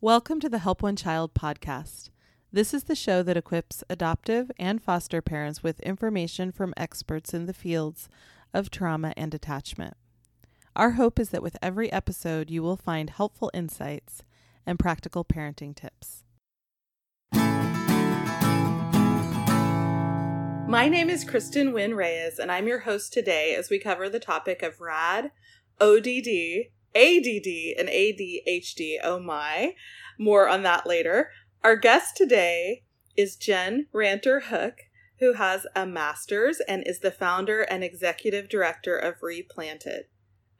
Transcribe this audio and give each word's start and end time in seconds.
Welcome 0.00 0.38
to 0.42 0.48
the 0.48 0.60
Help 0.60 0.80
One 0.80 0.94
Child 0.94 1.34
podcast. 1.34 2.10
This 2.52 2.72
is 2.72 2.84
the 2.84 2.94
show 2.94 3.24
that 3.24 3.36
equips 3.36 3.82
adoptive 3.90 4.52
and 4.56 4.80
foster 4.80 5.20
parents 5.20 5.64
with 5.64 5.80
information 5.80 6.52
from 6.52 6.72
experts 6.76 7.34
in 7.34 7.46
the 7.46 7.52
fields 7.52 8.08
of 8.54 8.70
trauma 8.70 9.12
and 9.16 9.34
attachment. 9.34 9.96
Our 10.76 10.92
hope 10.92 11.18
is 11.18 11.30
that 11.30 11.42
with 11.42 11.56
every 11.60 11.90
episode, 11.90 12.48
you 12.48 12.62
will 12.62 12.76
find 12.76 13.10
helpful 13.10 13.50
insights 13.52 14.22
and 14.64 14.78
practical 14.78 15.24
parenting 15.24 15.74
tips. 15.74 16.22
My 20.68 20.88
name 20.88 21.10
is 21.10 21.24
Kristen 21.24 21.72
Wynn 21.72 21.96
Reyes, 21.96 22.38
and 22.38 22.52
I'm 22.52 22.68
your 22.68 22.80
host 22.80 23.12
today 23.12 23.56
as 23.56 23.68
we 23.68 23.80
cover 23.80 24.08
the 24.08 24.20
topic 24.20 24.62
of 24.62 24.80
RAD, 24.80 25.32
ODD, 25.80 26.68
ADD 26.94 27.76
and 27.78 27.88
ADHD. 27.88 28.96
Oh 29.02 29.20
my. 29.20 29.74
More 30.18 30.48
on 30.48 30.62
that 30.62 30.86
later. 30.86 31.30
Our 31.62 31.76
guest 31.76 32.16
today 32.16 32.84
is 33.16 33.36
Jenn 33.36 33.86
Ranter 33.92 34.40
Hook, 34.40 34.82
who 35.18 35.34
has 35.34 35.66
a 35.74 35.86
master's 35.86 36.60
and 36.68 36.84
is 36.86 37.00
the 37.00 37.10
founder 37.10 37.62
and 37.62 37.82
executive 37.82 38.48
director 38.48 38.96
of 38.96 39.22
Replanted, 39.22 40.04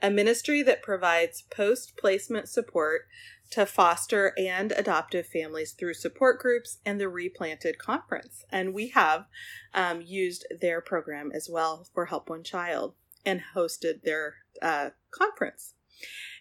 a 0.02 0.10
ministry 0.10 0.62
that 0.62 0.82
provides 0.82 1.42
post 1.42 1.96
placement 1.96 2.48
support 2.48 3.02
to 3.50 3.64
foster 3.64 4.34
and 4.36 4.72
adoptive 4.72 5.26
families 5.26 5.72
through 5.72 5.94
support 5.94 6.38
groups 6.38 6.78
and 6.84 7.00
the 7.00 7.08
Replanted 7.08 7.78
Conference. 7.78 8.44
And 8.50 8.74
we 8.74 8.88
have 8.88 9.26
um, 9.72 10.02
used 10.02 10.46
their 10.60 10.80
program 10.80 11.30
as 11.34 11.48
well 11.50 11.86
for 11.94 12.06
Help 12.06 12.28
One 12.28 12.42
Child 12.42 12.94
and 13.24 13.40
hosted 13.54 14.02
their 14.02 14.34
uh, 14.60 14.90
conference. 15.10 15.74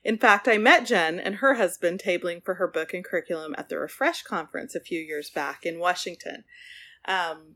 In 0.03 0.17
fact, 0.17 0.47
I 0.47 0.57
met 0.57 0.85
Jenn 0.85 1.19
and 1.19 1.35
her 1.35 1.55
husband 1.55 2.01
tabling 2.03 2.43
for 2.43 2.55
her 2.55 2.67
book 2.67 2.93
and 2.93 3.03
curriculum 3.03 3.55
at 3.57 3.69
the 3.69 3.77
Refresh 3.77 4.23
conference 4.23 4.75
a 4.75 4.79
few 4.79 4.99
years 4.99 5.29
back 5.29 5.65
in 5.65 5.79
Washington. 5.79 6.43
Um, 7.05 7.55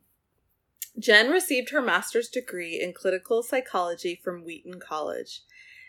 Jenn 0.99 1.29
received 1.29 1.69
her 1.69 1.81
master's 1.81 2.27
degree 2.27 2.79
in 2.81 2.93
clinical 2.93 3.43
psychology 3.43 4.19
from 4.21 4.43
Wheaton 4.43 4.79
College. 4.79 5.41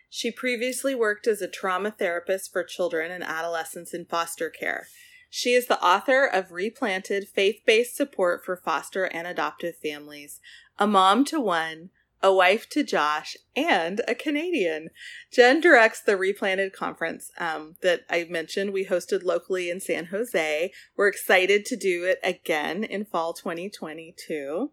She 0.08 0.30
previously 0.30 0.94
worked 0.94 1.26
as 1.26 1.40
a 1.40 1.48
trauma 1.48 1.90
therapist 1.90 2.52
for 2.52 2.62
children 2.62 3.10
and 3.10 3.24
adolescents 3.24 3.94
in 3.94 4.04
foster 4.04 4.50
care. 4.50 4.88
She 5.30 5.54
is 5.54 5.66
the 5.66 5.82
author 5.82 6.26
of 6.26 6.52
Replanted 6.52 7.26
Faith 7.26 7.62
Based 7.64 7.96
Support 7.96 8.44
for 8.44 8.54
Foster 8.54 9.06
and 9.06 9.26
Adoptive 9.26 9.76
Families, 9.76 10.40
A 10.78 10.86
Mom 10.86 11.24
to 11.24 11.40
One, 11.40 11.88
a 12.22 12.32
wife 12.32 12.68
to 12.70 12.84
Josh, 12.84 13.36
and 13.56 14.00
a 14.06 14.14
Canadian. 14.14 14.90
Jenn 15.32 15.60
directs 15.60 16.00
the 16.00 16.16
Replanted 16.16 16.72
conference 16.72 17.30
um, 17.38 17.74
that 17.82 18.02
I 18.08 18.26
mentioned 18.30 18.72
we 18.72 18.86
hosted 18.86 19.24
locally 19.24 19.68
in 19.68 19.80
San 19.80 20.06
Jose. 20.06 20.72
We're 20.96 21.08
excited 21.08 21.66
to 21.66 21.76
do 21.76 22.04
it 22.04 22.18
again 22.22 22.84
in 22.84 23.04
fall 23.04 23.32
2022. 23.32 24.70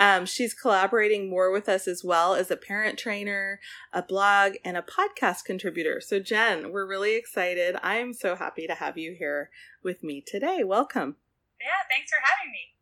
Um, 0.00 0.26
she's 0.26 0.54
collaborating 0.54 1.30
more 1.30 1.52
with 1.52 1.68
us 1.68 1.86
as 1.86 2.02
well 2.02 2.34
as 2.34 2.50
a 2.50 2.56
parent 2.56 2.98
trainer, 2.98 3.60
a 3.92 4.02
blog, 4.02 4.54
and 4.64 4.76
a 4.76 4.82
podcast 4.82 5.44
contributor. 5.44 6.00
So, 6.00 6.18
Jenn, 6.18 6.72
we're 6.72 6.86
really 6.86 7.16
excited. 7.16 7.76
I'm 7.82 8.12
so 8.12 8.34
happy 8.34 8.66
to 8.66 8.74
have 8.74 8.98
you 8.98 9.14
here 9.18 9.50
with 9.82 10.02
me 10.02 10.22
today. 10.26 10.64
Welcome. 10.64 11.16
Yeah, 11.60 11.88
thanks 11.88 12.10
for 12.10 12.18
having 12.22 12.52
me. 12.52 12.77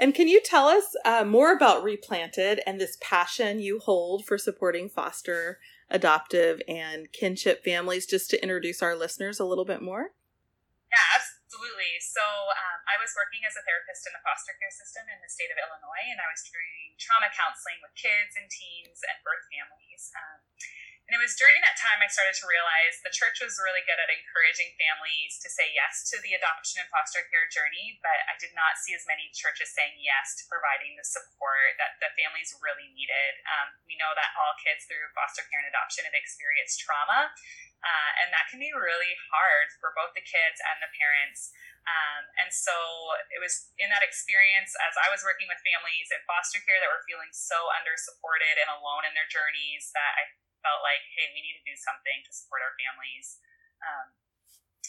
And 0.00 0.16
can 0.16 0.32
you 0.32 0.40
tell 0.40 0.64
us 0.64 0.96
uh, 1.04 1.28
more 1.28 1.52
about 1.52 1.84
Replanted 1.84 2.64
and 2.64 2.80
this 2.80 2.96
passion 3.04 3.60
you 3.60 3.84
hold 3.84 4.24
for 4.24 4.40
supporting 4.40 4.88
foster, 4.88 5.60
adoptive, 5.92 6.64
and 6.64 7.12
kinship 7.12 7.60
families, 7.60 8.08
just 8.08 8.32
to 8.32 8.40
introduce 8.40 8.80
our 8.80 8.96
listeners 8.96 9.36
a 9.36 9.44
little 9.44 9.68
bit 9.68 9.84
more? 9.84 10.16
Yeah, 10.88 11.20
absolutely. 11.20 12.00
So, 12.00 12.24
um, 12.24 12.80
I 12.88 12.96
was 12.96 13.12
working 13.12 13.44
as 13.44 13.52
a 13.60 13.62
therapist 13.68 14.08
in 14.08 14.16
the 14.16 14.24
foster 14.24 14.56
care 14.56 14.72
system 14.72 15.04
in 15.12 15.20
the 15.20 15.28
state 15.28 15.52
of 15.52 15.60
Illinois, 15.60 16.08
and 16.08 16.16
I 16.16 16.32
was 16.32 16.48
doing 16.48 16.96
trauma 16.96 17.28
counseling 17.36 17.84
with 17.84 17.92
kids 17.92 18.40
and 18.40 18.48
teens 18.48 19.04
and 19.04 19.20
birth 19.20 19.44
families. 19.52 20.08
Um, 20.16 20.40
and 21.10 21.18
it 21.18 21.26
was 21.26 21.34
during 21.34 21.58
that 21.66 21.74
time 21.74 21.98
I 21.98 22.06
started 22.06 22.38
to 22.38 22.46
realize 22.46 23.02
the 23.02 23.10
church 23.10 23.42
was 23.42 23.58
really 23.58 23.82
good 23.82 23.98
at 23.98 24.14
encouraging 24.14 24.78
families 24.78 25.42
to 25.42 25.50
say 25.50 25.66
yes 25.74 26.06
to 26.06 26.22
the 26.22 26.38
adoption 26.38 26.78
and 26.78 26.86
foster 26.86 27.26
care 27.34 27.50
journey, 27.50 27.98
but 27.98 28.14
I 28.30 28.38
did 28.38 28.54
not 28.54 28.78
see 28.78 28.94
as 28.94 29.02
many 29.10 29.26
churches 29.34 29.74
saying 29.74 29.98
yes 29.98 30.38
to 30.38 30.46
providing 30.46 30.94
the 30.94 31.02
support 31.02 31.74
that 31.82 31.98
the 31.98 32.14
families 32.14 32.54
really 32.62 32.94
needed. 32.94 33.42
Um, 33.42 33.74
we 33.90 33.98
know 33.98 34.14
that 34.14 34.38
all 34.38 34.54
kids 34.62 34.86
through 34.86 35.10
foster 35.10 35.42
care 35.50 35.58
and 35.58 35.66
adoption 35.74 36.06
have 36.06 36.14
experienced 36.14 36.78
trauma, 36.78 37.34
uh, 37.82 38.10
and 38.22 38.30
that 38.30 38.46
can 38.46 38.62
be 38.62 38.70
really 38.70 39.18
hard 39.34 39.74
for 39.82 39.90
both 39.98 40.14
the 40.14 40.22
kids 40.22 40.62
and 40.62 40.78
the 40.78 40.94
parents. 40.94 41.50
Um, 41.90 42.22
and 42.38 42.54
so 42.54 42.70
it 43.34 43.42
was 43.42 43.74
in 43.82 43.90
that 43.90 44.06
experience 44.06 44.78
as 44.78 44.94
I 44.94 45.10
was 45.10 45.26
working 45.26 45.50
with 45.50 45.58
families 45.66 46.06
in 46.14 46.22
foster 46.22 46.62
care 46.62 46.78
that 46.78 46.86
were 46.86 47.02
feeling 47.02 47.34
so 47.34 47.58
under 47.74 47.98
supported 47.98 48.62
and 48.62 48.70
alone 48.70 49.10
in 49.10 49.18
their 49.18 49.26
journeys 49.26 49.90
that 49.98 50.14
I 50.14 50.38
felt 50.62 50.80
like, 50.84 51.04
hey, 51.16 51.32
we 51.32 51.40
need 51.44 51.56
to 51.58 51.66
do 51.66 51.76
something 51.76 52.24
to 52.24 52.30
support 52.32 52.64
our 52.64 52.76
families. 52.76 53.40
Um, 53.80 54.16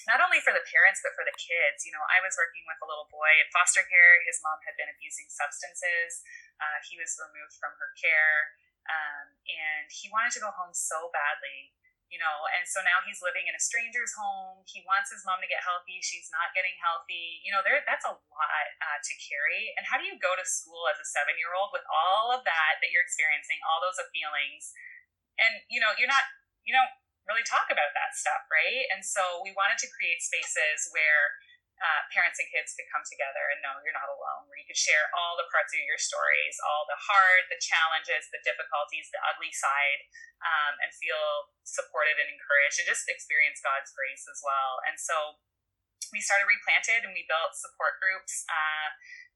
not 0.10 0.24
only 0.24 0.42
for 0.42 0.54
the 0.54 0.66
parents, 0.66 1.04
but 1.04 1.14
for 1.14 1.26
the 1.28 1.36
kids. 1.38 1.86
You 1.86 1.94
know, 1.94 2.02
I 2.10 2.24
was 2.24 2.34
working 2.34 2.66
with 2.66 2.80
a 2.82 2.90
little 2.90 3.10
boy 3.12 3.32
in 3.38 3.48
foster 3.54 3.86
care. 3.86 4.24
His 4.26 4.42
mom 4.42 4.58
had 4.66 4.74
been 4.80 4.90
abusing 4.90 5.30
substances. 5.30 6.26
Uh, 6.58 6.80
he 6.90 6.98
was 6.98 7.14
removed 7.22 7.54
from 7.62 7.76
her 7.78 7.92
care. 7.98 8.58
Um, 8.90 9.38
and 9.46 9.88
he 9.94 10.10
wanted 10.10 10.34
to 10.38 10.42
go 10.42 10.50
home 10.50 10.74
so 10.74 11.14
badly, 11.14 11.78
you 12.10 12.18
know, 12.18 12.50
and 12.58 12.66
so 12.66 12.82
now 12.82 13.06
he's 13.06 13.22
living 13.22 13.46
in 13.46 13.54
a 13.54 13.62
stranger's 13.62 14.18
home. 14.18 14.66
He 14.66 14.82
wants 14.90 15.14
his 15.14 15.22
mom 15.22 15.38
to 15.38 15.48
get 15.48 15.62
healthy. 15.62 16.02
She's 16.02 16.34
not 16.34 16.50
getting 16.58 16.74
healthy. 16.82 17.46
You 17.46 17.54
know, 17.54 17.62
there 17.62 17.78
that's 17.86 18.04
a 18.10 18.18
lot 18.18 18.66
uh, 18.82 19.00
to 19.00 19.14
carry. 19.22 19.78
And 19.78 19.86
how 19.86 20.02
do 20.02 20.10
you 20.10 20.18
go 20.18 20.34
to 20.34 20.42
school 20.44 20.90
as 20.90 20.98
a 20.98 21.06
seven 21.06 21.38
year 21.38 21.54
old 21.54 21.70
with 21.70 21.86
all 21.88 22.34
of 22.34 22.42
that 22.42 22.82
that 22.82 22.90
you're 22.90 23.06
experiencing, 23.06 23.62
all 23.70 23.80
those 23.86 24.02
feelings? 24.10 24.74
And 25.42 25.54
you 25.68 25.82
know 25.82 25.92
you're 25.98 26.12
not 26.12 26.26
you 26.64 26.74
don't 26.74 26.94
really 27.26 27.46
talk 27.46 27.70
about 27.70 27.92
that 27.94 28.18
stuff 28.18 28.46
right? 28.50 28.86
And 28.94 29.02
so 29.06 29.42
we 29.46 29.54
wanted 29.54 29.78
to 29.82 29.88
create 29.94 30.22
spaces 30.22 30.90
where 30.94 31.38
uh, 31.82 32.02
parents 32.14 32.38
and 32.38 32.46
kids 32.54 32.78
could 32.78 32.86
come 32.94 33.02
together 33.02 33.42
and 33.50 33.58
know 33.66 33.74
you're 33.82 33.98
not 33.98 34.06
alone 34.06 34.46
where 34.46 34.58
you 34.62 34.70
could 34.70 34.78
share 34.78 35.10
all 35.18 35.34
the 35.34 35.50
parts 35.50 35.74
of 35.74 35.82
your 35.82 35.98
stories 35.98 36.62
all 36.62 36.86
the 36.86 37.00
hard 37.10 37.50
the 37.50 37.58
challenges 37.58 38.30
the 38.30 38.42
difficulties 38.46 39.10
the 39.10 39.22
ugly 39.26 39.50
side 39.50 40.06
um, 40.46 40.78
and 40.86 40.94
feel 40.94 41.50
supported 41.66 42.22
and 42.22 42.30
encouraged 42.30 42.78
and 42.82 42.86
just 42.86 43.10
experience 43.10 43.58
god's 43.66 43.90
grace 43.98 44.30
as 44.30 44.42
well. 44.46 44.78
And 44.86 44.98
so 45.02 45.42
we 46.14 46.20
started 46.20 46.46
replanted 46.46 47.08
and 47.08 47.16
we 47.16 47.26
built 47.26 47.56
support 47.56 47.98
groups 47.98 48.46
uh, 48.52 48.90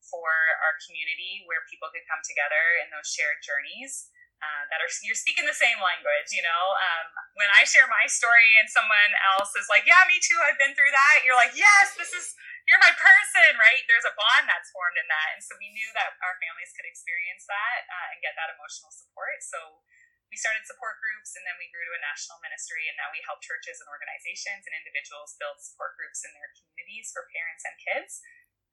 for 0.06 0.30
our 0.62 0.76
community 0.86 1.42
where 1.50 1.66
people 1.66 1.90
could 1.90 2.06
come 2.06 2.22
together 2.22 2.78
in 2.84 2.94
those 2.94 3.10
shared 3.10 3.42
journeys 3.42 4.12
uh, 4.46 4.64
that 4.70 4.78
are 4.78 4.92
you're 5.02 5.18
speaking 5.18 5.50
the 5.50 5.58
same 5.58 5.82
language 5.82 6.30
you 6.30 6.46
know? 6.46 6.64
Um, 6.78 7.06
when 7.34 7.50
i 7.58 7.66
share 7.66 7.90
my 7.90 8.06
story 8.06 8.50
and 8.62 8.70
someone 8.70 9.12
else 9.34 9.50
is 9.58 9.66
like 9.66 9.90
yeah 9.90 10.06
me 10.06 10.22
too 10.22 10.38
i've 10.46 10.62
been 10.62 10.78
through 10.78 10.94
that 10.94 11.26
you're 11.26 11.38
like 11.38 11.58
yes 11.58 11.98
this 11.98 12.14
is 12.14 12.38
you're 12.66 12.82
my 12.82 12.94
person 12.98 13.54
right? 13.62 13.84
There's 13.86 14.10
a 14.10 14.16
bond 14.18 14.50
that's 14.50 14.74
formed 14.74 14.98
in 14.98 15.06
that. 15.06 15.38
And 15.38 15.42
so 15.46 15.54
we 15.62 15.70
knew 15.70 15.90
that 15.94 16.18
our 16.22 16.36
families 16.42 16.74
could 16.74 16.88
experience 16.90 17.46
that 17.46 17.86
uh, 17.86 18.14
and 18.14 18.18
get 18.26 18.34
that 18.38 18.50
emotional 18.54 18.90
support. 18.90 19.46
So 19.46 19.86
we 20.34 20.38
started 20.42 20.66
support 20.66 20.98
groups 20.98 21.38
and 21.38 21.46
then 21.46 21.56
we 21.62 21.70
grew 21.70 21.86
to 21.86 21.94
a 21.94 22.02
national 22.02 22.42
ministry 22.42 22.90
and 22.90 22.98
now 22.98 23.14
we 23.14 23.22
help 23.22 23.46
churches 23.46 23.78
and 23.78 23.88
organizations 23.88 24.66
and 24.66 24.74
individuals 24.74 25.38
build 25.38 25.62
support 25.62 25.94
groups 25.96 26.26
in 26.26 26.34
their 26.34 26.50
communities 26.58 27.14
for 27.14 27.30
parents 27.30 27.64
and 27.64 27.78
kids 27.78 28.26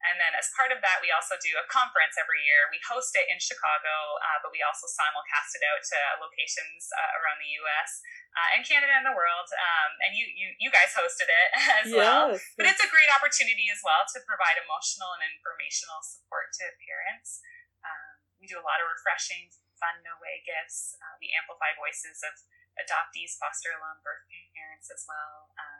and 0.02 0.18
then, 0.18 0.34
as 0.34 0.50
part 0.58 0.74
of 0.74 0.82
that, 0.82 0.98
we 0.98 1.14
also 1.14 1.38
do 1.38 1.54
a 1.54 1.66
conference 1.70 2.18
every 2.18 2.42
year. 2.42 2.66
We 2.74 2.82
host 2.82 3.14
it 3.14 3.30
in 3.30 3.38
Chicago, 3.38 4.18
uh, 4.18 4.42
but 4.42 4.50
we 4.50 4.58
also 4.58 4.90
simulcast 4.90 5.54
it 5.54 5.62
out 5.62 5.78
to 5.78 5.98
locations 6.18 6.90
uh, 6.90 7.18
around 7.22 7.38
the 7.38 7.50
U.S. 7.62 8.02
Uh, 8.34 8.58
and 8.58 8.66
Canada 8.66 8.90
and 8.98 9.06
the 9.06 9.14
world. 9.14 9.46
Um, 9.54 9.90
and 10.02 10.18
you, 10.18 10.26
you, 10.26 10.58
you 10.58 10.70
guys 10.74 10.90
hosted 10.90 11.30
it 11.30 11.48
as 11.82 11.86
yes. 11.86 11.94
well. 11.94 12.34
But 12.58 12.66
it's 12.66 12.82
a 12.82 12.90
great 12.90 13.10
opportunity 13.14 13.70
as 13.70 13.78
well 13.86 14.02
to 14.10 14.18
provide 14.26 14.58
emotional 14.58 15.14
and 15.14 15.22
informational 15.22 16.02
support 16.02 16.50
to 16.58 16.74
parents. 16.82 17.38
Um, 17.86 18.26
we 18.42 18.50
do 18.50 18.58
a 18.58 18.66
lot 18.66 18.82
of 18.82 18.90
refreshing, 18.90 19.54
fun, 19.78 20.02
no 20.02 20.18
way 20.18 20.42
gifts. 20.42 20.98
Uh, 20.98 21.14
we 21.22 21.30
amplify 21.30 21.78
voices 21.78 22.18
of 22.26 22.42
adoptees, 22.74 23.38
foster 23.38 23.70
alum, 23.70 24.02
birth 24.02 24.26
parents 24.50 24.90
as 24.90 25.06
well. 25.06 25.54
Um, 25.54 25.71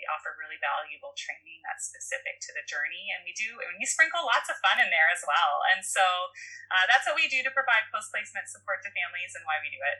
we 0.00 0.08
offer 0.08 0.32
really 0.40 0.56
valuable 0.56 1.12
training 1.12 1.60
that's 1.68 1.84
specific 1.84 2.40
to 2.40 2.56
the 2.56 2.64
journey. 2.64 3.12
And 3.12 3.20
we 3.28 3.36
do 3.36 3.60
and 3.60 3.76
we 3.76 3.84
sprinkle 3.84 4.24
lots 4.24 4.48
of 4.48 4.56
fun 4.64 4.80
in 4.80 4.88
there 4.88 5.12
as 5.12 5.20
well. 5.28 5.60
And 5.76 5.84
so 5.84 6.32
uh, 6.72 6.88
that's 6.88 7.04
what 7.04 7.20
we 7.20 7.28
do 7.28 7.44
to 7.44 7.52
provide 7.52 7.92
post-placement 7.92 8.48
support 8.48 8.80
to 8.88 8.90
families 8.96 9.36
and 9.36 9.44
why 9.44 9.60
we 9.60 9.68
do 9.68 9.82
it. 9.84 9.98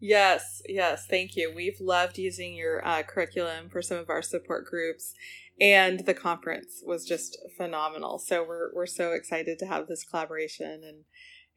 Yes 0.00 0.64
yes 0.64 1.04
thank 1.04 1.36
you. 1.36 1.52
We've 1.52 1.82
loved 1.84 2.16
using 2.16 2.56
your 2.56 2.80
uh, 2.80 3.04
curriculum 3.04 3.68
for 3.68 3.84
some 3.84 4.00
of 4.00 4.08
our 4.08 4.24
support 4.24 4.64
groups 4.64 5.12
and 5.60 6.06
the 6.06 6.14
conference 6.14 6.82
was 6.86 7.04
just 7.04 7.36
phenomenal. 7.56 8.18
So 8.18 8.46
we're, 8.46 8.70
we're 8.72 8.86
so 8.86 9.10
excited 9.12 9.58
to 9.58 9.66
have 9.66 9.88
this 9.88 10.04
collaboration 10.04 10.82
and 10.86 11.04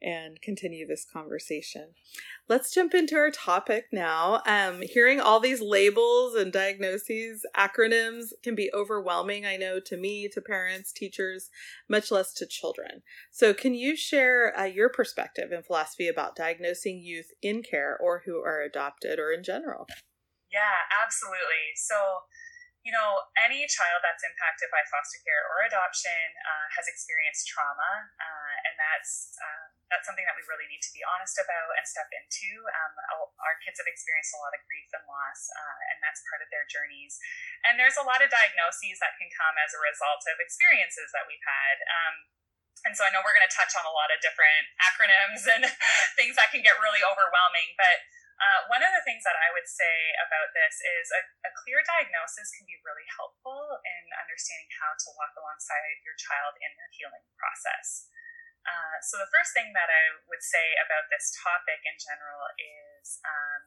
and 0.02 0.40
continue 0.42 0.86
this 0.86 1.06
conversation. 1.10 1.94
Let's 2.52 2.68
jump 2.70 2.92
into 2.92 3.16
our 3.16 3.30
topic 3.30 3.86
now. 3.92 4.42
Um, 4.44 4.82
hearing 4.82 5.18
all 5.18 5.40
these 5.40 5.62
labels 5.62 6.34
and 6.34 6.52
diagnoses, 6.52 7.46
acronyms 7.56 8.36
can 8.42 8.54
be 8.54 8.68
overwhelming, 8.74 9.46
I 9.46 9.56
know, 9.56 9.80
to 9.80 9.96
me, 9.96 10.28
to 10.28 10.42
parents, 10.42 10.92
teachers, 10.92 11.48
much 11.88 12.10
less 12.10 12.34
to 12.34 12.44
children. 12.44 13.00
So, 13.30 13.54
can 13.54 13.72
you 13.72 13.96
share 13.96 14.52
uh, 14.52 14.68
your 14.68 14.90
perspective 14.90 15.48
and 15.50 15.64
philosophy 15.64 16.08
about 16.08 16.36
diagnosing 16.36 17.00
youth 17.00 17.32
in 17.40 17.62
care 17.62 17.96
or 17.96 18.20
who 18.26 18.44
are 18.44 18.60
adopted 18.60 19.18
or 19.18 19.32
in 19.32 19.42
general? 19.42 19.88
Yeah, 20.52 20.84
absolutely. 21.00 21.72
So, 21.80 21.96
you 22.84 22.92
know, 22.92 23.32
any 23.40 23.64
child 23.64 24.04
that's 24.04 24.28
impacted 24.28 24.68
by 24.68 24.84
foster 24.92 25.24
care 25.24 25.40
or 25.40 25.64
adoption 25.64 26.20
uh, 26.44 26.68
has 26.76 26.84
experienced 26.84 27.48
trauma, 27.48 28.12
uh, 28.20 28.54
and 28.68 28.76
that's 28.76 29.32
um, 29.40 29.81
that's 29.92 30.08
something 30.08 30.24
that 30.24 30.32
we 30.32 30.40
really 30.48 30.64
need 30.72 30.80
to 30.80 30.92
be 30.96 31.04
honest 31.04 31.36
about 31.36 31.76
and 31.76 31.84
step 31.84 32.08
into. 32.16 32.64
Um, 32.64 32.92
our 33.44 33.56
kids 33.60 33.76
have 33.76 33.84
experienced 33.84 34.32
a 34.32 34.40
lot 34.40 34.56
of 34.56 34.64
grief 34.64 34.88
and 34.96 35.04
loss, 35.04 35.40
uh, 35.52 35.80
and 35.92 36.00
that's 36.00 36.24
part 36.32 36.40
of 36.40 36.48
their 36.48 36.64
journeys. 36.64 37.20
And 37.68 37.76
there's 37.76 38.00
a 38.00 38.06
lot 38.08 38.24
of 38.24 38.32
diagnoses 38.32 38.96
that 39.04 39.20
can 39.20 39.28
come 39.28 39.60
as 39.60 39.76
a 39.76 39.80
result 39.84 40.24
of 40.32 40.40
experiences 40.40 41.12
that 41.12 41.28
we've 41.28 41.44
had. 41.44 41.76
Um, 41.84 42.14
and 42.88 42.96
so 42.96 43.04
I 43.04 43.12
know 43.12 43.20
we're 43.20 43.36
going 43.36 43.46
to 43.46 43.52
touch 43.52 43.76
on 43.76 43.84
a 43.84 43.94
lot 43.94 44.08
of 44.08 44.18
different 44.24 44.64
acronyms 44.80 45.44
and 45.54 45.62
things 46.16 46.40
that 46.40 46.48
can 46.48 46.64
get 46.64 46.80
really 46.80 47.04
overwhelming, 47.04 47.76
but 47.76 48.00
uh, 48.42 48.66
one 48.66 48.82
of 48.82 48.90
the 48.90 49.04
things 49.06 49.22
that 49.22 49.38
I 49.38 49.54
would 49.54 49.70
say 49.70 50.18
about 50.18 50.50
this 50.50 50.74
is 50.82 51.06
a, 51.14 51.22
a, 51.46 51.50
clear 51.62 51.78
diagnosis 51.86 52.50
can 52.58 52.66
be 52.66 52.74
really 52.82 53.06
helpful 53.14 53.78
in 53.86 54.02
understanding 54.18 54.66
how 54.82 54.90
to 54.98 55.08
walk 55.14 55.30
alongside 55.38 56.02
your 56.02 56.18
child 56.18 56.58
in 56.58 56.74
their 56.74 56.90
healing 56.90 57.22
process. 57.38 58.10
Uh, 58.62 58.96
so, 59.02 59.18
the 59.18 59.30
first 59.34 59.50
thing 59.54 59.74
that 59.74 59.90
I 59.90 60.22
would 60.30 60.42
say 60.42 60.78
about 60.78 61.10
this 61.10 61.34
topic 61.34 61.82
in 61.82 61.98
general 61.98 62.46
is 62.56 63.18
um, 63.26 63.60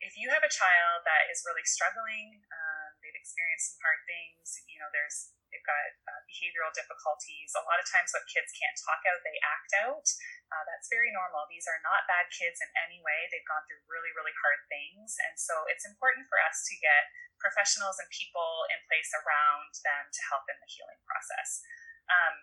if 0.00 0.16
you 0.16 0.32
have 0.32 0.44
a 0.44 0.52
child 0.52 1.04
that 1.04 1.28
is 1.28 1.44
really 1.44 1.64
struggling, 1.64 2.40
um, 2.48 2.88
they've 3.04 3.16
experienced 3.16 3.76
some 3.76 3.80
hard 3.84 4.00
things, 4.08 4.64
you 4.68 4.80
know, 4.80 4.88
there's 4.92 5.32
they've 5.54 5.64
got 5.64 5.86
uh, 6.10 6.22
behavioral 6.26 6.74
difficulties. 6.74 7.54
A 7.54 7.62
lot 7.62 7.78
of 7.78 7.86
times, 7.86 8.10
what 8.10 8.26
kids 8.26 8.50
can't 8.58 8.74
talk 8.82 9.00
out, 9.06 9.22
they 9.22 9.38
act 9.46 9.72
out. 9.86 10.06
Uh, 10.50 10.64
that's 10.66 10.90
very 10.90 11.14
normal. 11.14 11.46
These 11.46 11.70
are 11.70 11.78
not 11.86 12.10
bad 12.10 12.26
kids 12.34 12.58
in 12.58 12.68
any 12.74 12.98
way. 12.98 13.30
They've 13.30 13.46
gone 13.46 13.62
through 13.70 13.86
really, 13.86 14.10
really 14.18 14.34
hard 14.42 14.60
things. 14.66 15.14
And 15.30 15.38
so 15.38 15.68
it's 15.70 15.86
important 15.86 16.26
for 16.26 16.42
us 16.42 16.66
to 16.68 16.74
get 16.82 17.06
professionals 17.38 18.02
and 18.02 18.10
people 18.10 18.66
in 18.74 18.82
place 18.90 19.14
around 19.14 19.72
them 19.86 20.10
to 20.10 20.20
help 20.26 20.44
in 20.50 20.58
the 20.58 20.68
healing 20.68 21.00
process. 21.06 21.62
Um, 22.10 22.34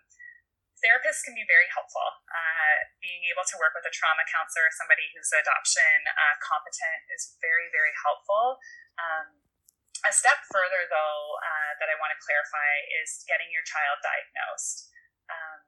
therapists 0.82 1.22
can 1.22 1.32
be 1.32 1.46
very 1.46 1.70
helpful. 1.70 2.04
Uh, 2.28 2.76
being 2.98 3.22
able 3.30 3.46
to 3.46 3.56
work 3.56 3.72
with 3.72 3.86
a 3.86 3.94
trauma 3.94 4.26
counselor, 4.28 4.68
somebody 4.74 5.08
who's 5.14 5.30
adoption 5.30 6.04
uh, 6.10 6.36
competent, 6.42 7.00
is 7.14 7.38
very, 7.38 7.70
very 7.70 7.94
helpful. 8.02 8.58
Um, 8.98 9.42
a 10.02 10.12
step 10.12 10.42
further, 10.50 10.90
though, 10.90 11.22
uh, 11.38 11.72
that 11.78 11.86
I 11.86 11.94
want 12.02 12.10
to 12.10 12.18
clarify 12.18 12.70
is 13.02 13.22
getting 13.30 13.48
your 13.54 13.62
child 13.62 14.02
diagnosed. 14.02 14.90
Um, 15.30 15.62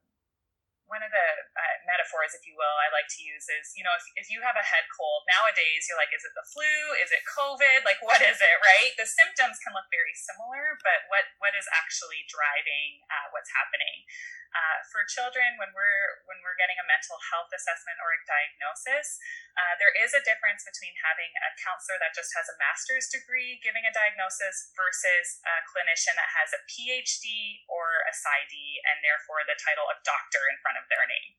one 0.85 1.01
of 1.01 1.09
the 1.09 1.29
uh, 1.57 1.77
metaphors, 1.89 2.37
if 2.37 2.45
you 2.45 2.53
will, 2.61 2.77
I 2.77 2.93
like 2.93 3.09
to 3.17 3.21
use 3.25 3.49
is, 3.49 3.73
you 3.73 3.81
know, 3.81 3.95
if, 3.97 4.05
if 4.21 4.27
you 4.29 4.45
have 4.45 4.59
a 4.59 4.65
head 4.65 4.85
cold 4.93 5.25
nowadays, 5.25 5.89
you're 5.89 5.97
like, 5.97 6.13
is 6.13 6.23
it 6.29 6.37
the 6.37 6.45
flu? 6.53 6.75
Is 7.01 7.09
it 7.09 7.25
COVID? 7.25 7.89
Like, 7.89 8.05
what 8.05 8.21
is 8.21 8.37
it, 8.37 8.57
right? 8.61 8.93
The 9.01 9.09
symptoms 9.09 9.57
can 9.65 9.73
look 9.73 9.89
very 9.89 10.13
similar, 10.13 10.77
but 10.85 11.09
what, 11.09 11.25
what 11.41 11.57
is 11.57 11.65
actually 11.73 12.29
driving 12.29 13.01
uh, 13.09 13.33
what's 13.33 13.49
happening? 13.57 14.05
Uh, 14.55 14.79
for 14.87 15.03
children, 15.11 15.59
when 15.59 15.75
we're 15.75 16.23
when 16.31 16.39
we're 16.47 16.55
getting 16.55 16.79
a 16.79 16.87
mental 16.87 17.19
health 17.35 17.51
assessment 17.51 17.99
or 17.99 18.15
a 18.15 18.21
diagnosis, 18.23 19.19
uh, 19.59 19.75
there 19.83 19.91
is 19.99 20.15
a 20.15 20.23
difference 20.23 20.62
between 20.62 20.95
having 21.03 21.35
a 21.43 21.51
counselor 21.59 21.99
that 21.99 22.15
just 22.15 22.31
has 22.39 22.47
a 22.47 22.55
master's 22.62 23.11
degree 23.11 23.59
giving 23.67 23.83
a 23.83 23.91
diagnosis 23.91 24.71
versus 24.79 25.43
a 25.43 25.67
clinician 25.67 26.15
that 26.15 26.31
has 26.31 26.55
a 26.55 26.62
PhD 26.71 27.67
or 27.67 28.06
a 28.06 28.15
PsyD 28.15 28.55
and 28.87 29.03
therefore 29.03 29.43
the 29.43 29.59
title 29.59 29.91
of 29.91 29.99
doctor 30.06 30.47
in 30.47 30.56
front 30.62 30.79
of 30.79 30.87
their 30.87 31.03
name. 31.03 31.35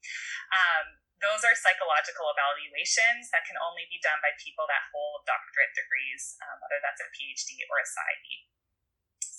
Um, 0.51 0.85
those 1.23 1.47
are 1.47 1.56
psychological 1.56 2.27
evaluations 2.27 3.31
that 3.31 3.47
can 3.47 3.56
only 3.63 3.88
be 3.88 4.03
done 4.03 4.19
by 4.19 4.35
people 4.44 4.67
that 4.67 4.91
hold 4.91 5.23
doctorate 5.23 5.71
degrees, 5.71 6.35
um, 6.44 6.59
whether 6.59 6.83
that's 6.83 7.00
a 7.00 7.07
PhD 7.15 7.63
or 7.71 7.79
a 7.79 7.88
PsyD. 7.88 8.54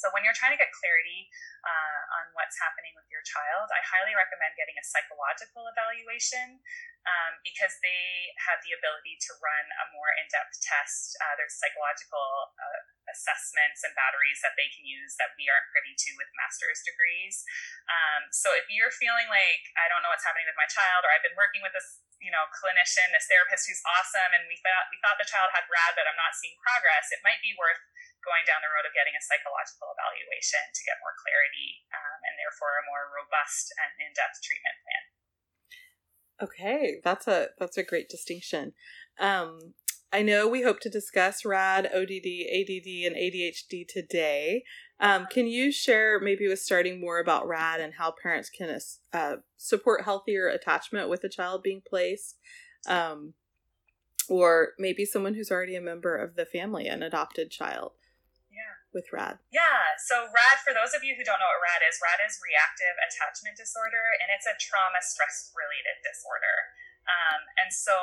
So 0.06 0.14
when 0.14 0.22
you're 0.22 0.38
trying 0.38 0.54
to 0.54 0.60
get 0.62 0.70
clarity 0.70 1.26
uh, 1.66 2.00
on 2.22 2.30
what's 2.38 2.54
happening 2.62 2.94
with 2.94 3.10
your 3.10 3.26
child, 3.26 3.66
I 3.74 3.82
highly 3.82 4.14
recommend 4.14 4.54
getting 4.54 4.78
a 4.78 4.84
psychological 4.86 5.66
evaluation 5.66 6.62
um, 7.02 7.42
because 7.42 7.74
they 7.82 8.30
have 8.46 8.62
the 8.62 8.70
ability 8.78 9.18
to 9.18 9.34
run 9.42 9.66
a 9.82 9.90
more 9.90 10.14
in-depth 10.22 10.62
test. 10.62 11.18
Uh, 11.18 11.34
there's 11.34 11.58
psychological 11.58 12.54
uh, 12.54 12.86
assessments 13.10 13.82
and 13.82 13.98
batteries 13.98 14.38
that 14.46 14.54
they 14.54 14.70
can 14.70 14.86
use 14.86 15.18
that 15.18 15.34
we 15.34 15.50
aren't 15.50 15.66
privy 15.74 15.98
to 15.98 16.14
with 16.14 16.30
master's 16.38 16.86
degrees. 16.86 17.42
Um, 17.90 18.30
so 18.30 18.54
if 18.54 18.70
you're 18.70 18.94
feeling 18.94 19.26
like 19.26 19.74
I 19.74 19.90
don't 19.90 20.06
know 20.06 20.14
what's 20.14 20.22
happening 20.22 20.46
with 20.46 20.54
my 20.54 20.70
child, 20.70 21.02
or 21.02 21.10
I've 21.10 21.26
been 21.26 21.34
working 21.34 21.66
with 21.66 21.74
this 21.74 21.98
you 22.22 22.30
know 22.30 22.46
clinician, 22.54 23.10
this 23.10 23.26
therapist 23.26 23.66
who's 23.66 23.82
awesome, 23.90 24.38
and 24.38 24.46
we 24.46 24.54
thought 24.62 24.86
we 24.94 25.02
thought 25.02 25.18
the 25.18 25.26
child 25.26 25.50
had 25.50 25.66
RAD, 25.66 25.98
but 25.98 26.06
I'm 26.06 26.18
not 26.18 26.38
seeing 26.38 26.54
progress, 26.62 27.10
it 27.10 27.26
might 27.26 27.42
be 27.42 27.58
worth 27.58 27.82
going 28.26 28.42
down 28.44 28.60
the 28.60 28.72
road 28.74 28.84
of 28.84 28.92
getting 28.92 29.14
a 29.14 29.22
psychological 29.22 29.94
evaluation 29.94 30.60
to 30.74 30.82
get 30.82 30.98
more 30.98 31.14
clarity 31.22 31.86
um, 31.94 32.18
and 32.26 32.34
therefore 32.36 32.82
a 32.82 32.84
more 32.90 33.06
robust 33.14 33.70
and 33.78 33.90
in-depth 34.02 34.42
treatment 34.42 34.76
plan. 34.82 35.04
Okay, 36.36 37.00
that's 37.00 37.24
a 37.30 37.54
that's 37.56 37.78
a 37.78 37.86
great 37.86 38.10
distinction. 38.10 38.74
Um, 39.18 39.72
I 40.12 40.22
know 40.22 40.46
we 40.46 40.62
hope 40.62 40.80
to 40.80 40.90
discuss 40.90 41.44
RAD, 41.44 41.86
ODD, 41.86 42.28
ADD, 42.52 42.88
and 43.06 43.16
ADHD 43.16 43.86
today. 43.88 44.62
Um, 45.00 45.26
can 45.26 45.46
you 45.46 45.72
share, 45.72 46.20
maybe 46.20 46.48
with 46.48 46.60
starting 46.60 47.00
more 47.00 47.18
about 47.18 47.46
RAD 47.46 47.80
and 47.80 47.94
how 47.94 48.14
parents 48.22 48.48
can 48.48 48.78
uh, 49.12 49.36
support 49.56 50.04
healthier 50.04 50.48
attachment 50.48 51.08
with 51.08 51.24
a 51.24 51.28
child 51.28 51.62
being 51.62 51.82
placed? 51.86 52.38
Um, 52.86 53.34
or 54.28 54.70
maybe 54.78 55.04
someone 55.04 55.34
who's 55.34 55.50
already 55.50 55.76
a 55.76 55.80
member 55.80 56.16
of 56.16 56.34
the 56.34 56.46
family, 56.46 56.86
an 56.86 57.02
adopted 57.02 57.50
child 57.50 57.92
with 58.96 59.12
RAD? 59.12 59.36
Yeah, 59.52 60.00
so 60.00 60.32
RAD, 60.32 60.64
for 60.64 60.72
those 60.72 60.96
of 60.96 61.04
you 61.04 61.12
who 61.12 61.22
don't 61.22 61.36
know 61.36 61.52
what 61.52 61.60
RAD 61.60 61.84
is, 61.84 62.00
RAD 62.00 62.24
is 62.24 62.40
reactive 62.40 62.96
attachment 62.96 63.60
disorder, 63.60 64.16
and 64.24 64.32
it's 64.32 64.48
a 64.48 64.56
trauma 64.56 65.04
stress 65.04 65.52
related 65.52 66.00
disorder. 66.00 66.72
Um, 67.06 67.46
and 67.60 67.70
so 67.70 67.94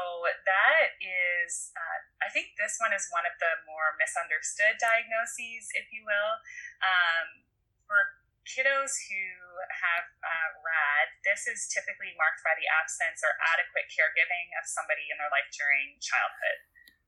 that 0.48 0.95
is, 1.01 1.75
uh, 1.75 2.00
I 2.24 2.31
think 2.31 2.56
this 2.56 2.80
one 2.80 2.95
is 2.95 3.04
one 3.12 3.28
of 3.28 3.36
the 3.42 3.60
more 3.68 4.00
misunderstood 4.00 4.80
diagnoses, 4.80 5.68
if 5.75 5.92
you 5.92 6.07
will. 6.07 6.40
Um, 6.80 7.44
for 7.84 8.24
kiddos 8.48 8.96
who 9.12 9.25
have 9.68 10.08
uh, 10.24 10.50
RAD, 10.63 11.08
this 11.27 11.51
is 11.51 11.68
typically 11.68 12.15
marked 12.15 12.44
by 12.48 12.56
the 12.56 12.68
absence 12.68 13.20
or 13.24 13.36
adequate 13.56 13.91
caregiving 13.91 14.56
of 14.56 14.63
somebody 14.68 15.12
in 15.12 15.20
their 15.20 15.32
life 15.32 15.51
during 15.51 16.00
childhood. 16.00 16.63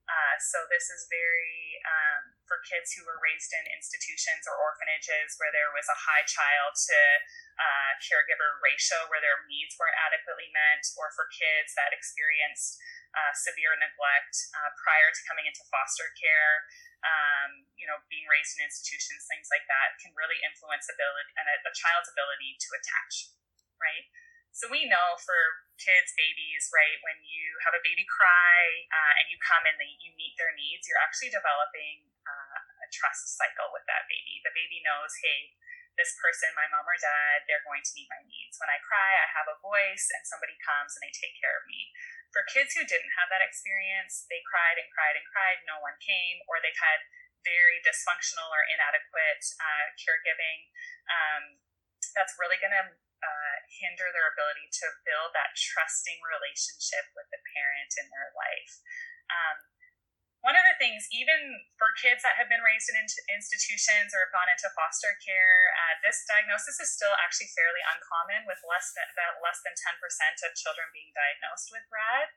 Uh, 0.05 0.35
so 0.37 0.61
this 0.69 0.85
is 0.93 1.09
very 1.09 1.81
um, 1.81 2.37
for 2.45 2.61
kids 2.61 2.93
who 2.93 3.01
were 3.09 3.17
raised 3.17 3.49
in 3.57 3.65
institutions 3.73 4.45
or 4.45 4.53
orphanages 4.61 5.33
where 5.41 5.49
there 5.49 5.73
was 5.73 5.89
a 5.89 5.97
high 5.97 6.21
child 6.29 6.77
to 6.77 6.99
uh, 7.57 7.91
caregiver 8.05 8.61
ratio 8.61 9.09
where 9.09 9.21
their 9.21 9.41
needs 9.49 9.73
weren't 9.81 9.97
adequately 9.97 10.53
met, 10.53 10.85
or 11.01 11.09
for 11.17 11.25
kids 11.33 11.73
that 11.73 11.89
experienced 11.89 12.77
uh, 13.17 13.33
severe 13.33 13.73
neglect 13.81 14.35
uh, 14.53 14.69
prior 14.77 15.09
to 15.09 15.21
coming 15.25 15.49
into 15.49 15.65
foster 15.73 16.13
care. 16.13 16.69
Um, 17.05 17.69
you 17.77 17.85
know, 17.85 18.01
being 18.09 18.25
raised 18.25 18.57
in 18.57 18.65
institutions, 18.65 19.29
things 19.29 19.49
like 19.53 19.65
that 19.69 19.97
can 20.01 20.09
really 20.17 20.41
influence 20.41 20.89
ability 20.89 21.33
and 21.37 21.45
a, 21.49 21.55
a 21.65 21.73
child's 21.73 22.09
ability 22.09 22.57
to 22.61 22.69
attach, 22.77 23.29
right? 23.77 24.09
So 24.55 24.71
we 24.71 24.87
know 24.87 25.19
for 25.19 25.67
kids, 25.75 26.15
babies, 26.15 26.71
right, 26.71 26.95
when 27.03 27.19
you 27.27 27.59
have 27.67 27.75
a 27.75 27.83
baby 27.83 28.07
cry 28.07 28.87
uh, 28.87 29.13
and 29.19 29.27
you 29.27 29.35
come 29.43 29.67
and 29.67 29.75
you 29.99 30.15
meet 30.15 30.31
their 30.39 30.55
needs, 30.55 30.87
you're 30.87 31.03
actually 31.03 31.27
developing 31.27 32.07
uh, 32.23 32.59
a 32.79 32.87
trust 32.87 33.35
cycle 33.35 33.67
with 33.75 33.83
that 33.91 34.07
baby. 34.07 34.39
The 34.47 34.55
baby 34.55 34.79
knows, 34.79 35.11
hey, 35.19 35.59
this 35.99 36.15
person, 36.23 36.55
my 36.55 36.71
mom 36.71 36.87
or 36.87 36.95
dad, 36.95 37.43
they're 37.51 37.67
going 37.67 37.83
to 37.83 37.95
meet 37.99 38.07
my 38.07 38.23
needs. 38.23 38.55
When 38.55 38.71
I 38.71 38.79
cry, 38.79 39.11
I 39.19 39.27
have 39.35 39.51
a 39.51 39.59
voice 39.59 40.07
and 40.15 40.23
somebody 40.23 40.55
comes 40.63 40.95
and 40.95 41.03
they 41.03 41.11
take 41.11 41.35
care 41.35 41.59
of 41.59 41.67
me. 41.67 41.91
For 42.31 42.47
kids 42.47 42.71
who 42.79 42.87
didn't 42.87 43.11
have 43.19 43.27
that 43.35 43.43
experience, 43.43 44.23
they 44.31 44.39
cried 44.47 44.79
and 44.79 44.87
cried 44.87 45.19
and 45.19 45.27
cried, 45.35 45.67
no 45.67 45.83
one 45.83 45.99
came, 45.99 46.39
or 46.47 46.63
they've 46.63 46.79
had 46.79 47.03
very 47.43 47.83
dysfunctional 47.83 48.47
or 48.55 48.63
inadequate 48.71 49.43
uh, 49.59 49.91
caregiving. 49.99 50.71
Um, 51.11 51.43
that's 52.15 52.39
really 52.39 52.55
going 52.63 52.71
to 52.71 52.95
uh, 53.25 53.55
hinder 53.81 54.13
their 54.13 54.29
ability 54.29 54.69
to 54.85 54.85
build 55.01 55.33
that 55.33 55.57
trusting 55.57 56.21
relationship 56.21 57.09
with 57.17 57.25
the 57.33 57.41
parent 57.57 57.91
in 57.97 58.05
their 58.13 58.29
life. 58.37 58.73
Um, 59.33 59.57
one 60.45 60.53
of 60.53 60.61
the 60.69 60.77
things, 60.77 61.09
even 61.09 61.65
for 61.81 61.89
kids 61.97 62.21
that 62.21 62.37
have 62.37 62.45
been 62.45 62.61
raised 62.61 62.85
in 62.93 63.01
institutions 63.01 64.13
or 64.13 64.29
have 64.29 64.35
gone 64.37 64.45
into 64.45 64.69
foster 64.77 65.17
care, 65.17 65.57
uh, 65.73 65.97
this 66.05 66.21
diagnosis 66.29 66.77
is 66.77 66.93
still 66.93 67.17
actually 67.17 67.49
fairly 67.57 67.81
uncommon, 67.81 68.45
with 68.45 68.61
less 68.61 68.93
than 68.93 69.09
about 69.09 69.41
less 69.41 69.57
than 69.65 69.73
ten 69.73 69.97
percent 69.97 70.37
of 70.45 70.53
children 70.53 70.85
being 70.93 71.09
diagnosed 71.17 71.73
with 71.73 71.89
RAD. 71.89 72.29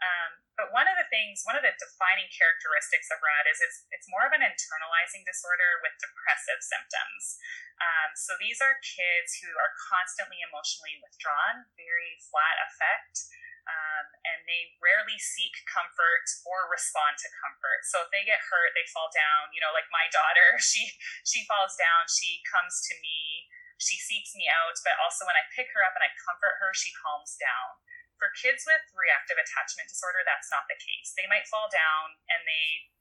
Um, 0.00 0.40
but 0.56 0.72
one 0.72 0.88
of 0.88 0.96
the 0.96 1.08
things, 1.12 1.44
one 1.44 1.56
of 1.56 1.64
the 1.64 1.76
defining 1.76 2.28
characteristics 2.32 3.08
of 3.12 3.20
RAD 3.20 3.48
is 3.48 3.60
it's 3.60 3.84
it's 3.92 4.08
more 4.08 4.24
of 4.24 4.32
an 4.32 4.44
internalizing 4.44 5.24
disorder 5.28 5.80
with 5.84 5.96
depressive 6.00 6.60
symptoms. 6.64 7.40
Um, 7.80 8.16
so 8.16 8.36
these 8.40 8.60
are 8.60 8.80
kids 8.80 9.40
who 9.40 9.52
are 9.56 9.72
constantly 9.76 10.40
emotionally 10.44 11.00
withdrawn, 11.00 11.68
very 11.76 12.20
flat 12.20 12.56
affect 12.64 13.28
um, 13.70 14.06
and 14.26 14.38
they 14.48 14.74
rarely 14.80 15.18
seek 15.20 15.52
comfort 15.68 16.26
or 16.48 16.70
respond 16.70 17.20
to 17.20 17.28
comfort. 17.38 17.86
So 17.86 18.02
if 18.02 18.10
they 18.10 18.24
get 18.26 18.40
hurt, 18.50 18.72
they 18.74 18.86
fall 18.90 19.12
down. 19.12 19.52
You 19.52 19.60
know, 19.62 19.72
like 19.74 19.88
my 19.92 20.08
daughter, 20.10 20.58
she 20.70 20.96
she 21.22 21.46
falls 21.46 21.76
down, 21.76 22.08
she 22.10 22.40
comes 22.48 22.80
to 22.90 22.94
me, 22.98 23.50
she 23.76 24.00
seeks 24.00 24.34
me 24.36 24.48
out, 24.48 24.76
but 24.82 24.96
also 25.00 25.24
when 25.28 25.38
I 25.38 25.44
pick 25.52 25.70
her 25.76 25.84
up 25.84 25.94
and 25.96 26.04
I 26.04 26.12
comfort 26.16 26.60
her, 26.60 26.72
she 26.72 26.92
calms 26.96 27.36
down. 27.36 27.80
For 28.20 28.28
kids 28.36 28.68
with 28.68 28.84
reactive 28.92 29.40
attachment 29.40 29.88
disorder, 29.88 30.20
that's 30.28 30.52
not 30.52 30.68
the 30.68 30.76
case. 30.76 31.16
They 31.16 31.24
might 31.24 31.48
fall 31.48 31.72
down 31.72 32.20
and 32.28 32.44
they 32.44 32.92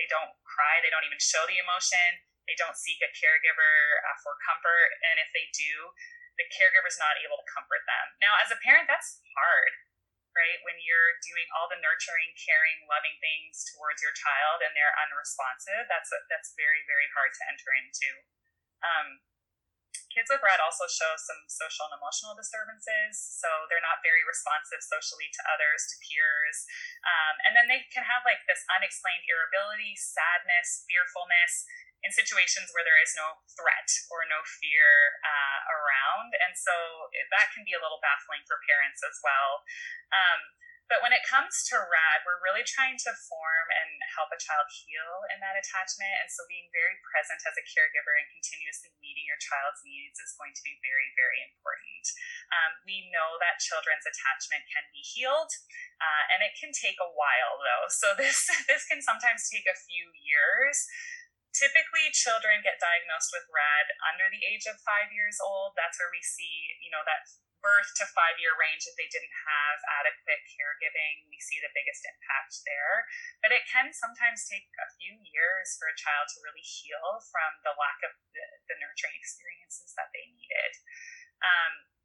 they 0.00 0.08
don't 0.08 0.32
cry, 0.48 0.80
they 0.80 0.88
don't 0.88 1.04
even 1.04 1.20
show 1.20 1.44
the 1.44 1.60
emotion, 1.60 2.24
they 2.48 2.56
don't 2.56 2.72
seek 2.72 3.04
a 3.04 3.12
caregiver 3.12 4.00
uh, 4.00 4.16
for 4.24 4.32
comfort, 4.40 4.96
and 5.04 5.20
if 5.20 5.28
they 5.36 5.52
do, 5.52 5.92
the 6.40 6.48
caregiver's 6.48 6.96
not 6.96 7.20
able 7.20 7.36
to 7.36 7.44
comfort 7.52 7.84
them. 7.84 8.16
Now, 8.24 8.40
as 8.40 8.48
a 8.48 8.56
parent, 8.64 8.88
that's 8.88 9.20
hard 9.36 9.76
right? 10.38 10.62
When 10.62 10.78
you're 10.78 11.18
doing 11.26 11.50
all 11.58 11.66
the 11.66 11.82
nurturing, 11.82 12.30
caring, 12.38 12.86
loving 12.86 13.18
things 13.18 13.66
towards 13.74 13.98
your 13.98 14.14
child 14.14 14.62
and 14.62 14.70
they're 14.78 14.94
unresponsive, 14.94 15.90
that's 15.90 16.14
that's 16.30 16.54
very 16.54 16.86
very 16.86 17.10
hard 17.10 17.34
to 17.34 17.42
enter 17.50 17.74
into. 17.74 18.10
Um, 18.86 19.18
kids 20.12 20.28
with 20.32 20.42
RAD 20.42 20.58
also 20.58 20.88
show 20.90 21.14
some 21.16 21.46
social 21.46 21.86
and 21.88 21.94
emotional 21.94 22.34
disturbances, 22.34 23.14
so 23.16 23.46
they're 23.70 23.84
not 23.84 24.02
very 24.02 24.24
responsive 24.26 24.82
socially 24.82 25.30
to 25.30 25.42
others, 25.46 25.86
to 25.90 25.94
peers, 26.02 26.66
um, 27.06 27.34
and 27.46 27.52
then 27.54 27.70
they 27.70 27.86
can 27.94 28.02
have 28.02 28.26
like 28.26 28.42
this 28.50 28.64
unexplained 28.72 29.22
irritability, 29.28 29.94
sadness, 29.94 30.84
fearfulness 30.88 31.68
in 32.06 32.14
situations 32.14 32.70
where 32.70 32.86
there 32.86 32.98
is 33.02 33.10
no 33.18 33.42
threat 33.58 33.90
or 34.06 34.22
no 34.30 34.38
fear 34.62 35.18
uh, 35.22 35.60
around. 35.66 36.30
And 36.46 36.54
so 36.54 36.74
that 37.34 37.50
can 37.50 37.66
be 37.66 37.74
a 37.74 37.82
little 37.82 37.98
baffling 37.98 38.46
for 38.46 38.62
parents 38.70 39.02
as 39.02 39.18
well. 39.18 39.66
Um, 40.14 40.40
but 40.88 41.04
when 41.04 41.12
it 41.12 41.20
comes 41.20 41.68
to 41.68 41.76
RAD, 41.76 42.24
we're 42.24 42.40
really 42.40 42.64
trying 42.64 42.96
to 43.04 43.12
form 43.28 43.68
and 43.68 44.00
help 44.08 44.32
a 44.32 44.40
child 44.40 44.72
heal 44.72 45.28
in 45.28 45.36
that 45.44 45.60
attachment. 45.60 46.10
And 46.24 46.32
so 46.32 46.48
being 46.48 46.72
very 46.72 46.96
present 47.04 47.44
as 47.44 47.60
a 47.60 47.64
caregiver 47.68 48.16
and 48.16 48.24
continuously 48.32 48.96
meeting 48.96 49.28
your 49.28 49.36
child's 49.36 49.84
needs 49.84 50.16
is 50.16 50.32
going 50.40 50.56
to 50.56 50.64
be 50.64 50.80
very, 50.80 51.12
very 51.12 51.44
important. 51.44 52.04
Um, 52.48 52.80
we 52.88 53.12
know 53.12 53.36
that 53.36 53.60
children's 53.60 54.08
attachment 54.08 54.64
can 54.72 54.88
be 54.88 55.04
healed, 55.04 55.52
uh, 56.00 56.24
and 56.32 56.40
it 56.40 56.56
can 56.56 56.72
take 56.72 56.96
a 56.96 57.12
while 57.12 57.60
though. 57.60 57.86
So 57.92 58.16
this 58.20 58.48
this 58.64 58.88
can 58.88 59.04
sometimes 59.04 59.44
take 59.52 59.68
a 59.68 59.76
few 59.76 60.08
years 60.16 60.88
typically 61.56 62.06
children 62.14 62.62
get 62.62 62.78
diagnosed 62.78 63.34
with 63.34 63.48
RAD 63.50 63.90
under 64.06 64.30
the 64.30 64.46
age 64.46 64.68
of 64.70 64.78
five 64.86 65.10
years 65.10 65.42
old. 65.42 65.74
That's 65.74 65.98
where 65.98 66.12
we 66.12 66.22
see, 66.22 66.78
you 66.78 66.92
know, 66.92 67.02
that 67.02 67.26
birth 67.60 67.90
to 67.98 68.06
five 68.14 68.38
year 68.38 68.54
range 68.54 68.86
if 68.86 68.94
they 68.94 69.10
didn't 69.10 69.34
have 69.34 69.78
adequate 70.02 70.42
caregiving. 70.46 71.26
We 71.28 71.38
see 71.42 71.58
the 71.58 71.74
biggest 71.74 72.06
impact 72.06 72.62
there. 72.64 73.06
But 73.42 73.54
it 73.54 73.66
can 73.68 73.90
sometimes 73.92 74.46
take 74.46 74.70
a 74.78 74.88
few 74.98 75.18
years 75.32 75.76
for 75.76 75.90
a 75.90 75.98
child 75.98 76.30
to 76.34 76.44
really 76.44 76.64
heal 76.64 77.22
from 77.28 77.50
the 77.66 77.74
lack 77.74 78.00
of 78.06 78.14
the, 78.34 78.46
the 78.70 78.76
nurturing 78.78 79.18
experiences 79.18 79.94
that 79.98 80.10
they 80.14 80.26
needed. 80.30 80.72
Um, 81.42 81.97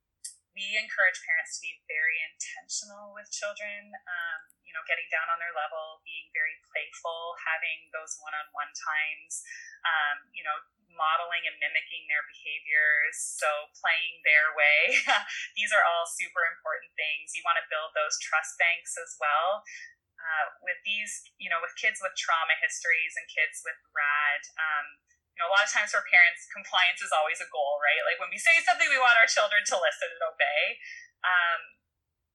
we 0.53 0.77
encourage 0.77 1.17
parents 1.25 1.57
to 1.57 1.65
be 1.65 1.81
very 1.89 2.17
intentional 2.21 3.13
with 3.17 3.29
children 3.33 3.89
um, 4.05 4.39
you 4.65 4.73
know 4.73 4.81
getting 4.85 5.09
down 5.09 5.25
on 5.29 5.41
their 5.41 5.53
level 5.53 6.01
being 6.05 6.29
very 6.33 6.57
playful 6.69 7.37
having 7.41 7.89
those 7.93 8.17
one-on-one 8.21 8.71
times 8.73 9.41
um, 9.85 10.29
you 10.31 10.45
know 10.45 10.57
modeling 10.93 11.41
and 11.49 11.57
mimicking 11.57 12.05
their 12.05 12.21
behaviors. 12.29 13.17
So 13.17 13.49
playing 13.81 14.21
their 14.21 14.53
way 14.53 14.93
these 15.57 15.73
are 15.73 15.81
all 15.81 16.05
super 16.05 16.45
important 16.45 16.93
things. 16.93 17.33
You 17.33 17.41
want 17.41 17.57
to 17.57 17.65
build 17.65 17.97
those 17.97 18.21
trust 18.21 18.55
banks 18.61 18.93
as 18.93 19.17
well 19.17 19.65
uh, 20.23 20.45
with 20.63 20.79
these 20.87 21.27
you 21.37 21.51
know 21.51 21.59
with 21.59 21.75
kids 21.75 21.99
with 21.99 22.15
trauma 22.15 22.55
histories 22.61 23.17
and 23.19 23.27
kids 23.27 23.61
with 23.65 23.77
rad 23.91 24.41
um, 24.55 24.87
you 25.33 25.39
know, 25.41 25.49
a 25.49 25.53
lot 25.53 25.65
of 25.65 25.71
times 25.73 25.89
for 25.89 26.05
parents, 26.05 26.45
compliance 26.53 27.01
is 27.01 27.09
always 27.09 27.41
a 27.41 27.49
goal, 27.49 27.81
right? 27.81 28.01
Like 28.05 28.21
when 28.21 28.29
we 28.29 28.37
say 28.37 28.61
something, 28.61 28.85
we 28.85 29.01
want 29.01 29.17
our 29.17 29.25
children 29.25 29.65
to 29.65 29.75
listen 29.81 30.09
and 30.13 30.23
obey. 30.23 30.61
Um, 31.25 31.59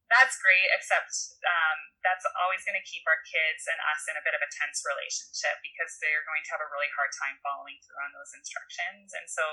that's 0.08 0.40
great, 0.40 0.72
except 0.72 1.36
um, 1.44 1.78
that's 2.00 2.24
always 2.40 2.64
going 2.64 2.80
to 2.80 2.86
keep 2.88 3.04
our 3.04 3.20
kids 3.28 3.68
and 3.68 3.76
us 3.92 4.08
in 4.08 4.16
a 4.16 4.24
bit 4.24 4.32
of 4.32 4.40
a 4.40 4.48
tense 4.48 4.80
relationship 4.80 5.60
because 5.60 6.00
they're 6.00 6.24
going 6.24 6.40
to 6.48 6.52
have 6.56 6.64
a 6.64 6.72
really 6.72 6.88
hard 6.96 7.12
time 7.12 7.36
following 7.44 7.76
through 7.84 8.00
on 8.00 8.16
those 8.16 8.32
instructions. 8.32 9.12
And 9.12 9.28
so, 9.28 9.44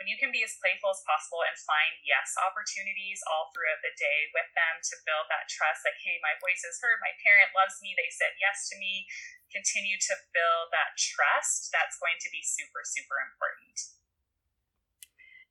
when 0.00 0.08
you 0.08 0.16
can 0.16 0.32
be 0.32 0.40
as 0.40 0.56
playful 0.64 0.96
as 0.96 1.04
possible 1.04 1.44
and 1.44 1.52
find 1.60 2.00
yes 2.08 2.32
opportunities 2.40 3.20
all 3.28 3.52
throughout 3.52 3.84
the 3.84 3.92
day 4.00 4.32
with 4.32 4.48
them 4.56 4.80
to 4.80 4.94
build 5.04 5.28
that 5.28 5.52
trust, 5.52 5.84
like, 5.84 6.00
hey, 6.00 6.16
my 6.24 6.32
voice 6.40 6.64
is 6.64 6.80
heard, 6.80 7.04
my 7.04 7.12
parent 7.20 7.52
loves 7.52 7.76
me, 7.84 7.92
they 7.92 8.08
said 8.08 8.32
yes 8.40 8.64
to 8.72 8.80
me, 8.80 9.04
continue 9.52 10.00
to 10.00 10.14
build 10.32 10.72
that 10.72 10.96
trust, 10.96 11.68
that's 11.68 12.00
going 12.00 12.16
to 12.16 12.32
be 12.32 12.40
super, 12.40 12.80
super 12.80 13.20
important. 13.20 13.76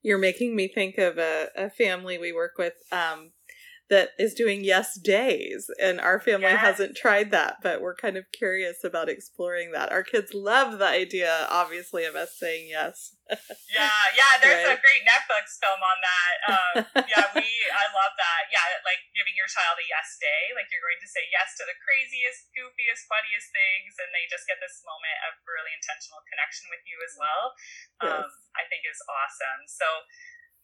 You're 0.01 0.21
making 0.21 0.57
me 0.57 0.65
think 0.65 0.97
of 0.97 1.21
a, 1.21 1.53
a 1.53 1.69
family 1.69 2.17
we 2.17 2.33
work 2.33 2.57
with. 2.57 2.77
Um, 2.89 3.36
that 3.89 4.11
is 4.19 4.35
doing 4.35 4.63
yes 4.63 4.99
days 4.99 5.71
and 5.79 5.99
our 6.03 6.19
family 6.19 6.51
yes. 6.51 6.59
hasn't 6.59 6.95
tried 6.95 7.31
that 7.31 7.55
but 7.63 7.79
we're 7.79 7.95
kind 7.95 8.19
of 8.19 8.27
curious 8.35 8.83
about 8.83 9.07
exploring 9.07 9.71
that 9.71 9.91
our 9.91 10.03
kids 10.03 10.35
love 10.35 10.75
the 10.79 10.87
idea 10.87 11.47
obviously 11.47 12.03
of 12.03 12.15
us 12.15 12.35
saying 12.35 12.67
yes 12.67 13.15
yeah 13.71 14.03
yeah 14.15 14.35
there's 14.43 14.67
right. 14.67 14.75
a 14.75 14.83
great 14.83 15.03
netflix 15.07 15.55
film 15.59 15.79
on 15.79 15.99
that 16.03 16.35
um, 16.47 16.75
yeah 17.11 17.27
we 17.31 17.47
i 17.47 17.85
love 17.95 18.13
that 18.19 18.47
yeah 18.51 18.63
like 18.83 18.99
giving 19.15 19.35
your 19.39 19.47
child 19.47 19.79
a 19.79 19.85
yes 19.87 20.19
day 20.19 20.51
like 20.55 20.67
you're 20.71 20.83
going 20.83 20.99
to 20.99 21.07
say 21.07 21.23
yes 21.31 21.55
to 21.55 21.63
the 21.63 21.75
craziest 21.79 22.51
goofiest 22.55 23.07
funniest 23.07 23.51
things 23.55 23.95
and 23.99 24.11
they 24.11 24.27
just 24.27 24.47
get 24.47 24.59
this 24.59 24.83
moment 24.83 25.17
of 25.31 25.39
really 25.47 25.71
intentional 25.71 26.19
connection 26.27 26.67
with 26.71 26.83
you 26.83 26.99
as 27.03 27.13
well 27.15 27.43
um, 28.03 28.27
yes. 28.27 28.31
i 28.59 28.63
think 28.67 28.83
is 28.83 28.99
awesome 29.07 29.63
so 29.67 29.87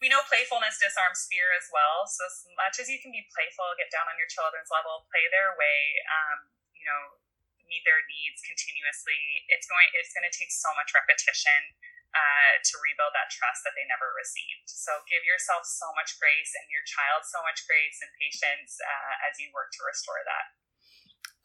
we 0.04 0.12
know 0.12 0.20
playfulness 0.28 0.84
disarms 0.84 1.32
fear 1.32 1.48
as 1.56 1.72
well. 1.72 2.04
So 2.12 2.28
as 2.28 2.44
much 2.60 2.76
as 2.84 2.92
you 2.92 3.00
can 3.00 3.16
be 3.16 3.24
playful, 3.32 3.72
get 3.80 3.88
down 3.88 4.04
on 4.12 4.20
your 4.20 4.28
children's 4.28 4.68
level, 4.68 5.08
play 5.08 5.24
their 5.32 5.56
way, 5.56 5.80
um, 6.12 6.52
you 6.76 6.84
know, 6.84 7.24
meet 7.64 7.88
their 7.88 8.04
needs 8.12 8.44
continuously. 8.44 9.48
It's 9.48 9.64
going 9.64 9.88
it's 9.96 10.12
going 10.12 10.28
to 10.28 10.36
take 10.36 10.52
so 10.52 10.68
much 10.76 10.92
repetition 10.92 11.72
uh, 12.12 12.60
to 12.60 12.74
rebuild 12.84 13.16
that 13.16 13.32
trust 13.32 13.64
that 13.64 13.80
they 13.80 13.88
never 13.88 14.12
received. 14.12 14.68
So 14.68 14.92
give 15.08 15.24
yourself 15.24 15.64
so 15.64 15.88
much 15.96 16.20
grace 16.20 16.52
and 16.52 16.68
your 16.68 16.84
child 16.84 17.24
so 17.24 17.40
much 17.40 17.64
grace 17.64 18.04
and 18.04 18.12
patience 18.20 18.76
uh, 18.84 19.28
as 19.32 19.40
you 19.40 19.56
work 19.56 19.72
to 19.80 19.88
restore 19.88 20.20
that. 20.28 20.46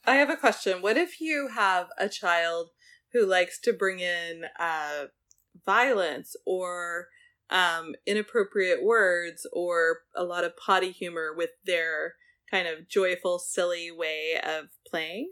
I 0.03 0.19
have 0.19 0.35
a 0.35 0.41
question. 0.41 0.83
What 0.83 0.99
if 0.99 1.23
you 1.23 1.55
have 1.55 1.95
a 1.95 2.11
child 2.11 2.75
who 3.15 3.23
likes 3.23 3.63
to 3.63 3.71
bring 3.71 4.03
in 4.03 4.51
uh, 4.59 5.15
violence 5.63 6.35
or 6.43 7.07
um, 7.51 7.95
inappropriate 8.07 8.85
words 8.85 9.47
or 9.53 10.05
a 10.15 10.25
lot 10.25 10.45
of 10.45 10.57
potty 10.57 10.91
humor 10.91 11.33
with 11.35 11.51
their 11.65 12.15
kind 12.51 12.69
of 12.69 12.89
joyful, 12.89 13.39
silly 13.39 13.91
way 13.91 14.41
of 14.41 14.69
playing. 14.89 15.31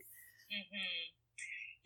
Mm-hmm. 0.53 1.07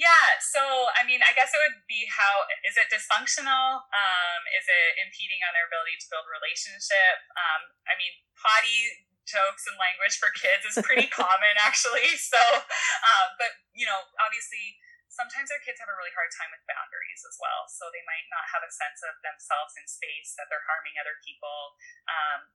Yeah, 0.00 0.40
so 0.40 0.88
I 0.96 1.04
mean, 1.04 1.20
I 1.20 1.36
guess 1.36 1.52
it 1.52 1.60
would 1.60 1.84
be 1.84 2.08
how 2.08 2.48
is 2.64 2.80
it 2.80 2.88
dysfunctional? 2.88 3.84
Um, 3.92 4.40
is 4.56 4.64
it 4.64 4.96
impeding 4.96 5.44
on 5.44 5.52
their 5.52 5.68
ability 5.68 6.00
to 6.00 6.08
build 6.08 6.24
relationship? 6.24 7.20
Um, 7.36 7.68
I 7.84 8.00
mean, 8.00 8.16
potty 8.32 9.04
jokes 9.28 9.68
and 9.68 9.76
language 9.76 10.16
for 10.16 10.32
kids 10.32 10.64
is 10.64 10.80
pretty 10.80 11.04
common 11.12 11.54
actually. 11.60 12.16
So, 12.16 12.40
um, 12.40 13.28
but 13.36 13.52
you 13.76 13.84
know, 13.84 14.00
obviously 14.24 14.80
sometimes 15.10 15.50
our 15.50 15.60
kids 15.60 15.82
have 15.82 15.90
a 15.90 15.98
really 15.98 16.14
hard 16.14 16.30
time 16.30 16.54
with 16.54 16.62
boundaries 16.70 17.22
as 17.26 17.36
well. 17.42 17.66
So 17.66 17.90
they 17.90 18.06
might 18.06 18.30
not 18.30 18.46
have 18.54 18.62
a 18.62 18.70
sense 18.70 19.02
of 19.04 19.18
themselves 19.20 19.74
in 19.74 19.84
space, 19.90 20.38
that 20.38 20.46
they're 20.48 20.64
harming 20.70 20.96
other 20.96 21.18
people. 21.26 21.74
Um, 22.06 22.54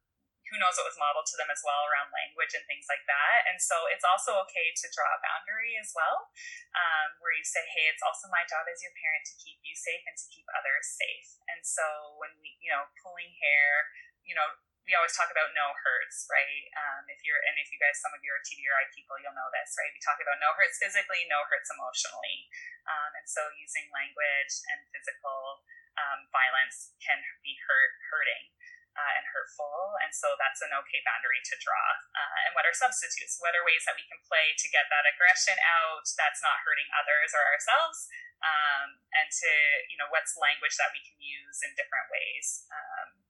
who 0.53 0.61
knows 0.61 0.77
what 0.77 0.85
was 0.85 1.01
modeled 1.01 1.25
to 1.25 1.37
them 1.41 1.49
as 1.49 1.61
well 1.65 1.89
around 1.89 2.13
language 2.13 2.53
and 2.53 2.61
things 2.69 2.85
like 2.85 3.01
that. 3.09 3.49
And 3.49 3.57
so 3.57 3.89
it's 3.89 4.05
also 4.05 4.37
okay 4.45 4.69
to 4.77 4.85
draw 4.93 5.09
a 5.09 5.23
boundary 5.25 5.73
as 5.81 5.89
well, 5.97 6.29
um, 6.77 7.17
where 7.17 7.33
you 7.33 7.41
say, 7.41 7.65
hey, 7.65 7.89
it's 7.89 8.05
also 8.05 8.29
my 8.29 8.45
job 8.45 8.69
as 8.69 8.77
your 8.85 8.93
parent 8.93 9.25
to 9.25 9.35
keep 9.41 9.57
you 9.65 9.73
safe 9.73 10.05
and 10.05 10.13
to 10.13 10.25
keep 10.29 10.45
others 10.53 10.85
safe. 10.85 11.41
And 11.49 11.65
so 11.65 12.13
when 12.21 12.29
we, 12.37 12.53
you 12.61 12.69
know, 12.69 12.85
pulling 13.01 13.33
hair, 13.41 13.89
you 14.21 14.37
know, 14.37 14.45
we 14.85 14.93
always 14.93 15.17
talk 15.17 15.33
about 15.33 15.49
no 15.57 15.73
hurts, 15.81 16.29
right? 16.29 16.63
Um, 16.77 17.09
if 17.09 17.25
you're, 17.25 17.41
and 17.49 17.57
if 17.57 17.73
you 17.73 17.81
guys, 17.81 17.97
some 17.97 18.13
of 18.13 18.21
you 18.21 18.29
are 18.29 18.41
TBRI 18.45 18.85
people, 18.93 19.17
you'll 19.17 19.33
know 19.33 19.49
this, 19.49 19.73
right? 19.81 19.89
We 19.89 20.01
talk 20.01 20.21
about 20.21 20.37
no 20.37 20.53
hurts 20.53 20.77
physically, 20.77 21.25
no 21.25 21.41
hurts 21.49 21.73
emotionally. 21.73 22.45
Um, 22.85 23.17
and 23.17 23.25
so 23.25 23.49
using 23.57 23.89
language 23.89 24.53
and 24.69 24.85
physical 24.93 25.65
um, 25.97 26.29
violence 26.29 26.93
can 27.01 27.17
be 27.41 27.57
hurt, 27.65 27.93
hurting. 28.13 28.53
Uh, 28.95 29.19
and 29.19 29.27
hurtful, 29.27 29.99
and 29.99 30.15
so 30.15 30.39
that's 30.39 30.63
an 30.63 30.71
okay 30.71 31.03
boundary 31.03 31.43
to 31.43 31.59
draw. 31.59 31.83
Uh, 32.15 32.47
and 32.47 32.55
what 32.55 32.63
are 32.63 32.71
substitutes? 32.71 33.35
What 33.43 33.51
are 33.51 33.59
ways 33.67 33.83
that 33.83 33.99
we 33.99 34.07
can 34.07 34.23
play 34.23 34.55
to 34.55 34.71
get 34.71 34.87
that 34.87 35.03
aggression 35.03 35.59
out 35.59 36.07
that's 36.15 36.39
not 36.39 36.63
hurting 36.63 36.87
others 36.95 37.35
or 37.35 37.43
ourselves? 37.43 38.07
Um, 38.39 39.03
and 39.19 39.27
to, 39.27 39.51
you 39.91 39.99
know, 39.99 40.07
what's 40.07 40.39
language 40.39 40.79
that 40.79 40.95
we 40.95 41.03
can 41.03 41.19
use 41.19 41.59
in 41.59 41.75
different 41.75 42.07
ways? 42.07 42.71
Um, 42.71 43.24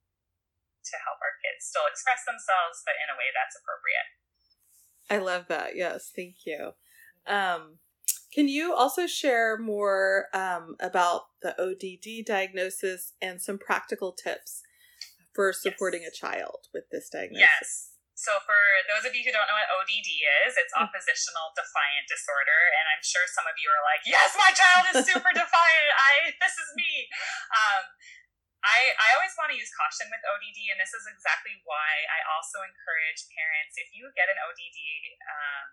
to 0.86 0.96
help 1.04 1.18
our 1.22 1.36
kids 1.42 1.66
still 1.66 1.90
express 1.90 2.22
themselves, 2.24 2.86
but 2.86 2.98
in 3.02 3.10
a 3.10 3.18
way 3.18 3.34
that's 3.34 3.58
appropriate. 3.58 4.10
I 5.10 5.18
love 5.22 5.50
that. 5.50 5.76
Yes, 5.76 6.12
thank 6.14 6.46
you. 6.46 6.74
Um, 7.26 7.82
can 8.34 8.48
you 8.52 8.74
also 8.76 9.08
share 9.08 9.58
more 9.58 10.28
um, 10.34 10.76
about 10.84 11.32
the 11.42 11.56
ODD 11.56 12.26
diagnosis 12.26 13.14
and 13.22 13.42
some 13.42 13.58
practical 13.58 14.12
tips 14.12 14.62
for 15.34 15.54
supporting 15.54 16.04
yes. 16.04 16.12
a 16.12 16.20
child 16.20 16.68
with 16.74 16.92
this 16.92 17.08
diagnosis? 17.08 17.48
Yes. 17.48 17.96
So, 18.16 18.32
for 18.48 18.56
those 18.88 19.04
of 19.04 19.12
you 19.12 19.28
who 19.28 19.32
don't 19.36 19.44
know 19.44 19.60
what 19.60 19.68
ODD 19.76 20.08
is, 20.48 20.56
it's 20.56 20.72
mm. 20.72 20.88
oppositional 20.88 21.52
defiant 21.52 22.08
disorder, 22.08 22.60
and 22.80 22.88
I'm 22.88 23.04
sure 23.04 23.28
some 23.28 23.44
of 23.44 23.60
you 23.60 23.68
are 23.68 23.84
like, 23.84 24.08
"Yes, 24.08 24.32
my 24.40 24.56
child 24.56 24.84
is 24.96 25.04
super 25.04 25.36
defiant. 25.36 25.92
I 26.00 26.32
this 26.40 26.56
is 26.56 26.72
me." 26.80 27.12
Um, 27.52 27.84
I, 28.66 28.98
I 28.98 29.14
always 29.14 29.38
want 29.38 29.54
to 29.54 29.58
use 29.58 29.70
caution 29.78 30.10
with 30.10 30.26
ODD, 30.26 30.74
and 30.74 30.82
this 30.82 30.90
is 30.98 31.06
exactly 31.06 31.62
why 31.70 32.02
I 32.10 32.26
also 32.34 32.66
encourage 32.66 33.30
parents 33.30 33.78
if 33.78 33.94
you 33.94 34.10
get 34.18 34.26
an 34.26 34.42
ODD 34.42 34.80
um, 35.22 35.68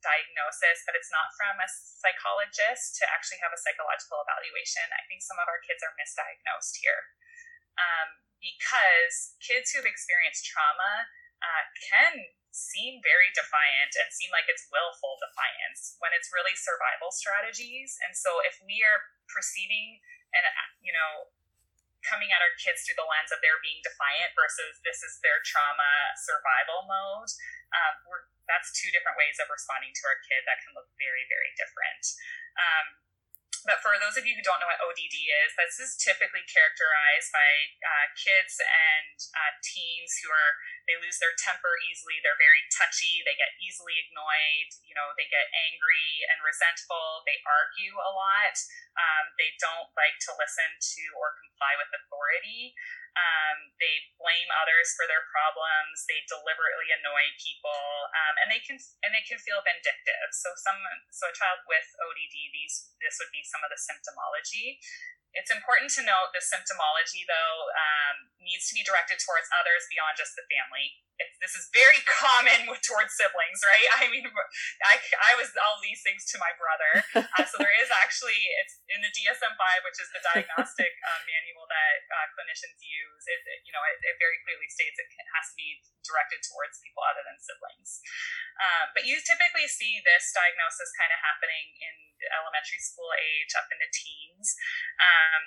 diagnosis, 0.00 0.80
but 0.88 0.96
it's 0.96 1.12
not 1.12 1.36
from 1.36 1.60
a 1.60 1.68
psychologist, 1.68 2.96
to 2.96 3.04
actually 3.12 3.44
have 3.44 3.52
a 3.52 3.60
psychological 3.60 4.24
evaluation. 4.24 4.88
I 4.88 5.04
think 5.04 5.20
some 5.20 5.36
of 5.36 5.52
our 5.52 5.60
kids 5.60 5.84
are 5.84 5.92
misdiagnosed 6.00 6.80
here 6.80 7.12
um, 7.76 8.24
because 8.40 9.36
kids 9.44 9.76
who've 9.76 9.84
experienced 9.84 10.48
trauma 10.48 11.12
uh, 11.44 11.64
can 11.76 12.24
seem 12.50 12.98
very 13.04 13.30
defiant 13.36 13.94
and 14.00 14.10
seem 14.10 14.32
like 14.34 14.48
it's 14.50 14.66
willful 14.72 15.20
defiance 15.22 16.00
when 16.02 16.10
it's 16.16 16.32
really 16.34 16.56
survival 16.56 17.12
strategies. 17.12 18.00
And 18.02 18.16
so 18.16 18.42
if 18.42 18.58
we 18.64 18.82
are 18.82 19.12
proceeding 19.28 20.02
and, 20.34 20.42
you 20.82 20.90
know, 20.90 21.30
coming 22.04 22.32
at 22.32 22.40
our 22.40 22.54
kids 22.56 22.84
through 22.84 22.96
the 22.96 23.06
lens 23.06 23.32
of 23.32 23.40
their 23.44 23.60
being 23.60 23.80
defiant 23.84 24.32
versus 24.32 24.80
this 24.84 25.04
is 25.04 25.20
their 25.20 25.40
trauma 25.44 26.16
survival 26.16 26.88
mode, 26.88 27.30
um, 27.70 27.94
we're, 28.08 28.24
that's 28.50 28.72
two 28.74 28.90
different 28.90 29.14
ways 29.20 29.38
of 29.38 29.46
responding 29.52 29.94
to 29.94 30.02
our 30.10 30.18
kid 30.26 30.42
that 30.48 30.58
can 30.64 30.74
look 30.74 30.90
very, 30.98 31.24
very 31.30 31.52
different. 31.54 32.04
Um, 32.58 32.86
but 33.64 33.80
for 33.84 33.96
those 34.00 34.16
of 34.16 34.24
you 34.24 34.36
who 34.36 34.44
don't 34.44 34.60
know 34.60 34.70
what 34.70 34.80
ODD 34.80 35.16
is, 35.16 35.50
this 35.56 35.78
is 35.80 36.00
typically 36.00 36.44
characterized 36.48 37.30
by 37.32 37.50
uh, 37.80 38.06
kids 38.16 38.60
and 38.60 39.16
uh, 39.36 39.52
teens 39.60 40.20
who 40.20 40.32
are 40.32 40.52
they 40.90 40.98
lose 40.98 41.22
their 41.22 41.36
temper 41.38 41.78
easily. 41.86 42.18
They're 42.18 42.40
very 42.40 42.66
touchy. 42.74 43.22
They 43.22 43.38
get 43.38 43.54
easily 43.62 43.94
annoyed. 44.10 44.70
You 44.82 44.98
know, 44.98 45.14
they 45.14 45.30
get 45.30 45.46
angry 45.70 46.26
and 46.26 46.42
resentful. 46.42 47.22
They 47.30 47.38
argue 47.46 47.94
a 47.94 48.10
lot. 48.10 48.56
Um, 48.98 49.30
they 49.38 49.54
don't 49.62 49.86
like 49.94 50.18
to 50.26 50.34
listen 50.34 50.66
to 50.66 51.02
or 51.14 51.38
comply 51.38 51.78
with 51.78 51.94
authority. 51.94 52.74
Um, 53.18 53.74
they 53.82 54.10
blame 54.16 54.48
others 54.62 54.94
for 54.94 55.04
their 55.10 55.26
problems. 55.28 56.06
They 56.06 56.22
deliberately 56.30 56.94
annoy 56.94 57.34
people, 57.42 58.10
um, 58.14 58.34
and 58.44 58.48
they 58.48 58.62
can 58.62 58.78
and 59.02 59.10
they 59.10 59.24
can 59.26 59.40
feel 59.42 59.60
vindictive. 59.66 60.30
So 60.30 60.54
some 60.54 60.78
so 61.10 61.28
a 61.30 61.34
child 61.34 61.66
with 61.66 61.86
ODD, 61.98 62.36
these 62.54 62.94
this 63.02 63.18
would 63.18 63.32
be 63.34 63.42
some 63.42 63.62
of 63.66 63.70
the 63.70 63.80
symptomology. 63.80 64.78
It's 65.30 65.50
important 65.54 65.94
to 65.94 66.02
note 66.02 66.34
the 66.34 66.42
symptomology, 66.42 67.22
though, 67.22 67.70
um, 67.70 68.34
needs 68.42 68.66
to 68.66 68.74
be 68.74 68.82
directed 68.82 69.22
towards 69.22 69.46
others 69.54 69.86
beyond 69.86 70.18
just 70.18 70.34
the 70.34 70.42
family. 70.50 70.98
It's, 71.22 71.36
this 71.38 71.54
is 71.54 71.70
very 71.70 72.02
common 72.22 72.66
with 72.66 72.82
towards 72.82 73.14
siblings, 73.14 73.62
right? 73.62 73.88
I 73.94 74.10
mean, 74.10 74.26
I, 74.82 74.98
I 74.98 75.38
was 75.38 75.54
all 75.62 75.78
these 75.78 76.02
things 76.02 76.26
to 76.34 76.36
my 76.42 76.50
brother. 76.58 76.92
Uh, 77.40 77.46
so 77.46 77.62
there 77.62 77.72
is 77.78 77.88
actually, 78.02 78.36
it's 78.64 78.82
in 78.90 79.00
the 79.06 79.12
DSM-5, 79.14 79.62
which 79.86 80.02
is 80.02 80.10
the 80.10 80.18
diagnostic 80.34 80.92
uh, 80.98 81.20
manual 81.30 81.64
that 81.70 82.02
uh, 82.10 82.26
clinicians 82.34 82.80
use. 82.82 82.99
It, 83.26 83.40
it 83.44 83.60
you 83.64 83.72
know, 83.72 83.82
it, 83.84 83.98
it, 84.04 84.16
very 84.20 84.38
clearly 84.44 84.68
states 84.68 84.96
it 85.00 85.08
has 85.36 85.52
to 85.52 85.56
be 85.56 85.80
directed 86.04 86.40
towards 86.44 86.80
people 86.80 87.04
other 87.04 87.24
than 87.24 87.36
siblings. 87.40 88.00
Um, 88.60 88.92
but 88.92 89.08
you 89.08 89.20
typically 89.20 89.68
see 89.68 90.00
this 90.04 90.32
diagnosis 90.32 90.92
kind 90.96 91.12
of 91.12 91.20
happening 91.20 91.76
in 91.80 91.94
elementary 92.36 92.80
school 92.80 93.12
age 93.16 93.52
up 93.56 93.68
into 93.72 93.88
teens. 93.92 94.56
Um, 95.00 95.42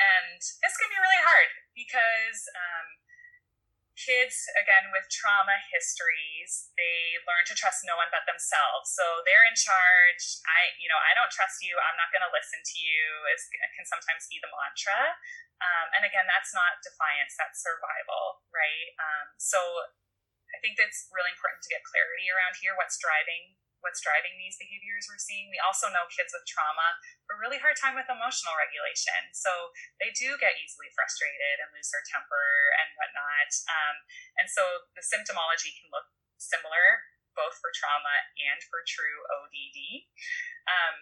and 0.00 0.40
this 0.64 0.74
can 0.80 0.88
be 0.88 0.96
really 0.96 1.20
hard 1.20 1.50
because 1.76 2.40
um, 2.56 2.88
kids, 4.00 4.48
again, 4.56 4.88
with 4.90 5.04
trauma 5.12 5.60
histories, 5.68 6.72
they 6.80 7.20
learn 7.28 7.44
to 7.46 7.54
trust 7.54 7.84
no 7.84 8.00
one 8.00 8.08
but 8.08 8.24
themselves. 8.24 8.90
So 8.96 9.20
they're 9.28 9.44
in 9.44 9.56
charge. 9.56 10.40
I, 10.48 10.72
you 10.80 10.88
know, 10.88 10.96
I 10.96 11.12
don't 11.12 11.30
trust 11.30 11.60
you. 11.60 11.76
I'm 11.76 11.98
not 12.00 12.08
going 12.08 12.24
to 12.24 12.32
listen 12.32 12.64
to 12.64 12.76
you. 12.80 13.04
Is 13.36 13.44
can 13.76 13.84
sometimes 13.84 14.26
be 14.32 14.40
the 14.40 14.50
mantra. 14.50 15.16
Um, 15.60 15.86
and 16.00 16.02
again, 16.08 16.24
that's 16.24 16.56
not 16.56 16.80
defiance. 16.80 17.36
That's 17.36 17.60
survival, 17.60 18.40
right? 18.48 18.96
Um, 18.96 19.26
so 19.36 19.60
I 20.50 20.58
think 20.64 20.80
that's 20.80 21.06
really 21.12 21.30
important 21.30 21.60
to 21.62 21.72
get 21.72 21.84
clarity 21.84 22.32
around 22.32 22.56
here. 22.58 22.72
What's 22.74 22.96
driving 22.96 23.60
what's 23.80 24.00
driving 24.04 24.36
these 24.36 24.60
behaviors 24.60 25.08
we're 25.08 25.20
seeing. 25.20 25.48
We 25.48 25.60
also 25.60 25.88
know 25.92 26.08
kids 26.08 26.32
with 26.32 26.44
trauma 26.48 27.00
have 27.00 27.36
a 27.36 27.40
really 27.40 27.60
hard 27.60 27.76
time 27.76 27.96
with 27.96 28.08
emotional 28.08 28.56
regulation. 28.56 29.32
So 29.36 29.72
they 30.00 30.12
do 30.12 30.36
get 30.40 30.60
easily 30.60 30.92
frustrated 30.92 31.64
and 31.64 31.72
lose 31.72 31.88
their 31.92 32.04
temper 32.04 32.48
and 32.80 32.88
whatnot. 32.96 33.50
Um, 33.68 33.96
and 34.40 34.46
so 34.48 34.88
the 34.96 35.04
symptomology 35.04 35.72
can 35.76 35.88
look 35.92 36.08
similar 36.40 37.10
both 37.38 37.56
for 37.62 37.70
trauma 37.72 38.26
and 38.36 38.58
for 38.66 38.82
true 38.84 39.22
ODD. 39.30 40.10
Um, 40.66 40.96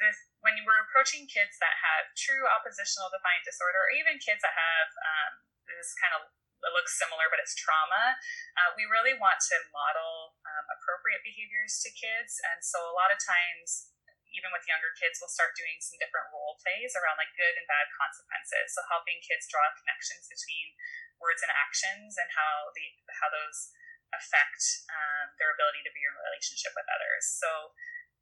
this, 0.00 0.16
when 0.40 0.56
we're 0.64 0.82
approaching 0.88 1.28
kids 1.28 1.60
that 1.60 1.76
have 1.76 2.12
true 2.16 2.48
oppositional 2.48 3.12
defiant 3.12 3.44
disorder, 3.44 3.80
or 3.84 3.92
even 3.92 4.16
kids 4.16 4.40
that 4.40 4.56
have 4.56 4.88
um, 4.96 5.32
this 5.68 5.92
kind 6.00 6.16
of 6.16 6.32
it 6.60 6.72
looks 6.76 6.96
similar, 6.96 7.26
but 7.32 7.40
it's 7.40 7.56
trauma. 7.56 8.20
Uh, 8.56 8.70
we 8.76 8.84
really 8.84 9.16
want 9.16 9.40
to 9.48 9.56
model 9.72 10.36
um, 10.44 10.64
appropriate 10.76 11.24
behaviors 11.24 11.80
to 11.84 11.88
kids. 11.92 12.36
And 12.52 12.60
so 12.60 12.78
a 12.84 12.94
lot 12.94 13.08
of 13.08 13.18
times, 13.20 13.92
even 14.30 14.54
with 14.54 14.68
younger 14.68 14.94
kids, 14.94 15.18
we'll 15.18 15.32
start 15.32 15.58
doing 15.58 15.80
some 15.82 15.98
different 15.98 16.30
role 16.30 16.60
plays 16.62 16.94
around 16.94 17.18
like 17.18 17.32
good 17.34 17.56
and 17.58 17.66
bad 17.66 17.90
consequences. 17.96 18.76
So 18.76 18.84
helping 18.86 19.18
kids 19.24 19.48
draw 19.50 19.64
connections 19.82 20.30
between 20.30 20.76
words 21.18 21.42
and 21.42 21.52
actions 21.52 22.16
and 22.16 22.28
how 22.32 22.70
the 22.72 22.86
how 23.20 23.28
those 23.28 23.74
affect 24.10 24.86
um, 24.90 25.34
their 25.38 25.54
ability 25.54 25.86
to 25.86 25.92
be 25.94 26.02
in 26.02 26.14
relationship 26.14 26.74
with 26.74 26.86
others. 26.90 27.26
So 27.26 27.74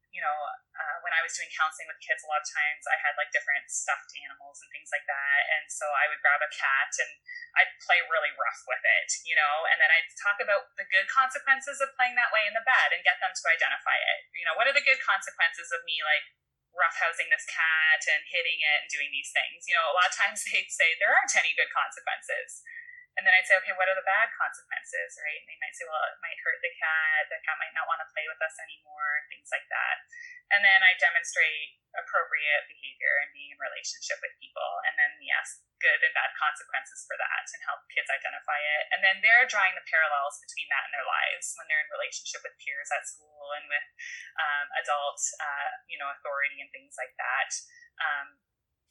you 0.09 0.21
know, 0.25 0.37
uh, 0.73 0.97
when 1.05 1.13
I 1.13 1.21
was 1.21 1.37
doing 1.37 1.49
counseling 1.53 1.85
with 1.85 2.01
kids, 2.01 2.25
a 2.25 2.29
lot 2.29 2.41
of 2.41 2.49
times 2.49 2.87
I 2.89 2.97
had 2.97 3.13
like 3.19 3.29
different 3.29 3.69
stuffed 3.69 4.09
animals 4.25 4.57
and 4.63 4.69
things 4.73 4.89
like 4.89 5.05
that. 5.05 5.41
And 5.53 5.69
so 5.69 5.85
I 5.85 6.09
would 6.09 6.21
grab 6.23 6.41
a 6.41 6.49
cat 6.49 6.91
and 6.97 7.11
I'd 7.61 7.73
play 7.83 8.01
really 8.09 8.33
rough 8.33 8.61
with 8.65 8.81
it, 8.81 9.09
you 9.25 9.37
know, 9.37 9.69
and 9.69 9.77
then 9.77 9.91
I'd 9.93 10.09
talk 10.17 10.41
about 10.41 10.73
the 10.79 10.87
good 10.89 11.05
consequences 11.09 11.77
of 11.77 11.93
playing 11.93 12.17
that 12.17 12.33
way 12.33 12.45
and 12.49 12.57
the 12.57 12.65
bad 12.65 12.89
and 12.95 13.05
get 13.05 13.21
them 13.21 13.33
to 13.33 13.45
identify 13.53 13.97
it. 13.97 14.19
You 14.33 14.45
know, 14.49 14.57
what 14.57 14.65
are 14.65 14.75
the 14.75 14.85
good 14.85 15.01
consequences 15.01 15.69
of 15.69 15.85
me 15.85 16.01
like 16.01 16.25
roughhousing 16.73 17.29
this 17.29 17.45
cat 17.49 18.01
and 18.09 18.21
hitting 18.29 18.61
it 18.61 18.77
and 18.85 18.89
doing 18.89 19.13
these 19.13 19.29
things? 19.29 19.69
You 19.69 19.77
know, 19.77 19.93
a 19.93 19.95
lot 19.97 20.09
of 20.09 20.17
times 20.17 20.41
they'd 20.49 20.73
say 20.73 20.97
there 20.97 21.13
aren't 21.13 21.37
any 21.37 21.53
good 21.53 21.69
consequences. 21.69 22.65
And 23.19 23.27
then 23.27 23.35
I'd 23.35 23.43
say, 23.43 23.59
okay, 23.59 23.75
what 23.75 23.91
are 23.91 23.99
the 23.99 24.07
bad 24.07 24.31
consequences, 24.31 25.19
right? 25.19 25.43
And 25.43 25.51
they 25.51 25.59
might 25.59 25.75
say, 25.75 25.83
well, 25.83 26.07
it 26.07 26.23
might 26.23 26.39
hurt 26.39 26.55
the 26.63 26.71
cat. 26.71 27.27
The 27.27 27.43
cat 27.43 27.59
might 27.59 27.75
not 27.75 27.83
want 27.83 27.99
to 27.99 28.07
play 28.15 28.23
with 28.31 28.39
us 28.39 28.55
anymore, 28.63 29.27
things 29.27 29.51
like 29.51 29.67
that. 29.67 30.07
And 30.55 30.63
then 30.63 30.79
I 30.79 30.95
demonstrate 30.95 31.83
appropriate 31.99 32.71
behavior 32.71 33.11
and 33.19 33.35
being 33.35 33.51
in 33.51 33.59
relationship 33.59 34.23
with 34.23 34.39
people. 34.39 34.71
And 34.87 34.95
then 34.95 35.11
we 35.19 35.27
ask 35.35 35.59
good 35.83 35.99
and 35.99 36.15
bad 36.15 36.31
consequences 36.39 37.03
for 37.03 37.19
that 37.19 37.43
and 37.51 37.59
help 37.67 37.83
kids 37.91 38.07
identify 38.07 38.55
it. 38.55 38.87
And 38.95 39.03
then 39.03 39.19
they're 39.19 39.51
drawing 39.51 39.75
the 39.75 39.83
parallels 39.83 40.39
between 40.39 40.71
that 40.71 40.87
and 40.87 40.95
their 40.95 41.03
lives 41.03 41.59
when 41.59 41.67
they're 41.67 41.83
in 41.83 41.91
relationship 41.91 42.39
with 42.39 42.55
peers 42.63 42.87
at 42.87 43.03
school 43.03 43.51
and 43.59 43.67
with 43.67 43.87
um, 44.39 44.65
adult, 44.79 45.19
uh, 45.43 45.75
you 45.91 45.99
know, 45.99 46.07
authority 46.07 46.63
and 46.63 46.71
things 46.71 46.95
like 46.95 47.19
that. 47.19 47.51
Um, 47.99 48.39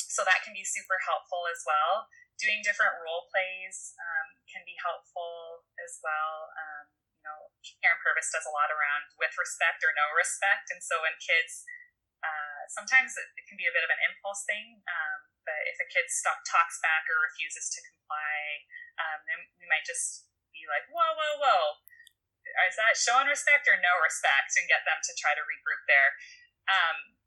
so 0.05 0.21
that 0.29 0.45
can 0.45 0.53
be 0.53 0.69
super 0.69 1.01
helpful 1.01 1.49
as 1.49 1.65
well 1.65 2.13
doing 2.39 2.63
different 2.63 2.95
role 3.03 3.27
plays 3.31 3.99
um, 3.99 4.39
can 4.47 4.63
be 4.63 4.79
helpful 4.79 5.67
as 5.83 5.99
well. 6.03 6.51
Um, 6.55 6.87
you 7.19 7.23
know, 7.27 7.51
Karyn 7.83 7.99
Purvis 7.99 8.31
does 8.31 8.47
a 8.47 8.55
lot 8.55 8.71
around 8.71 9.11
with 9.19 9.35
respect 9.35 9.83
or 9.83 9.91
no 9.95 10.07
respect, 10.15 10.71
and 10.71 10.79
so 10.79 11.03
when 11.03 11.19
kids, 11.19 11.67
uh, 12.23 12.63
sometimes 12.71 13.15
it 13.19 13.45
can 13.51 13.59
be 13.59 13.67
a 13.67 13.75
bit 13.75 13.83
of 13.83 13.91
an 13.91 14.01
impulse 14.07 14.47
thing. 14.47 14.83
Um, 14.87 15.21
but 15.43 15.59
if 15.71 15.79
if 15.79 15.87
a 15.87 15.95
kid 15.95 16.11
stop, 16.11 16.43
talks 16.43 16.83
back 16.83 17.07
or 17.07 17.23
refuses 17.23 17.71
to 17.71 17.79
comply, 17.87 18.67
um, 18.99 19.23
then 19.31 19.47
we 19.63 19.71
might 19.71 19.87
just 19.87 20.27
be 20.51 20.67
like, 20.67 20.91
whoa, 20.91 21.15
whoa, 21.15 21.39
whoa. 21.39 21.79
Is 22.67 22.75
that 22.75 22.99
showing 22.99 23.31
respect 23.31 23.71
or 23.71 23.79
no 23.79 23.95
respect? 24.03 24.59
And 24.59 24.67
get 24.67 24.83
them 24.83 24.99
to 24.99 25.13
try 25.15 25.39
to 25.39 25.47
regroup 25.47 25.87
there. 25.87 26.19
Um, 26.67 27.18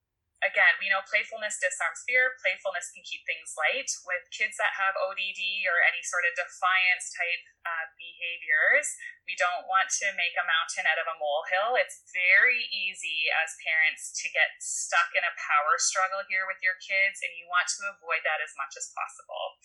again, 0.42 0.74
we 0.82 0.90
know 0.90 1.06
playfulness 1.06 1.62
disarms 1.62 2.02
fear. 2.06 2.34
Playfulness 2.42 2.90
can 2.94 3.06
keep 3.06 3.22
things 3.26 3.54
light. 3.58 3.90
With 4.06 4.26
kids 4.34 4.58
that 4.58 4.74
have 4.78 4.98
ODD 4.98 5.42
or 5.70 5.78
any 5.86 6.02
sort 6.02 6.26
of 6.26 6.34
defiance 6.34 7.14
type 7.14 7.46
uh, 7.66 7.86
behaviors, 7.98 8.90
we 9.30 9.38
don't 9.38 9.70
want 9.70 9.94
to 10.02 10.14
make 10.18 10.34
a 10.36 10.46
mountain 10.50 10.90
out 10.90 11.00
of 11.02 11.08
a 11.08 11.18
molehill. 11.22 11.78
It's 11.78 12.02
very 12.10 12.66
easy 12.74 13.30
as 13.42 13.54
parents 13.62 14.12
to 14.22 14.28
get 14.34 14.58
stuck 14.58 15.14
in 15.14 15.24
a 15.24 15.38
power 15.38 15.78
struggle 15.78 16.26
here 16.26 16.50
with 16.50 16.60
your 16.66 16.78
kids, 16.82 17.22
and 17.22 17.32
you 17.38 17.46
want 17.46 17.70
to 17.78 17.94
avoid 17.94 18.26
that 18.26 18.42
as 18.42 18.54
much 18.58 18.74
as 18.76 18.90
possible. 18.92 19.62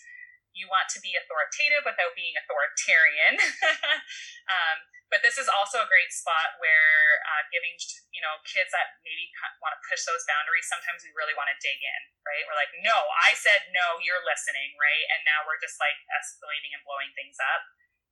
You 0.56 0.72
want 0.72 0.88
to 0.96 0.98
be 1.04 1.12
authoritative 1.12 1.84
without 1.84 2.16
being 2.16 2.32
authoritarian. 2.32 3.36
um, 4.56 4.76
but 5.06 5.22
this 5.22 5.38
is 5.38 5.46
also 5.46 5.84
a 5.84 5.88
great 5.88 6.10
spot 6.10 6.58
where 6.58 7.22
uh, 7.30 7.46
giving 7.54 7.78
you 8.10 8.18
know 8.24 8.42
kids 8.42 8.74
that 8.74 8.98
maybe 9.06 9.30
want 9.62 9.76
to 9.76 9.80
push 9.86 10.02
those 10.02 10.26
boundaries 10.26 10.66
sometimes 10.66 11.06
we 11.06 11.14
really 11.14 11.36
want 11.36 11.46
to 11.52 11.56
dig 11.62 11.78
in 11.78 12.00
right? 12.26 12.42
We're 12.42 12.58
like 12.58 12.74
no 12.82 12.96
i 13.22 13.36
said 13.38 13.70
no 13.70 14.02
you're 14.02 14.22
listening 14.26 14.74
right? 14.80 15.06
And 15.14 15.22
now 15.22 15.46
we're 15.46 15.60
just 15.62 15.78
like 15.78 15.96
escalating 16.10 16.74
and 16.74 16.82
blowing 16.82 17.14
things 17.14 17.38
up 17.38 17.62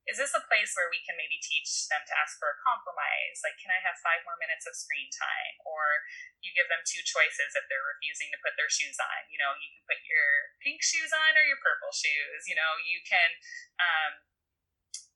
is 0.04 0.20
this 0.20 0.36
a 0.36 0.44
place 0.44 0.76
where 0.76 0.92
we 0.92 1.00
can 1.00 1.16
maybe 1.16 1.40
teach 1.40 1.88
them 1.88 2.04
to 2.04 2.14
ask 2.20 2.36
for 2.36 2.52
a 2.52 2.60
compromise? 2.60 3.40
Like 3.40 3.56
can 3.56 3.72
i 3.72 3.80
have 3.80 3.96
five 4.04 4.20
more 4.28 4.36
minutes 4.36 4.68
of 4.68 4.76
screen 4.76 5.08
time? 5.08 5.54
Or 5.64 6.04
you 6.44 6.52
give 6.52 6.68
them 6.68 6.84
two 6.84 7.00
choices 7.00 7.56
if 7.56 7.64
they're 7.72 7.84
refusing 7.84 8.28
to 8.36 8.42
put 8.44 8.56
their 8.60 8.68
shoes 8.68 9.00
on. 9.00 9.28
You 9.32 9.40
know 9.40 9.56
you 9.56 9.72
can 9.72 9.84
put 9.88 10.00
your 10.04 10.56
pink 10.60 10.84
shoes 10.84 11.12
on 11.12 11.36
or 11.36 11.44
your 11.48 11.60
purple 11.60 11.92
shoes. 11.92 12.44
You 12.44 12.56
know 12.56 12.76
you 12.84 13.00
can 13.04 13.30
um, 13.80 14.12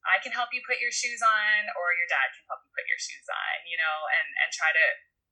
I 0.09 0.23
can 0.25 0.33
help 0.33 0.57
you 0.57 0.65
put 0.65 0.81
your 0.81 0.95
shoes 0.95 1.21
on, 1.21 1.69
or 1.77 1.93
your 1.93 2.09
dad 2.09 2.33
can 2.33 2.49
help 2.49 2.65
you 2.65 2.73
put 2.73 2.89
your 2.89 2.97
shoes 2.97 3.29
on, 3.29 3.67
you 3.69 3.77
know, 3.77 3.97
and, 4.09 4.29
and 4.41 4.49
try 4.55 4.73
to 4.73 4.87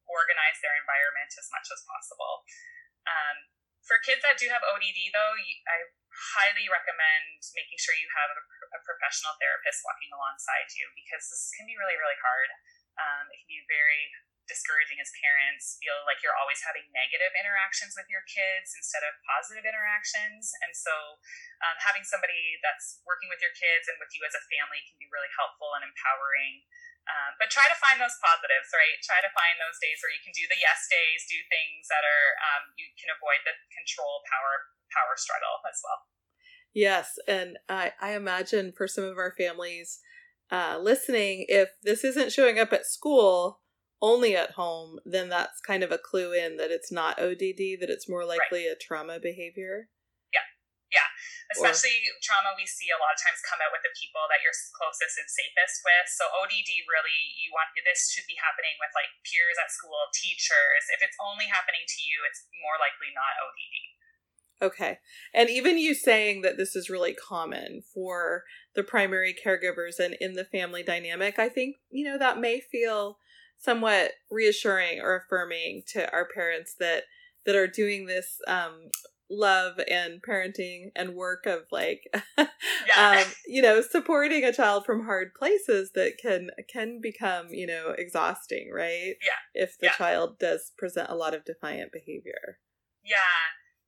organize 0.04 0.58
their 0.60 0.76
environment 0.76 1.32
as 1.38 1.48
much 1.48 1.70
as 1.72 1.80
possible. 1.86 2.44
Um, 3.08 3.36
for 3.86 4.02
kids 4.02 4.20
that 4.26 4.36
do 4.36 4.50
have 4.50 4.66
ODD, 4.66 5.14
though, 5.14 5.34
I 5.38 5.94
highly 6.34 6.66
recommend 6.66 7.38
making 7.54 7.78
sure 7.78 7.94
you 7.94 8.10
have 8.18 8.34
a, 8.34 8.40
a, 8.74 8.80
professional 8.82 9.36
therapist 9.36 9.84
walking 9.84 10.08
alongside 10.10 10.72
you 10.72 10.88
because 10.96 11.28
this 11.28 11.52
can 11.54 11.68
be 11.68 11.76
really, 11.76 11.94
really 12.00 12.16
hard. 12.18 12.50
Um, 12.96 13.28
it 13.28 13.36
can 13.44 13.50
be 13.52 13.62
very 13.68 14.10
discouraging 14.48 15.02
as 15.02 15.10
parents, 15.20 15.76
feel 15.82 16.06
like 16.06 16.22
you're 16.22 16.34
always 16.38 16.62
having 16.62 16.86
negative 16.94 17.34
interactions 17.34 17.98
with 17.98 18.06
your 18.06 18.22
kids 18.30 18.72
instead 18.78 19.02
of 19.02 19.18
positive 19.26 19.66
interactions. 19.66 20.54
And 20.62 20.72
so, 20.72 20.94
um, 21.66 21.76
having 21.82 22.06
somebody 22.06 22.56
that's 22.62 23.02
working 23.02 23.26
with 23.28 23.42
your 23.42 23.52
kids 23.52 23.90
and 23.90 23.98
with 23.98 24.14
you 24.14 24.22
as 24.22 24.38
a 24.38 24.42
family 24.48 24.86
can 24.86 24.96
be 25.02 25.10
really 25.10 25.30
helpful 25.34 25.74
and 25.74 25.82
empowering. 25.82 26.62
Um, 27.06 27.38
but 27.38 27.54
try 27.54 27.70
to 27.70 27.78
find 27.78 28.02
those 28.02 28.18
positives, 28.18 28.74
right? 28.74 28.98
Try 29.06 29.22
to 29.22 29.30
find 29.30 29.62
those 29.62 29.78
days 29.78 30.02
where 30.02 30.10
you 30.10 30.18
can 30.22 30.34
do 30.34 30.50
the 30.50 30.58
yes 30.58 30.90
days, 30.90 31.22
do 31.30 31.38
things 31.46 31.86
that 31.86 32.02
are 32.02 32.26
um, 32.42 32.74
you 32.74 32.90
can 32.98 33.14
avoid 33.14 33.46
the 33.46 33.54
control 33.70 34.26
power 34.26 34.74
power 34.90 35.14
struggle 35.14 35.62
as 35.62 35.78
well. 35.86 36.00
Yes, 36.74 37.14
and 37.30 37.62
I 37.70 37.94
I 38.02 38.18
imagine 38.18 38.74
for 38.74 38.90
some 38.90 39.06
of 39.06 39.22
our 39.22 39.30
families 39.38 40.02
uh, 40.50 40.78
listening, 40.80 41.46
if 41.48 41.70
this 41.82 42.04
isn't 42.04 42.32
showing 42.32 42.58
up 42.58 42.72
at 42.72 42.86
school, 42.86 43.60
only 44.00 44.36
at 44.36 44.52
home, 44.52 44.98
then 45.04 45.28
that's 45.28 45.60
kind 45.60 45.82
of 45.82 45.90
a 45.90 45.98
clue 45.98 46.32
in 46.32 46.56
that 46.56 46.70
it's 46.70 46.92
not 46.92 47.18
ODD, 47.18 47.80
that 47.80 47.90
it's 47.90 48.08
more 48.08 48.24
likely 48.24 48.66
right. 48.66 48.72
a 48.72 48.76
trauma 48.80 49.18
behavior. 49.20 49.88
Yeah. 50.90 51.08
Especially 51.50 51.94
or, 52.06 52.18
trauma, 52.22 52.54
we 52.54 52.66
see 52.66 52.90
a 52.94 52.98
lot 52.98 53.14
of 53.14 53.18
times 53.18 53.42
come 53.42 53.58
out 53.58 53.74
with 53.74 53.82
the 53.82 53.94
people 53.98 54.22
that 54.30 54.42
you're 54.42 54.54
closest 54.74 55.18
and 55.18 55.26
safest 55.26 55.82
with. 55.82 56.06
So 56.10 56.30
ODD 56.30 56.70
really, 56.86 57.20
you 57.38 57.50
want 57.50 57.74
this 57.74 58.10
should 58.10 58.26
be 58.26 58.38
happening 58.38 58.78
with 58.78 58.94
like 58.94 59.10
peers 59.26 59.58
at 59.58 59.74
school, 59.74 60.10
teachers. 60.14 60.84
If 60.94 61.02
it's 61.02 61.18
only 61.18 61.50
happening 61.50 61.82
to 61.86 62.00
you, 62.02 62.22
it's 62.26 62.46
more 62.62 62.78
likely 62.78 63.10
not 63.14 63.34
ODD. 63.38 63.96
Okay. 64.62 64.98
And 65.34 65.50
even 65.50 65.76
you 65.78 65.94
saying 65.94 66.42
that 66.42 66.56
this 66.56 66.74
is 66.74 66.88
really 66.88 67.14
common 67.14 67.82
for 67.92 68.44
the 68.74 68.82
primary 68.82 69.34
caregivers 69.34 69.98
and 69.98 70.16
in 70.20 70.32
the 70.32 70.44
family 70.44 70.82
dynamic, 70.82 71.38
I 71.38 71.48
think, 71.48 71.76
you 71.90 72.04
know, 72.04 72.18
that 72.18 72.40
may 72.40 72.60
feel 72.60 73.18
somewhat 73.58 74.12
reassuring 74.30 75.00
or 75.00 75.16
affirming 75.16 75.82
to 75.88 76.10
our 76.12 76.26
parents 76.26 76.74
that 76.78 77.04
that 77.44 77.54
are 77.54 77.68
doing 77.68 78.06
this 78.06 78.38
um, 78.48 78.90
love 79.30 79.80
and 79.90 80.22
parenting 80.22 80.90
and 80.94 81.14
work 81.14 81.46
of 81.46 81.62
like 81.72 82.02
yeah. 82.38 82.46
um, 82.96 83.32
you 83.46 83.60
know 83.60 83.80
supporting 83.80 84.44
a 84.44 84.52
child 84.52 84.84
from 84.84 85.04
hard 85.04 85.34
places 85.34 85.90
that 85.94 86.12
can 86.20 86.50
can 86.72 87.00
become 87.00 87.48
you 87.50 87.66
know 87.66 87.92
exhausting 87.98 88.70
right 88.72 89.14
yeah 89.20 89.40
if 89.54 89.76
the 89.80 89.86
yeah. 89.86 89.92
child 89.92 90.38
does 90.38 90.72
present 90.78 91.10
a 91.10 91.14
lot 91.14 91.34
of 91.34 91.44
defiant 91.44 91.90
behavior 91.92 92.58
yeah 93.04 93.16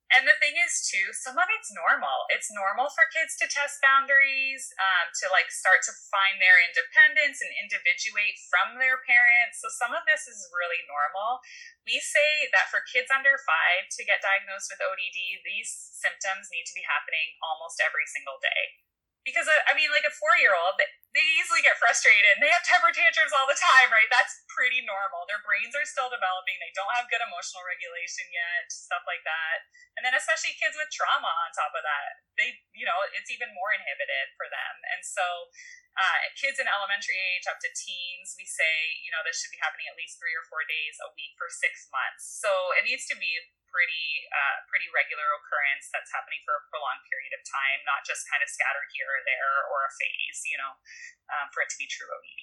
and 0.09 0.25
the 0.25 0.41
thing 0.41 0.57
is, 0.57 0.89
too, 0.89 1.13
some 1.13 1.37
of 1.37 1.49
it's 1.53 1.69
normal. 1.69 2.25
It's 2.33 2.49
normal 2.49 2.89
for 2.97 3.05
kids 3.13 3.37
to 3.41 3.47
test 3.47 3.77
boundaries, 3.85 4.73
um, 4.81 5.13
to 5.21 5.29
like 5.29 5.53
start 5.53 5.85
to 5.85 5.93
find 6.09 6.41
their 6.41 6.57
independence 6.65 7.45
and 7.45 7.53
individuate 7.61 8.41
from 8.49 8.81
their 8.81 9.05
parents. 9.05 9.61
So 9.61 9.69
some 9.69 9.93
of 9.93 10.09
this 10.09 10.25
is 10.25 10.49
really 10.49 10.81
normal. 10.89 11.45
We 11.85 12.01
say 12.01 12.49
that 12.57 12.73
for 12.73 12.81
kids 12.89 13.13
under 13.13 13.37
five 13.45 13.93
to 14.01 14.09
get 14.09 14.25
diagnosed 14.25 14.73
with 14.73 14.81
ODD, 14.81 15.45
these 15.45 15.69
symptoms 15.93 16.49
need 16.49 16.65
to 16.65 16.77
be 16.77 16.89
happening 16.89 17.37
almost 17.45 17.77
every 17.85 18.09
single 18.09 18.41
day 18.41 18.88
because 19.29 19.45
uh, 19.45 19.69
I 19.69 19.77
mean, 19.77 19.93
like 19.93 20.09
a 20.09 20.15
four 20.17 20.33
year 20.41 20.57
old, 20.57 20.81
they 20.81 21.25
easily 21.37 21.61
get 21.61 21.77
frustrated. 21.77 22.37
and 22.37 22.41
They 22.41 22.49
have 22.49 22.65
temper 22.65 22.89
tantrums 22.93 23.37
all 23.37 23.45
the 23.45 23.57
time, 23.61 23.93
right? 23.93 24.09
That's 24.09 24.45
pretty 24.49 24.81
normal. 24.85 25.29
Their 25.29 25.45
brains 25.45 25.77
are 25.77 25.85
still 25.85 26.09
developing. 26.09 26.57
They 26.57 26.73
don't 26.73 26.93
have 26.97 27.13
good 27.13 27.21
emotional 27.21 27.65
regulation 27.69 28.29
yet, 28.33 28.73
stuff 28.73 29.05
like 29.05 29.25
that. 29.29 29.69
And 30.01 30.05
then 30.05 30.17
especially 30.17 30.57
kids 30.57 30.77
with 30.77 30.89
trauma 30.89 31.29
on 31.29 31.53
top 31.53 31.77
of 31.77 31.85
that, 31.85 32.25
they, 32.41 32.61
you 32.73 32.89
know, 32.89 32.97
it's 33.13 33.29
even 33.29 33.53
more 33.53 33.77
inhibited 33.77 34.33
for 34.41 34.49
them. 34.49 34.75
And 34.97 35.05
so, 35.05 35.53
uh, 35.99 36.31
kids 36.39 36.63
in 36.63 36.71
elementary 36.71 37.19
age 37.19 37.51
up 37.51 37.59
to 37.59 37.71
teens, 37.75 38.39
we 38.39 38.47
say, 38.47 38.95
you 39.03 39.11
know, 39.11 39.19
this 39.27 39.43
should 39.43 39.51
be 39.51 39.59
happening 39.59 39.91
at 39.91 39.99
least 39.99 40.23
three 40.23 40.37
or 40.39 40.47
four 40.47 40.63
days 40.63 40.95
a 41.03 41.11
week 41.19 41.35
for 41.35 41.51
six 41.51 41.91
months. 41.91 42.23
So 42.39 42.49
it 42.79 42.87
needs 42.87 43.03
to 43.11 43.19
be 43.19 43.35
pretty 43.73 44.29
uh, 44.33 44.57
pretty 44.69 44.89
regular 44.91 45.25
occurrence 45.39 45.89
that's 45.93 46.13
happening 46.13 46.41
for 46.45 46.57
a 46.57 46.63
prolonged 46.69 47.05
period 47.09 47.33
of 47.37 47.43
time, 47.45 47.81
not 47.85 48.05
just 48.05 48.27
kind 48.29 48.41
of 48.41 48.49
scattered 48.49 48.91
here 48.93 49.09
or 49.09 49.23
there 49.25 49.55
or 49.71 49.79
a 49.89 49.93
phase, 49.95 50.41
you 50.49 50.59
know, 50.59 50.73
um, 51.33 51.47
for 51.53 51.65
it 51.65 51.71
to 51.73 51.79
be 51.79 51.89
true 51.89 52.09
ODD. 52.09 52.43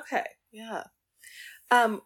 Okay, 0.00 0.28
yeah. 0.54 0.90
Um, 1.70 2.02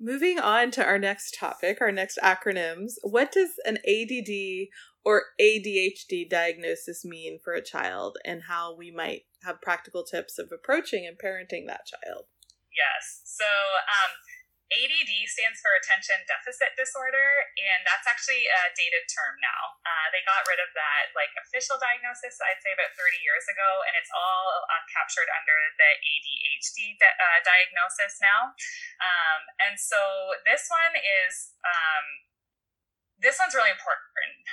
moving 0.00 0.40
on 0.40 0.70
to 0.74 0.82
our 0.84 0.98
next 0.98 1.36
topic, 1.38 1.78
our 1.80 1.92
next 1.92 2.18
acronyms. 2.20 2.98
What 3.02 3.30
does 3.30 3.56
an 3.64 3.78
ADD 3.84 4.68
or 5.04 5.36
ADHD 5.40 6.28
diagnosis 6.28 7.04
mean 7.04 7.38
for 7.42 7.52
a 7.52 7.64
child, 7.64 8.18
and 8.24 8.48
how 8.48 8.74
we 8.74 8.90
might 8.90 9.28
have 9.44 9.62
practical 9.62 10.02
tips 10.02 10.38
of 10.38 10.50
approaching 10.50 11.06
and 11.06 11.16
parenting 11.20 11.66
that 11.68 11.86
child? 11.86 12.26
Yes. 12.72 13.22
So. 13.24 13.44
Um, 13.44 14.16
ADD 14.74 15.12
stands 15.30 15.62
for 15.62 15.70
attention 15.78 16.18
deficit 16.26 16.74
disorder, 16.74 17.46
and 17.54 17.80
that's 17.86 18.10
actually 18.10 18.42
a 18.44 18.60
dated 18.74 19.06
term 19.06 19.38
now. 19.38 19.78
Uh, 19.86 20.06
they 20.10 20.20
got 20.26 20.42
rid 20.50 20.58
of 20.58 20.70
that 20.74 21.14
like 21.14 21.30
official 21.38 21.78
diagnosis, 21.78 22.42
I'd 22.42 22.60
say 22.60 22.74
about 22.74 22.90
30 22.98 23.22
years 23.22 23.46
ago, 23.46 23.70
and 23.86 23.94
it's 23.94 24.10
all 24.10 24.66
uh, 24.66 24.82
captured 24.90 25.30
under 25.30 25.56
the 25.78 25.90
ADHD 26.02 26.98
de- 26.98 27.18
uh, 27.18 27.38
diagnosis 27.46 28.18
now. 28.18 28.52
Um, 28.98 29.40
and 29.70 29.74
so 29.78 29.98
this 30.42 30.66
one 30.66 30.98
is 30.98 31.54
um, 31.62 32.06
this 33.22 33.38
one's 33.38 33.54
really 33.54 33.70
important. 33.70 34.10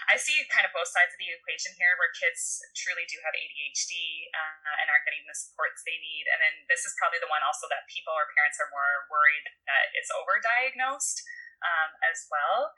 I 0.07 0.15
see 0.21 0.37
kind 0.47 0.63
of 0.63 0.71
both 0.71 0.89
sides 0.89 1.11
of 1.11 1.19
the 1.19 1.33
equation 1.33 1.73
here 1.75 1.97
where 1.97 2.13
kids 2.13 2.61
truly 2.77 3.03
do 3.09 3.17
have 3.25 3.33
ADHD 3.33 3.91
uh, 4.31 4.73
and 4.81 4.87
aren't 4.87 5.05
getting 5.07 5.25
the 5.25 5.35
supports 5.35 5.81
they 5.81 5.97
need. 5.97 6.29
And 6.29 6.39
then 6.39 6.55
this 6.69 6.85
is 6.85 6.93
probably 7.01 7.19
the 7.19 7.31
one 7.31 7.41
also 7.41 7.65
that 7.73 7.89
people 7.89 8.13
or 8.13 8.29
parents 8.37 8.61
are 8.61 8.69
more 8.69 9.09
worried 9.09 9.45
that 9.65 9.91
it's 9.97 10.13
overdiagnosed 10.13 11.25
um, 11.65 11.89
as 12.05 12.29
well. 12.29 12.77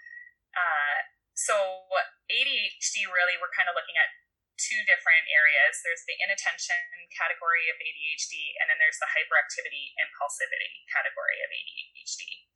Uh, 0.56 0.98
so, 1.34 1.90
ADHD 2.30 3.10
really, 3.10 3.36
we're 3.42 3.54
kind 3.58 3.66
of 3.66 3.74
looking 3.74 3.98
at 3.98 4.10
two 4.58 4.86
different 4.86 5.26
areas. 5.34 5.82
There's 5.82 6.06
the 6.06 6.14
inattention 6.22 6.78
category 7.10 7.68
of 7.74 7.78
ADHD, 7.82 8.54
and 8.62 8.70
then 8.70 8.78
there's 8.78 9.02
the 9.02 9.10
hyperactivity 9.10 9.98
impulsivity 9.98 10.86
category 10.94 11.42
of 11.42 11.50
ADHD. 11.50 12.53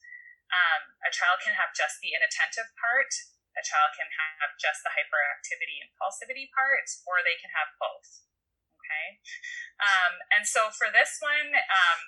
Um, 0.48 0.96
a 1.04 1.12
child 1.12 1.44
can 1.44 1.56
have 1.60 1.76
just 1.76 2.00
the 2.00 2.16
inattentive 2.16 2.72
part, 2.80 3.12
a 3.58 3.64
child 3.66 3.92
can 3.98 4.08
have 4.14 4.54
just 4.62 4.86
the 4.86 4.94
hyperactivity 4.94 5.82
impulsivity 5.82 6.48
part, 6.54 6.88
or 7.10 7.26
they 7.26 7.36
can 7.42 7.52
have 7.58 7.74
both. 7.82 8.24
Okay. 8.80 9.20
Um, 9.84 10.24
and 10.32 10.48
so 10.48 10.72
for 10.72 10.88
this 10.88 11.20
one, 11.20 11.52
um, 11.52 12.00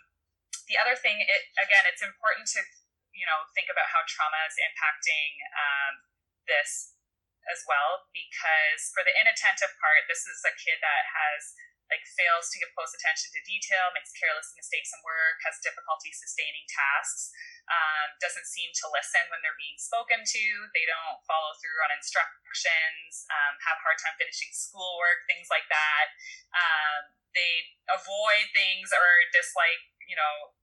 the 0.69 0.79
other 0.79 0.95
thing, 0.95 1.19
it 1.19 1.51
again, 1.59 1.83
it's 1.89 2.05
important 2.05 2.47
to 2.55 2.61
you 3.11 3.25
know 3.25 3.49
think 3.57 3.67
about 3.67 3.91
how 3.91 4.05
trauma 4.05 4.39
is 4.47 4.55
impacting 4.61 5.43
um, 5.57 5.93
this 6.47 6.95
as 7.49 7.65
well 7.65 8.07
because 8.13 8.93
for 8.93 9.01
the 9.01 9.13
inattentive 9.17 9.73
part, 9.81 10.05
this 10.05 10.25
is 10.29 10.41
a 10.45 10.53
kid 10.55 10.79
that 10.81 11.03
has 11.09 11.57
like 11.89 12.05
fails 12.13 12.53
to 12.53 12.61
give 12.61 12.69
close 12.77 12.93
attention 12.93 13.33
to 13.33 13.41
detail, 13.41 13.89
makes 13.97 14.13
careless 14.13 14.53
mistakes 14.53 14.93
in 14.93 15.01
work, 15.01 15.41
has 15.41 15.57
difficulty 15.65 16.13
sustaining 16.13 16.61
tasks, 16.69 17.33
um, 17.65 18.13
doesn't 18.21 18.45
seem 18.45 18.69
to 18.77 18.85
listen 18.93 19.25
when 19.33 19.41
they're 19.41 19.57
being 19.57 19.77
spoken 19.81 20.21
to, 20.21 20.43
they 20.77 20.85
don't 20.85 21.17
follow 21.25 21.57
through 21.57 21.81
on 21.81 21.89
instructions, 21.97 23.25
um, 23.33 23.57
have 23.65 23.81
hard 23.81 23.97
time 23.97 24.13
finishing 24.21 24.53
schoolwork, 24.53 25.25
things 25.25 25.49
like 25.49 25.65
that. 25.73 26.13
Um, 26.53 27.17
they 27.33 27.73
avoid 27.89 28.53
things 28.53 28.93
or 28.93 29.09
dislike, 29.33 29.81
you 30.05 30.17
know, 30.17 30.53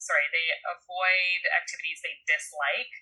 sorry, 0.00 0.24
they 0.32 0.48
avoid 0.64 1.40
activities 1.52 2.00
they 2.00 2.16
dislike. 2.24 2.92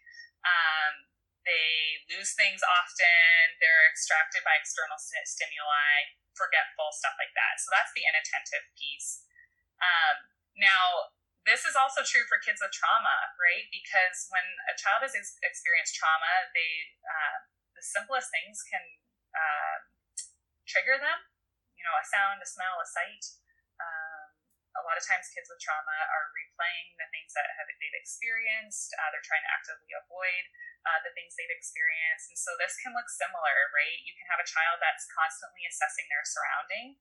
They 1.50 2.06
lose 2.14 2.38
things 2.38 2.62
often. 2.62 3.58
They're 3.58 3.90
extracted 3.90 4.46
by 4.46 4.54
external 4.54 5.02
stimuli, 5.02 6.14
forgetful, 6.38 6.94
stuff 6.94 7.18
like 7.18 7.34
that. 7.34 7.58
So 7.58 7.74
that's 7.74 7.90
the 7.90 8.06
inattentive 8.06 8.70
piece. 8.78 9.26
Um, 9.82 10.30
now, 10.54 11.10
this 11.42 11.66
is 11.66 11.74
also 11.74 12.06
true 12.06 12.22
for 12.30 12.38
kids 12.38 12.62
with 12.62 12.70
trauma, 12.70 13.34
right? 13.34 13.66
Because 13.74 14.30
when 14.30 14.46
a 14.70 14.78
child 14.78 15.02
has 15.02 15.16
experienced 15.42 15.98
trauma, 15.98 16.52
they 16.54 16.94
uh, 17.02 17.50
the 17.74 17.82
simplest 17.82 18.30
things 18.30 18.62
can 18.62 18.84
uh, 19.34 19.76
trigger 20.70 21.00
them. 21.00 21.26
You 21.74 21.82
know, 21.82 21.96
a 21.96 22.04
sound, 22.06 22.44
a 22.44 22.46
smell, 22.46 22.78
a 22.78 22.86
sight. 22.86 23.24
A 24.80 24.84
lot 24.88 24.96
of 24.96 25.04
times, 25.04 25.28
kids 25.28 25.52
with 25.52 25.60
trauma 25.60 26.08
are 26.08 26.32
replaying 26.32 26.96
the 26.96 27.04
things 27.12 27.36
that 27.36 27.44
have, 27.60 27.68
they've 27.68 28.00
experienced. 28.00 28.96
Uh, 28.96 29.12
they're 29.12 29.24
trying 29.24 29.44
to 29.44 29.52
actively 29.52 29.92
avoid 29.92 30.44
uh, 30.88 31.04
the 31.04 31.12
things 31.12 31.36
they've 31.36 31.52
experienced. 31.52 32.32
And 32.32 32.40
so 32.40 32.56
this 32.56 32.80
can 32.80 32.96
look 32.96 33.12
similar, 33.12 33.68
right? 33.76 34.00
You 34.08 34.16
can 34.16 34.24
have 34.32 34.40
a 34.40 34.48
child 34.48 34.80
that's 34.80 35.04
constantly 35.12 35.68
assessing 35.68 36.08
their 36.08 36.24
surrounding, 36.24 36.96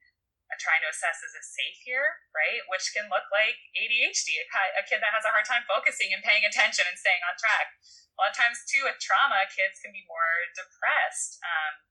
uh, 0.51 0.57
trying 0.57 0.81
to 0.83 0.89
assess 0.91 1.21
is 1.23 1.37
it 1.37 1.45
safe 1.45 1.77
here, 1.85 2.25
right? 2.33 2.65
Which 2.67 2.91
can 2.91 3.07
look 3.07 3.29
like 3.31 3.55
ADHD, 3.77 4.43
a, 4.43 4.47
a 4.81 4.83
kid 4.83 4.99
that 4.99 5.15
has 5.15 5.23
a 5.23 5.31
hard 5.31 5.47
time 5.47 5.63
focusing 5.69 6.11
and 6.11 6.25
paying 6.25 6.43
attention 6.43 6.89
and 6.89 6.97
staying 6.97 7.21
on 7.23 7.37
track. 7.37 7.77
A 7.79 8.27
lot 8.27 8.33
of 8.33 8.37
times, 8.37 8.67
too, 8.67 8.83
with 8.83 8.99
trauma, 8.99 9.47
kids 9.47 9.79
can 9.79 9.95
be 9.95 10.03
more 10.09 10.51
depressed, 10.51 11.39
um, 11.39 11.87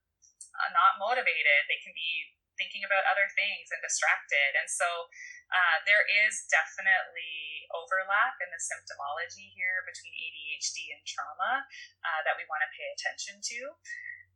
uh, 0.58 0.70
not 0.76 1.00
motivated. 1.00 1.64
They 1.70 1.80
can 1.80 1.96
be 1.96 2.36
thinking 2.58 2.82
about 2.82 3.06
other 3.06 3.30
things 3.32 3.70
and 3.70 3.80
distracted. 3.80 4.58
And 4.58 4.68
so 4.68 5.08
uh, 5.48 5.80
there 5.88 6.04
is 6.04 6.44
definitely 6.52 7.64
overlap 7.72 8.36
in 8.42 8.50
the 8.52 8.60
symptomology 8.60 9.54
here 9.54 9.86
between 9.88 10.12
ADHD 10.12 10.92
and 10.92 11.02
trauma 11.08 11.64
uh, 12.04 12.20
that 12.26 12.36
we 12.36 12.44
want 12.50 12.60
to 12.66 12.70
pay 12.74 12.88
attention 12.92 13.40
to. 13.40 13.78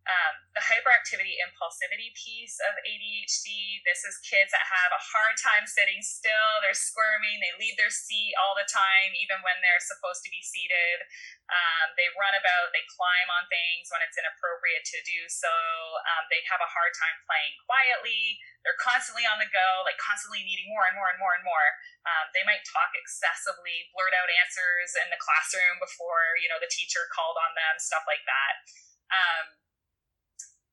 Um, 0.03 0.35
the 0.59 0.65
hyperactivity 0.67 1.39
impulsivity 1.39 2.11
piece 2.19 2.59
of 2.59 2.75
ADHD. 2.83 3.79
This 3.87 4.03
is 4.03 4.19
kids 4.27 4.51
that 4.51 4.67
have 4.67 4.91
a 4.91 4.99
hard 4.99 5.39
time 5.39 5.63
sitting 5.63 6.03
still. 6.03 6.59
They're 6.59 6.75
squirming. 6.75 7.39
They 7.39 7.55
leave 7.55 7.79
their 7.79 7.95
seat 7.95 8.35
all 8.35 8.59
the 8.59 8.67
time, 8.67 9.15
even 9.15 9.39
when 9.47 9.63
they're 9.63 9.79
supposed 9.79 10.27
to 10.27 10.31
be 10.35 10.43
seated. 10.43 11.07
Um, 11.47 11.95
they 11.95 12.11
run 12.19 12.35
about. 12.35 12.75
They 12.75 12.83
climb 12.91 13.31
on 13.31 13.47
things 13.47 13.95
when 13.95 14.03
it's 14.03 14.19
inappropriate 14.19 14.83
to 14.91 14.99
do 15.07 15.31
so. 15.31 15.55
Um, 16.11 16.27
they 16.35 16.43
have 16.51 16.59
a 16.59 16.73
hard 16.75 16.91
time 16.99 17.23
playing 17.23 17.55
quietly. 17.63 18.43
They're 18.67 18.79
constantly 18.83 19.23
on 19.23 19.39
the 19.39 19.47
go, 19.55 19.87
like 19.87 20.03
constantly 20.03 20.43
needing 20.43 20.67
more 20.67 20.83
and 20.91 20.99
more 20.99 21.15
and 21.15 21.21
more 21.23 21.39
and 21.39 21.47
more. 21.47 21.69
Um, 22.11 22.27
they 22.35 22.43
might 22.43 22.67
talk 22.67 22.91
excessively, 22.99 23.87
blurt 23.95 24.11
out 24.19 24.27
answers 24.43 24.99
in 24.99 25.15
the 25.15 25.21
classroom 25.23 25.79
before 25.79 26.35
you 26.43 26.51
know 26.51 26.59
the 26.59 26.71
teacher 26.75 27.07
called 27.15 27.39
on 27.39 27.55
them, 27.55 27.79
stuff 27.79 28.03
like 28.11 28.27
that. 28.27 28.67
Um, 29.13 29.62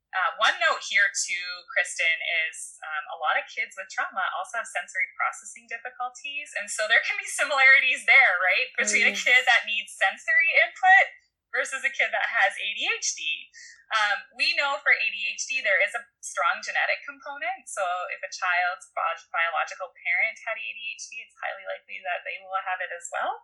uh, 0.10 0.32
one 0.41 0.58
note 0.58 0.82
here 0.89 1.08
too, 1.13 1.50
Kristen, 1.69 2.17
is 2.50 2.82
um, 2.82 3.04
a 3.13 3.17
lot 3.22 3.38
of 3.38 3.45
kids 3.45 3.78
with 3.78 3.89
trauma 3.93 4.26
also 4.34 4.58
have 4.58 4.69
sensory 4.69 5.06
processing 5.13 5.69
difficulties, 5.69 6.50
and 6.58 6.65
so 6.65 6.89
there 6.89 7.04
can 7.06 7.17
be 7.22 7.30
similarities 7.30 8.10
there, 8.10 8.34
right, 8.41 8.69
between 8.74 9.06
a 9.06 9.15
kid 9.15 9.45
that 9.45 9.69
needs 9.69 9.93
sensory 9.93 10.50
input 10.58 11.06
versus 11.53 11.81
a 11.85 11.91
kid 11.91 12.13
that 12.13 12.29
has 12.29 12.55
ADHD. 12.57 13.49
Um, 13.89 14.21
we 14.38 14.53
know 14.53 14.77
for 14.85 14.93
ADHD 14.93 15.65
there 15.65 15.81
is 15.81 15.97
a 15.97 16.05
strong 16.21 16.62
genetic 16.62 17.01
component. 17.01 17.65
So 17.65 17.81
if 18.13 18.21
a 18.21 18.29
child's 18.29 18.85
biological 18.93 19.89
parent 19.97 20.38
had 20.45 20.62
ADHD, 20.62 21.25
it's 21.25 21.33
highly 21.41 21.65
likely 21.65 21.97
that 22.05 22.21
they 22.21 22.38
will 22.38 22.62
have 22.62 22.77
it 22.85 22.93
as 22.93 23.09
well. 23.09 23.41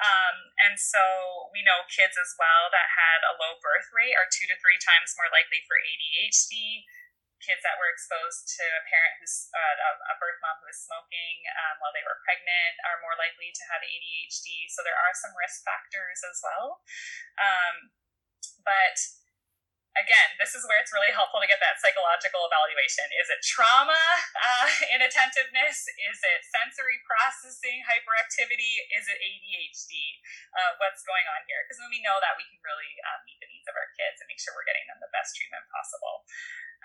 Um, 0.00 0.36
and 0.64 0.80
so 0.80 1.04
we 1.52 1.60
know 1.60 1.84
kids 1.92 2.16
as 2.16 2.32
well 2.40 2.72
that 2.72 2.88
had 2.88 3.20
a 3.28 3.36
low 3.36 3.60
birth 3.60 3.92
rate 3.92 4.16
are 4.16 4.28
two 4.32 4.48
to 4.48 4.56
three 4.56 4.80
times 4.80 5.12
more 5.20 5.28
likely 5.28 5.60
for 5.68 5.76
ADHD. 5.76 6.88
Kids 7.42 7.62
that 7.66 7.74
were 7.74 7.90
exposed 7.90 8.46
to 8.54 8.64
a 8.64 8.82
parent 8.86 9.18
who's 9.18 9.50
uh, 9.50 10.14
a 10.14 10.16
birth 10.22 10.38
mom 10.38 10.62
who 10.62 10.70
was 10.70 10.78
smoking 10.78 11.42
um, 11.58 11.82
while 11.82 11.90
they 11.90 12.06
were 12.06 12.22
pregnant 12.22 12.78
are 12.86 13.02
more 13.02 13.18
likely 13.18 13.50
to 13.50 13.62
have 13.74 13.82
ADHD. 13.82 14.70
So 14.70 14.86
there 14.86 14.94
are 14.94 15.10
some 15.18 15.34
risk 15.34 15.66
factors 15.66 16.22
as 16.22 16.38
well. 16.38 16.86
Um, 17.42 17.90
but 18.62 18.96
again, 19.92 20.28
this 20.40 20.56
is 20.56 20.64
where 20.64 20.80
it's 20.80 20.92
really 20.92 21.12
helpful 21.12 21.40
to 21.40 21.48
get 21.48 21.60
that 21.60 21.76
psychological 21.80 22.48
evaluation. 22.48 23.04
Is 23.20 23.28
it 23.28 23.44
trauma, 23.44 23.98
uh, 24.36 24.68
inattentiveness? 24.96 25.84
Is 25.84 26.18
it 26.20 26.40
sensory 26.48 27.00
processing, 27.04 27.84
hyperactivity? 27.84 28.88
Is 28.96 29.08
it 29.08 29.20
ADHD? 29.20 29.92
Uh, 30.56 30.72
what's 30.80 31.04
going 31.04 31.28
on 31.28 31.44
here? 31.44 31.60
Because 31.64 31.80
when 31.84 31.92
we 31.92 32.00
know 32.00 32.16
that, 32.24 32.40
we 32.40 32.44
can 32.48 32.60
really 32.64 32.92
um, 33.12 33.20
meet 33.28 33.36
the 33.40 33.48
needs 33.52 33.68
of 33.68 33.76
our 33.76 33.88
kids 33.96 34.20
and 34.24 34.26
make 34.28 34.40
sure 34.40 34.56
we're 34.56 34.68
getting 34.68 34.88
them 34.88 35.00
the 35.00 35.12
best 35.12 35.36
treatment 35.36 35.64
possible. 35.68 36.24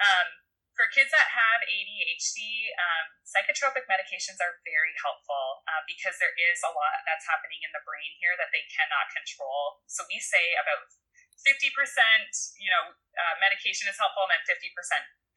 Um, 0.04 0.44
for 0.78 0.86
kids 0.94 1.10
that 1.10 1.34
have 1.34 1.66
ADHD, 1.66 2.70
um, 2.78 3.18
psychotropic 3.26 3.90
medications 3.90 4.38
are 4.38 4.62
very 4.62 4.94
helpful 5.02 5.66
uh, 5.66 5.82
because 5.90 6.22
there 6.22 6.38
is 6.38 6.62
a 6.62 6.70
lot 6.70 7.02
that's 7.10 7.26
happening 7.26 7.66
in 7.66 7.74
the 7.74 7.82
brain 7.82 8.14
here 8.22 8.38
that 8.38 8.54
they 8.54 8.62
cannot 8.70 9.10
control. 9.10 9.82
So 9.90 10.06
we 10.06 10.22
say 10.22 10.54
about 10.54 10.86
50%, 11.46 11.74
you 12.58 12.70
know, 12.70 12.94
uh, 12.94 13.36
medication 13.42 13.86
is 13.90 13.98
helpful 13.98 14.26
and 14.26 14.38
then 14.38 14.44
50% 14.46 14.74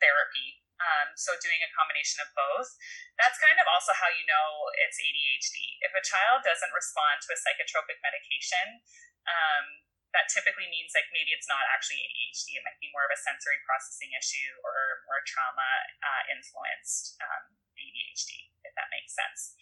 therapy. 0.00 0.64
Um, 0.80 1.12
so 1.12 1.36
doing 1.44 1.60
a 1.60 1.68
combination 1.76 2.24
of 2.24 2.32
both. 2.32 2.72
That's 3.20 3.36
kind 3.36 3.60
of 3.60 3.68
also 3.68 3.92
how 3.92 4.08
you 4.08 4.24
know 4.24 4.64
it's 4.80 4.96
ADHD. 4.96 5.76
If 5.84 5.92
a 5.92 6.00
child 6.00 6.40
doesn't 6.40 6.72
respond 6.72 7.20
to 7.28 7.36
a 7.36 7.38
psychotropic 7.38 8.00
medication, 8.00 8.80
um, 9.28 9.84
that 10.16 10.32
typically 10.32 10.66
means 10.72 10.96
like 10.96 11.06
maybe 11.12 11.36
it's 11.36 11.46
not 11.46 11.62
actually 11.68 12.00
ADHD. 12.02 12.58
It 12.58 12.64
might 12.64 12.80
be 12.80 12.88
more 12.90 13.06
of 13.06 13.12
a 13.12 13.20
sensory 13.20 13.60
processing 13.68 14.10
issue 14.16 14.56
or 14.64 15.04
more 15.06 15.20
trauma 15.28 15.70
uh, 16.00 16.22
influenced 16.32 17.20
um, 17.22 17.54
ADHD, 17.76 18.50
if 18.64 18.72
that 18.74 18.88
makes 18.88 19.12
sense. 19.12 19.54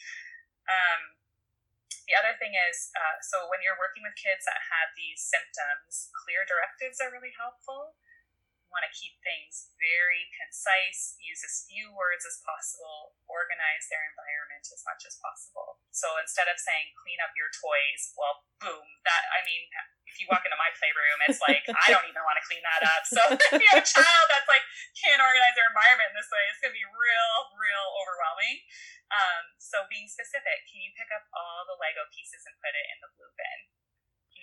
Um, 0.71 1.19
the 2.09 2.17
other 2.17 2.37
thing 2.41 2.57
is, 2.57 2.89
uh, 2.97 3.17
so 3.21 3.49
when 3.53 3.61
you're 3.61 3.77
working 3.77 4.05
with 4.05 4.17
kids 4.17 4.49
that 4.49 4.61
have 4.73 4.97
these 4.97 5.21
symptoms, 5.21 6.09
clear 6.25 6.45
directives 6.49 7.01
are 7.05 7.13
really 7.13 7.33
helpful. 7.37 7.97
Want 8.69 8.85
to 8.85 8.93
keep 8.93 9.17
things 9.25 9.73
very 9.81 10.29
concise, 10.37 11.17
use 11.17 11.41
as 11.41 11.65
few 11.65 11.89
words 11.97 12.29
as 12.29 12.37
possible, 12.45 13.17
organize 13.25 13.89
their 13.89 14.05
environment 14.13 14.69
as 14.69 14.85
much 14.85 15.09
as 15.09 15.17
possible. 15.25 15.81
So 15.89 16.21
instead 16.21 16.53
of 16.53 16.61
saying 16.61 16.93
clean 17.01 17.17
up 17.25 17.33
your 17.33 17.49
toys, 17.49 18.13
well, 18.15 18.45
boom, 18.61 18.85
that, 19.09 19.25
I 19.33 19.41
mean, 19.49 19.65
if 20.05 20.21
you 20.21 20.29
walk 20.29 20.45
into 20.45 20.61
my 20.61 20.69
playroom, 20.77 21.19
it's 21.25 21.41
like, 21.41 21.65
I 21.69 21.89
don't 21.89 22.05
even 22.05 22.21
want 22.25 22.37
to 22.37 22.45
clean 22.45 22.61
that 22.61 22.83
up. 22.85 23.03
So 23.09 23.21
if 23.57 23.61
you 23.61 23.69
have 23.73 23.85
a 23.85 23.89
child 23.89 24.25
that's 24.29 24.49
like, 24.49 24.65
can't 25.01 25.21
organize 25.21 25.57
their 25.57 25.69
environment 25.73 26.13
in 26.13 26.17
this 26.21 26.29
way, 26.29 26.45
it's 26.53 26.61
going 26.61 26.73
to 26.73 26.79
be 26.79 26.85
real, 26.85 27.35
real 27.57 27.87
overwhelming. 28.05 28.61
Um, 29.09 29.57
so 29.57 29.89
being 29.89 30.09
specific, 30.09 30.69
can 30.69 30.85
you 30.85 30.93
pick 30.93 31.09
up 31.09 31.25
all 31.33 31.65
the 31.65 31.77
Lego 31.81 32.05
pieces 32.13 32.45
and 32.45 32.53
put 32.61 32.77
it 32.77 32.87
in 32.93 33.01
the 33.01 33.09
blue 33.17 33.33
bin? 33.33 33.78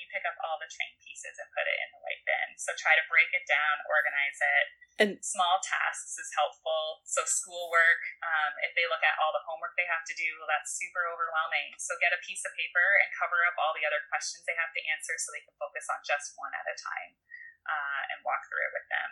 You 0.06 0.14
pick 0.14 0.22
up 0.30 0.38
all 0.46 0.62
the 0.62 0.70
train 0.70 0.94
pieces 1.02 1.34
and 1.42 1.50
put 1.50 1.66
it 1.66 1.82
in 1.82 1.90
the 1.90 1.98
white 2.06 2.22
bin? 2.30 2.54
So 2.62 2.78
try 2.78 2.94
to 2.94 3.10
break 3.10 3.34
it 3.34 3.42
down, 3.50 3.82
organize 3.90 4.38
it. 4.38 4.66
And 5.02 5.10
small 5.26 5.58
tasks 5.66 6.14
is 6.22 6.30
helpful. 6.38 7.02
So 7.10 7.26
schoolwork, 7.26 8.06
um, 8.22 8.54
if 8.62 8.78
they 8.78 8.86
look 8.86 9.02
at 9.02 9.18
all 9.18 9.34
the 9.34 9.42
homework 9.50 9.74
they 9.74 9.90
have 9.90 10.06
to 10.06 10.14
do, 10.14 10.30
that's 10.46 10.78
super 10.78 11.10
overwhelming. 11.10 11.74
So 11.82 11.98
get 11.98 12.14
a 12.14 12.22
piece 12.22 12.46
of 12.46 12.54
paper 12.54 13.02
and 13.02 13.10
cover 13.18 13.42
up 13.50 13.58
all 13.58 13.74
the 13.74 13.82
other 13.82 14.06
questions 14.14 14.46
they 14.46 14.54
have 14.62 14.70
to 14.78 14.82
answer 14.94 15.18
so 15.18 15.34
they 15.34 15.42
can 15.42 15.58
focus 15.58 15.90
on 15.90 15.98
just 16.06 16.38
one 16.38 16.54
at 16.54 16.70
a 16.70 16.78
time 16.78 17.18
uh, 17.66 18.14
and 18.14 18.22
walk 18.22 18.46
through 18.46 18.62
it 18.62 18.78
with 18.78 18.86
them. 18.94 19.10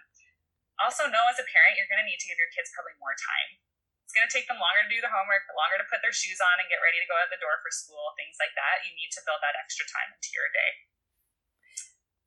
Also, 0.78 1.10
know 1.10 1.26
as 1.26 1.42
a 1.42 1.48
parent, 1.50 1.74
you're 1.74 1.90
going 1.90 2.06
to 2.06 2.06
need 2.06 2.22
to 2.22 2.30
give 2.30 2.38
your 2.38 2.54
kids 2.54 2.70
probably 2.70 2.94
more 3.02 3.18
time 3.18 3.58
it's 4.04 4.14
going 4.14 4.28
to 4.28 4.34
take 4.34 4.46
them 4.46 4.60
longer 4.60 4.84
to 4.86 4.92
do 4.92 5.00
the 5.00 5.10
homework, 5.10 5.48
longer 5.56 5.80
to 5.80 5.88
put 5.88 6.04
their 6.04 6.14
shoes 6.14 6.38
on 6.44 6.62
and 6.62 6.68
get 6.68 6.84
ready 6.84 7.00
to 7.00 7.08
go 7.08 7.16
out 7.18 7.32
the 7.32 7.40
door 7.40 7.58
for 7.64 7.72
school, 7.72 8.14
things 8.20 8.36
like 8.38 8.54
that. 8.54 8.84
You 8.86 8.94
need 8.94 9.10
to 9.16 9.24
build 9.26 9.42
that 9.42 9.56
extra 9.58 9.88
time 9.90 10.12
into 10.14 10.30
your 10.36 10.50
day. 10.52 10.72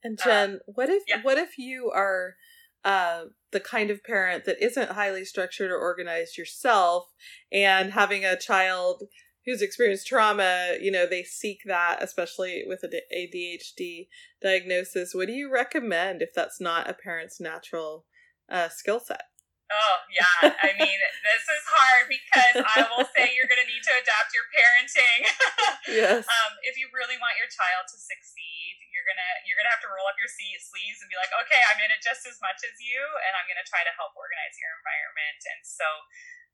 And 0.02 0.16
um, 0.18 0.24
Jenn, 0.24 0.50
um, 0.50 0.74
what 0.74 0.88
if 0.88 1.02
yeah. 1.06 1.22
what 1.22 1.38
if 1.38 1.58
you 1.58 1.92
are 1.92 2.36
uh, 2.84 3.30
the 3.52 3.60
kind 3.60 3.90
of 3.90 4.04
parent 4.04 4.44
that 4.44 4.62
isn't 4.62 4.92
highly 4.92 5.24
structured 5.24 5.70
or 5.70 5.78
organized 5.78 6.38
yourself, 6.38 7.12
and 7.52 7.92
having 7.92 8.24
a 8.24 8.38
child 8.38 9.04
who's 9.44 9.62
experienced 9.62 10.06
trauma, 10.06 10.76
you 10.80 10.90
know, 10.90 11.06
they 11.06 11.22
seek 11.22 11.60
that, 11.66 12.02
especially 12.02 12.64
with 12.66 12.82
an 12.82 12.90
ADHD 13.16 14.08
diagnosis. 14.42 15.14
What 15.14 15.28
do 15.28 15.32
you 15.32 15.52
recommend 15.52 16.20
if 16.20 16.34
that's 16.34 16.60
not 16.60 16.90
a 16.90 16.94
parent's 16.94 17.40
natural 17.40 18.06
uh, 18.50 18.68
skill 18.68 19.00
set? 19.00 19.22
Oh, 19.66 19.96
yeah. 20.14 20.54
I 20.62 20.70
mean, 20.78 20.98
this 21.26 21.44
is 21.50 21.64
hard 21.66 22.06
because 22.06 22.54
I 22.62 22.86
will 22.86 23.02
say 23.10 23.30
you're 23.34 23.50
going 23.50 23.58
to 23.58 23.66
need 23.66 23.82
to 23.82 23.94
adapt 23.98 24.30
your 24.30 24.46
parenting. 24.54 25.20
yes. 26.06 26.22
Um, 26.22 26.52
if 26.62 26.78
you 26.78 26.86
really 26.94 27.18
want 27.18 27.34
your 27.34 27.50
child 27.50 27.90
to 27.90 27.98
succeed, 27.98 28.78
you're 28.94 29.02
going 29.02 29.18
to 29.18 29.32
you're 29.42 29.58
to 29.58 29.72
have 29.74 29.82
to 29.82 29.90
roll 29.90 30.06
up 30.06 30.14
your 30.22 30.30
sleeves 30.30 31.02
and 31.02 31.10
be 31.10 31.18
like, 31.18 31.34
"Okay, 31.46 31.58
I'm 31.66 31.82
in 31.82 31.90
it 31.90 31.98
just 31.98 32.22
as 32.30 32.38
much 32.38 32.62
as 32.62 32.78
you 32.78 33.02
and 33.26 33.34
I'm 33.34 33.50
going 33.50 33.58
to 33.58 33.66
try 33.66 33.82
to 33.82 33.90
help 33.98 34.14
organize 34.14 34.54
your 34.54 34.70
environment." 34.78 35.40
And 35.50 35.60
so 35.66 35.86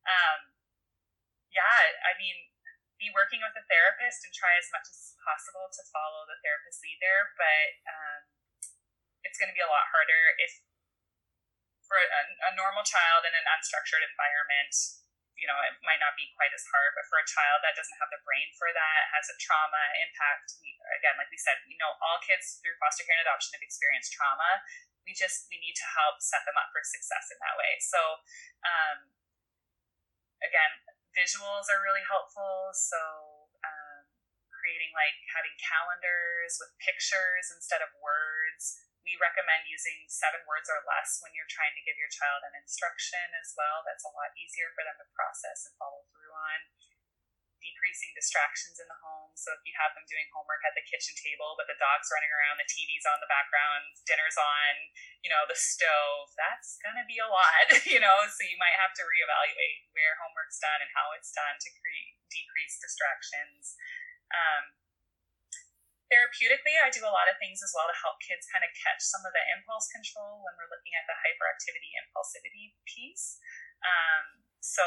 um, 0.08 0.56
yeah, 1.52 2.00
I 2.08 2.16
mean, 2.16 2.48
be 2.96 3.12
working 3.12 3.44
with 3.44 3.52
a 3.58 3.64
therapist 3.68 4.24
and 4.24 4.32
try 4.32 4.56
as 4.56 4.72
much 4.72 4.88
as 4.88 5.18
possible 5.20 5.68
to 5.68 5.82
follow 5.92 6.24
the 6.24 6.38
therapist 6.40 6.80
lead 6.80 6.98
there, 7.02 7.34
but 7.36 7.68
um, 7.86 8.20
it's 9.26 9.36
going 9.36 9.52
to 9.52 9.56
be 9.56 9.62
a 9.62 9.70
lot 9.70 9.90
harder 9.92 10.38
if 10.40 10.62
for 11.92 12.00
a, 12.00 12.22
a 12.48 12.52
normal 12.56 12.80
child 12.88 13.28
in 13.28 13.36
an 13.36 13.44
unstructured 13.52 14.00
environment, 14.00 14.72
you 15.36 15.44
know, 15.44 15.60
it 15.68 15.76
might 15.84 16.00
not 16.00 16.16
be 16.16 16.32
quite 16.40 16.48
as 16.56 16.64
hard, 16.72 16.96
but 16.96 17.04
for 17.12 17.20
a 17.20 17.28
child 17.28 17.60
that 17.60 17.76
doesn't 17.76 18.00
have 18.00 18.08
the 18.08 18.24
brain 18.24 18.48
for 18.56 18.72
that, 18.72 19.12
has 19.12 19.28
a 19.28 19.36
trauma 19.36 19.84
impact, 20.00 20.56
we, 20.64 20.72
again, 20.96 21.20
like 21.20 21.28
we 21.28 21.36
said, 21.36 21.60
you 21.68 21.76
know, 21.76 21.92
all 22.00 22.16
kids 22.24 22.64
through 22.64 22.80
foster 22.80 23.04
care 23.04 23.20
and 23.20 23.28
adoption 23.28 23.52
have 23.52 23.64
experienced 23.64 24.16
trauma. 24.16 24.64
We 25.04 25.12
just, 25.12 25.52
we 25.52 25.60
need 25.60 25.76
to 25.76 25.86
help 25.92 26.24
set 26.24 26.48
them 26.48 26.56
up 26.56 26.72
for 26.72 26.80
success 26.80 27.28
in 27.28 27.36
that 27.44 27.60
way. 27.60 27.76
So, 27.84 28.00
um, 28.64 29.12
again, 30.40 30.72
visuals 31.12 31.68
are 31.68 31.84
really 31.84 32.06
helpful. 32.08 32.72
So, 32.72 32.96
um, 33.60 34.08
creating 34.48 34.94
like 34.94 35.18
having 35.34 35.52
calendars 35.58 36.56
with 36.56 36.72
pictures 36.80 37.50
instead 37.50 37.82
of 37.82 37.90
words 37.98 38.78
we 39.02 39.18
recommend 39.18 39.66
using 39.66 40.06
seven 40.06 40.42
words 40.46 40.70
or 40.70 40.78
less 40.86 41.18
when 41.22 41.34
you're 41.34 41.50
trying 41.50 41.74
to 41.74 41.82
give 41.82 41.98
your 41.98 42.10
child 42.10 42.46
an 42.46 42.54
instruction 42.54 43.34
as 43.38 43.54
well. 43.58 43.82
That's 43.82 44.06
a 44.06 44.14
lot 44.14 44.30
easier 44.38 44.70
for 44.74 44.86
them 44.86 44.98
to 44.98 45.06
process 45.14 45.66
and 45.66 45.74
follow 45.78 46.06
through 46.14 46.30
on. 46.30 46.60
Decreasing 47.62 48.10
distractions 48.18 48.82
in 48.82 48.90
the 48.90 48.98
home. 48.98 49.30
So 49.38 49.54
if 49.54 49.62
you 49.62 49.70
have 49.78 49.94
them 49.94 50.02
doing 50.10 50.26
homework 50.34 50.66
at 50.66 50.74
the 50.74 50.82
kitchen 50.82 51.14
table, 51.14 51.54
but 51.54 51.70
the 51.70 51.78
dog's 51.78 52.10
running 52.10 52.30
around, 52.34 52.58
the 52.58 52.66
TV's 52.66 53.06
on 53.06 53.22
the 53.22 53.30
background, 53.30 53.86
dinner's 54.02 54.34
on, 54.34 54.74
you 55.22 55.30
know, 55.30 55.46
the 55.46 55.54
stove, 55.54 56.34
that's 56.34 56.82
going 56.82 56.98
to 56.98 57.06
be 57.06 57.22
a 57.22 57.30
lot, 57.30 57.70
you 57.92 58.02
know, 58.02 58.26
so 58.26 58.42
you 58.42 58.58
might 58.58 58.74
have 58.82 58.90
to 58.98 59.06
reevaluate 59.06 59.86
where 59.94 60.18
homework's 60.18 60.58
done 60.58 60.82
and 60.82 60.90
how 60.90 61.14
it's 61.14 61.30
done 61.30 61.54
to 61.54 61.70
create 61.78 62.18
decrease 62.34 62.82
distractions. 62.82 63.78
Um, 64.34 64.81
therapeutically, 66.12 66.76
I 66.76 66.92
do 66.92 67.08
a 67.08 67.10
lot 67.10 67.32
of 67.32 67.40
things 67.40 67.64
as 67.64 67.72
well 67.72 67.88
to 67.88 67.96
help 67.96 68.20
kids 68.20 68.44
kind 68.52 68.60
of 68.60 68.68
catch 68.76 69.00
some 69.00 69.24
of 69.24 69.32
the 69.32 69.40
impulse 69.56 69.88
control 69.88 70.44
when 70.44 70.52
we're 70.60 70.68
looking 70.68 70.92
at 70.92 71.08
the 71.08 71.16
hyperactivity 71.16 71.96
impulsivity 71.96 72.76
piece. 72.84 73.40
Um, 73.80 74.44
so, 74.60 74.84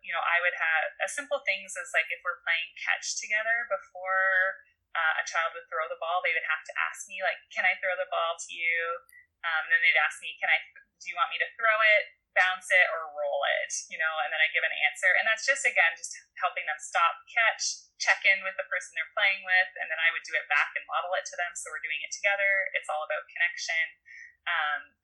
you 0.00 0.14
know, 0.14 0.22
I 0.22 0.38
would 0.40 0.54
have 0.54 0.82
a 1.02 1.08
simple 1.10 1.42
things 1.42 1.74
as 1.74 1.90
like 1.90 2.06
if 2.08 2.22
we're 2.22 2.40
playing 2.46 2.70
catch 2.78 3.18
together 3.18 3.66
before 3.66 4.62
uh, 4.94 5.20
a 5.20 5.24
child 5.26 5.52
would 5.58 5.66
throw 5.68 5.84
the 5.90 6.00
ball, 6.00 6.22
they 6.22 6.32
would 6.32 6.48
have 6.48 6.64
to 6.64 6.72
ask 6.88 7.10
me, 7.10 7.20
like, 7.20 7.36
can 7.52 7.66
I 7.66 7.76
throw 7.82 7.92
the 7.98 8.08
ball 8.08 8.38
to 8.38 8.50
you? 8.54 9.02
Um, 9.44 9.68
and 9.68 9.70
then 9.74 9.82
they'd 9.84 10.00
ask 10.00 10.22
me, 10.24 10.32
can 10.40 10.48
I, 10.48 10.58
do 11.02 11.12
you 11.12 11.16
want 11.18 11.34
me 11.34 11.38
to 11.42 11.50
throw 11.58 11.76
it? 11.98 12.04
Bounce 12.38 12.70
it 12.70 12.86
or 12.94 13.10
roll 13.10 13.42
it, 13.58 13.74
you 13.90 13.98
know, 13.98 14.14
and 14.22 14.30
then 14.30 14.38
I 14.38 14.46
give 14.54 14.62
an 14.62 14.70
answer. 14.86 15.10
And 15.18 15.26
that's 15.26 15.42
just, 15.42 15.66
again, 15.66 15.98
just 15.98 16.14
helping 16.38 16.62
them 16.70 16.78
stop, 16.78 17.18
catch, 17.26 17.90
check 17.98 18.22
in 18.22 18.46
with 18.46 18.54
the 18.54 18.70
person 18.70 18.94
they're 18.94 19.10
playing 19.18 19.42
with, 19.42 19.70
and 19.82 19.90
then 19.90 19.98
I 19.98 20.14
would 20.14 20.22
do 20.22 20.38
it 20.38 20.46
back 20.46 20.70
and 20.78 20.86
model 20.86 21.10
it 21.18 21.26
to 21.26 21.36
them. 21.36 21.50
So 21.58 21.74
we're 21.74 21.82
doing 21.82 21.98
it 22.06 22.14
together. 22.14 22.70
It's 22.78 22.86
all 22.86 23.02
about 23.02 23.26
connection. 23.26 23.98
Um, 24.46 24.94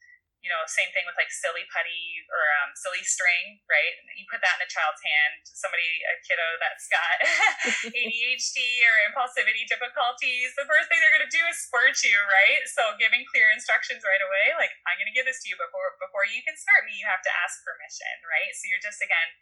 you 0.44 0.52
know, 0.52 0.61
same 0.68 0.92
thing 0.92 1.09
with 1.09 1.16
like 1.16 1.33
silly 1.33 1.64
putty 1.72 2.20
or 2.28 2.44
um, 2.61 2.76
silly 2.76 3.00
string, 3.00 3.64
right? 3.64 3.96
You 4.12 4.28
put 4.28 4.44
that 4.44 4.61
in 4.61 4.68
a 4.68 4.68
child's 4.68 5.00
hand, 5.00 5.40
somebody, 5.48 6.04
a 6.04 6.20
kiddo 6.20 6.61
that's 6.61 6.85
got 6.92 7.16
ADHD 7.96 8.61
or 8.85 8.94
impulsivity 9.09 9.64
difficulties, 9.64 10.52
the 10.52 10.68
first 10.68 10.92
thing 10.92 11.00
they're 11.00 11.16
going 11.16 11.24
to 11.24 11.33
do 11.33 11.40
is 11.48 11.57
squirt 11.64 11.96
you, 12.04 12.20
right? 12.28 12.61
So 12.68 12.92
giving 13.00 13.24
clear 13.33 13.48
instructions 13.57 14.04
right 14.04 14.20
away, 14.20 14.52
like 14.61 14.76
I'm 14.85 15.00
going 15.00 15.09
to 15.09 15.16
give 15.16 15.24
this 15.24 15.40
to 15.42 15.48
you 15.48 15.57
before 15.57 15.96
before 15.96 16.28
you 16.28 16.44
can 16.44 16.61
start 16.61 16.85
me, 16.85 16.92
you 17.00 17.09
have 17.09 17.24
to 17.24 17.33
ask 17.40 17.64
permission, 17.64 18.12
right? 18.28 18.52
So 18.52 18.68
you're 18.68 18.85
just 18.85 19.00
again 19.00 19.33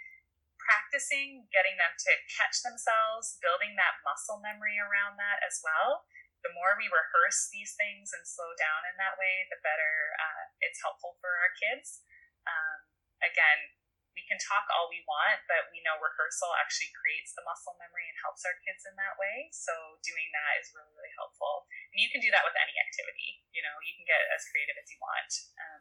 practicing 0.62 1.50
getting 1.50 1.74
them 1.82 1.98
to 1.98 2.12
catch 2.30 2.62
themselves, 2.62 3.42
building 3.42 3.74
that 3.74 3.98
muscle 4.06 4.38
memory 4.38 4.78
around 4.78 5.18
that 5.18 5.42
as 5.42 5.58
well 5.66 6.06
the 6.42 6.54
more 6.54 6.74
we 6.74 6.90
rehearse 6.90 7.48
these 7.50 7.74
things 7.78 8.10
and 8.10 8.26
slow 8.26 8.50
down 8.58 8.86
in 8.90 8.98
that 8.98 9.14
way, 9.18 9.46
the 9.48 9.62
better 9.62 10.14
uh, 10.18 10.44
it's 10.62 10.82
helpful 10.82 11.18
for 11.22 11.30
our 11.30 11.52
kids. 11.58 12.02
Um, 12.46 12.90
again, 13.22 13.78
we 14.12 14.22
can 14.28 14.36
talk 14.36 14.68
all 14.68 14.92
we 14.92 15.00
want, 15.08 15.40
but 15.48 15.72
we 15.72 15.80
know 15.80 15.96
rehearsal 15.96 16.52
actually 16.60 16.92
creates 16.92 17.32
the 17.32 17.44
muscle 17.48 17.72
memory 17.80 18.04
and 18.12 18.18
helps 18.20 18.44
our 18.44 18.56
kids 18.60 18.84
in 18.84 18.92
that 19.00 19.16
way. 19.16 19.48
So 19.56 19.72
doing 20.04 20.28
that 20.36 20.60
is 20.60 20.68
really, 20.76 20.92
really 20.92 21.14
helpful. 21.16 21.64
And 21.96 21.98
you 22.00 22.12
can 22.12 22.20
do 22.20 22.28
that 22.28 22.44
with 22.44 22.56
any 22.60 22.76
activity. 22.76 23.40
You 23.56 23.64
know, 23.64 23.72
you 23.80 23.96
can 23.96 24.04
get 24.04 24.20
as 24.36 24.44
creative 24.52 24.76
as 24.76 24.88
you 24.92 25.00
want. 25.00 25.32
Um, 25.56 25.80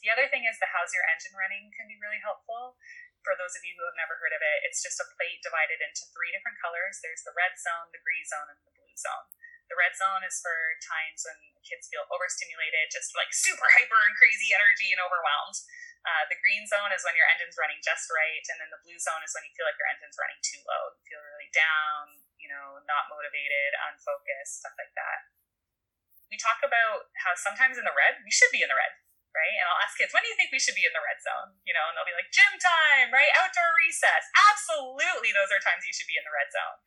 the 0.00 0.12
other 0.12 0.28
thing 0.28 0.48
is 0.48 0.56
the 0.60 0.68
how's 0.72 0.92
your 0.92 1.04
engine 1.08 1.36
running 1.36 1.72
can 1.76 1.88
be 1.88 2.00
really 2.00 2.20
helpful. 2.20 2.80
For 3.24 3.36
those 3.40 3.56
of 3.56 3.64
you 3.64 3.72
who 3.76 3.88
have 3.88 3.96
never 3.96 4.20
heard 4.20 4.36
of 4.36 4.40
it, 4.44 4.58
it's 4.68 4.84
just 4.84 5.00
a 5.00 5.08
plate 5.16 5.40
divided 5.40 5.80
into 5.80 6.04
three 6.12 6.28
different 6.32 6.60
colors. 6.60 7.00
There's 7.00 7.24
the 7.24 7.32
red 7.32 7.56
zone, 7.56 7.88
the 7.88 8.04
green 8.04 8.24
zone, 8.24 8.52
and 8.52 8.60
the 8.68 8.72
blue 8.76 8.96
zone. 9.00 9.28
The 9.68 9.78
red 9.80 9.96
zone 9.96 10.22
is 10.24 10.40
for 10.44 10.54
times 10.84 11.24
when 11.24 11.40
kids 11.64 11.88
feel 11.88 12.04
overstimulated, 12.12 12.92
just 12.92 13.16
like 13.16 13.32
super 13.32 13.64
hyper 13.76 13.96
and 14.04 14.14
crazy 14.16 14.52
energy 14.52 14.92
and 14.92 15.00
overwhelmed. 15.00 15.56
Uh, 16.04 16.28
the 16.28 16.36
green 16.44 16.68
zone 16.68 16.92
is 16.92 17.00
when 17.00 17.16
your 17.16 17.24
engine's 17.32 17.56
running 17.56 17.80
just 17.80 18.12
right, 18.12 18.44
and 18.52 18.60
then 18.60 18.68
the 18.68 18.82
blue 18.84 19.00
zone 19.00 19.24
is 19.24 19.32
when 19.32 19.40
you 19.48 19.52
feel 19.56 19.64
like 19.64 19.80
your 19.80 19.88
engine's 19.88 20.20
running 20.20 20.36
too 20.44 20.60
low. 20.68 20.92
You 21.00 21.16
feel 21.16 21.24
really 21.24 21.48
down, 21.56 22.20
you 22.36 22.52
know, 22.52 22.84
not 22.84 23.08
motivated, 23.08 23.72
unfocused, 23.88 24.60
stuff 24.60 24.76
like 24.76 24.92
that. 25.00 25.32
We 26.28 26.36
talk 26.36 26.60
about 26.60 27.08
how 27.24 27.32
sometimes 27.40 27.80
in 27.80 27.88
the 27.88 27.96
red, 27.96 28.20
we 28.20 28.32
should 28.32 28.52
be 28.52 28.60
in 28.60 28.68
the 28.68 28.76
red 28.76 29.03
right? 29.34 29.54
And 29.58 29.66
I'll 29.66 29.82
ask 29.82 29.98
kids, 29.98 30.14
when 30.14 30.22
do 30.22 30.30
you 30.30 30.38
think 30.38 30.54
we 30.54 30.62
should 30.62 30.78
be 30.78 30.86
in 30.86 30.94
the 30.94 31.02
red 31.02 31.18
zone? 31.18 31.58
You 31.66 31.74
know, 31.74 31.82
and 31.90 31.98
they'll 31.98 32.06
be 32.08 32.14
like, 32.14 32.30
gym 32.30 32.54
time, 32.62 33.10
right? 33.10 33.28
Outdoor 33.34 33.74
recess. 33.74 34.30
Absolutely, 34.54 35.34
those 35.34 35.50
are 35.50 35.60
times 35.60 35.82
you 35.82 35.92
should 35.92 36.08
be 36.08 36.16
in 36.16 36.24
the 36.24 36.32
red 36.32 36.48
zone. 36.54 36.78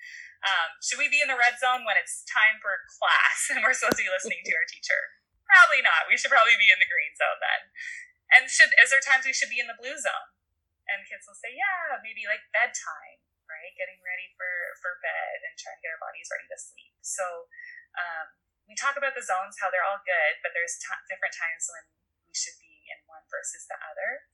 Um, 0.47 0.79
should 0.79 0.97
we 0.97 1.11
be 1.11 1.19
in 1.19 1.27
the 1.27 1.37
red 1.37 1.59
zone 1.59 1.83
when 1.83 1.99
it's 1.99 2.23
time 2.23 2.63
for 2.63 2.87
class 2.87 3.37
and 3.51 3.59
we're 3.61 3.75
supposed 3.75 3.99
to 3.99 4.07
be 4.07 4.11
listening 4.11 4.41
to 4.47 4.55
our 4.55 4.65
teacher? 4.65 5.19
Probably 5.43 5.83
not. 5.83 6.07
We 6.07 6.15
should 6.15 6.31
probably 6.31 6.55
be 6.55 6.71
in 6.71 6.79
the 6.79 6.89
green 6.89 7.13
zone 7.19 7.39
then. 7.43 7.61
And 8.27 8.43
should 8.51 8.71
is 8.79 8.91
there 8.91 9.03
times 9.03 9.23
we 9.23 9.35
should 9.35 9.51
be 9.51 9.63
in 9.63 9.71
the 9.71 9.79
blue 9.79 9.95
zone? 9.95 10.27
And 10.87 11.07
kids 11.07 11.27
will 11.27 11.35
say, 11.35 11.51
yeah, 11.51 11.99
maybe 11.99 12.27
like 12.27 12.43
bedtime, 12.51 13.19
right? 13.47 13.71
Getting 13.75 13.99
ready 14.03 14.31
for 14.35 14.47
for 14.83 14.99
bed 14.99 15.43
and 15.47 15.55
trying 15.55 15.79
to 15.79 15.83
get 15.83 15.95
our 15.95 16.03
bodies 16.03 16.27
ready 16.27 16.47
to 16.51 16.59
sleep. 16.59 16.95
So 16.99 17.47
um, 17.95 18.35
we 18.67 18.75
talk 18.75 18.99
about 18.99 19.15
the 19.15 19.23
zones, 19.23 19.55
how 19.63 19.71
they're 19.71 19.87
all 19.87 20.03
good, 20.03 20.43
but 20.43 20.51
there's 20.51 20.75
t- 20.75 21.07
different 21.07 21.31
times 21.31 21.71
when 21.71 21.87
should 22.35 22.57
be 22.59 22.87
in 22.89 22.99
one 23.07 23.23
versus 23.29 23.67
the 23.67 23.77
other. 23.79 24.27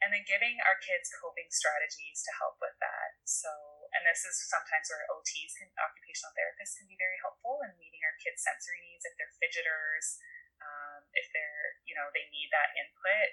And 0.00 0.08
then 0.16 0.24
giving 0.24 0.56
our 0.64 0.80
kids 0.80 1.12
coping 1.12 1.52
strategies 1.52 2.24
to 2.24 2.32
help 2.40 2.56
with 2.56 2.72
that. 2.80 3.20
So, 3.28 3.52
and 3.92 4.00
this 4.08 4.24
is 4.24 4.32
sometimes 4.48 4.88
where 4.88 5.04
OTs, 5.12 5.60
can, 5.60 5.68
occupational 5.76 6.32
therapists, 6.32 6.80
can 6.80 6.88
be 6.88 6.96
very 6.96 7.20
helpful 7.20 7.60
in 7.60 7.76
meeting 7.76 8.00
our 8.00 8.16
kids' 8.16 8.40
sensory 8.40 8.80
needs. 8.80 9.04
If 9.04 9.12
they're 9.20 9.36
fidgeters, 9.36 10.24
um, 10.64 11.04
if 11.12 11.28
they're, 11.36 11.76
you 11.84 11.92
know, 11.92 12.08
they 12.16 12.32
need 12.32 12.48
that 12.48 12.72
input, 12.80 13.28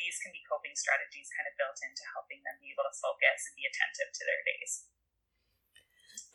these 0.00 0.16
can 0.24 0.32
be 0.32 0.44
coping 0.48 0.72
strategies 0.72 1.28
kind 1.36 1.48
of 1.48 1.56
built 1.60 1.76
into 1.84 2.04
helping 2.16 2.40
them 2.44 2.56
be 2.64 2.72
able 2.72 2.88
to 2.88 2.96
focus 2.96 3.48
and 3.48 3.56
be 3.60 3.68
attentive 3.68 4.12
to 4.12 4.22
their 4.24 4.42
days. 4.44 4.72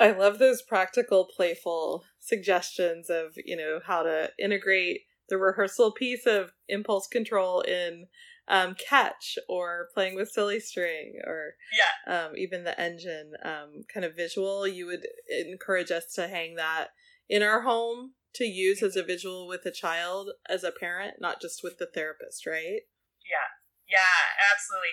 I 0.01 0.17
love 0.17 0.41
those 0.41 0.65
practical, 0.65 1.29
playful 1.29 2.05
suggestions 2.17 3.09
of, 3.09 3.37
you 3.37 3.55
know, 3.55 3.81
how 3.85 4.01
to 4.01 4.33
integrate 4.41 5.05
the 5.31 5.37
rehearsal 5.37 5.93
piece 5.93 6.27
of 6.27 6.51
impulse 6.67 7.07
control 7.07 7.61
in 7.61 8.05
um, 8.49 8.75
catch 8.75 9.37
or 9.47 9.87
playing 9.93 10.13
with 10.13 10.29
silly 10.29 10.59
string 10.59 11.13
or 11.25 11.53
yeah. 11.71 12.25
um, 12.25 12.33
even 12.35 12.65
the 12.65 12.79
engine 12.79 13.31
um, 13.43 13.83
kind 13.91 14.05
of 14.05 14.15
visual 14.15 14.67
you 14.67 14.85
would 14.85 15.07
encourage 15.47 15.89
us 15.89 16.13
to 16.15 16.27
hang 16.27 16.55
that 16.55 16.89
in 17.29 17.41
our 17.41 17.61
home 17.61 18.11
to 18.33 18.43
use 18.43 18.83
as 18.83 18.97
a 18.97 19.03
visual 19.03 19.47
with 19.47 19.65
a 19.65 19.71
child 19.71 20.31
as 20.49 20.65
a 20.65 20.71
parent 20.71 21.15
not 21.21 21.41
just 21.41 21.63
with 21.63 21.77
the 21.77 21.87
therapist 21.87 22.45
right? 22.45 22.81
Yeah. 23.23 23.47
Yeah 23.87 24.51
absolutely 24.51 24.89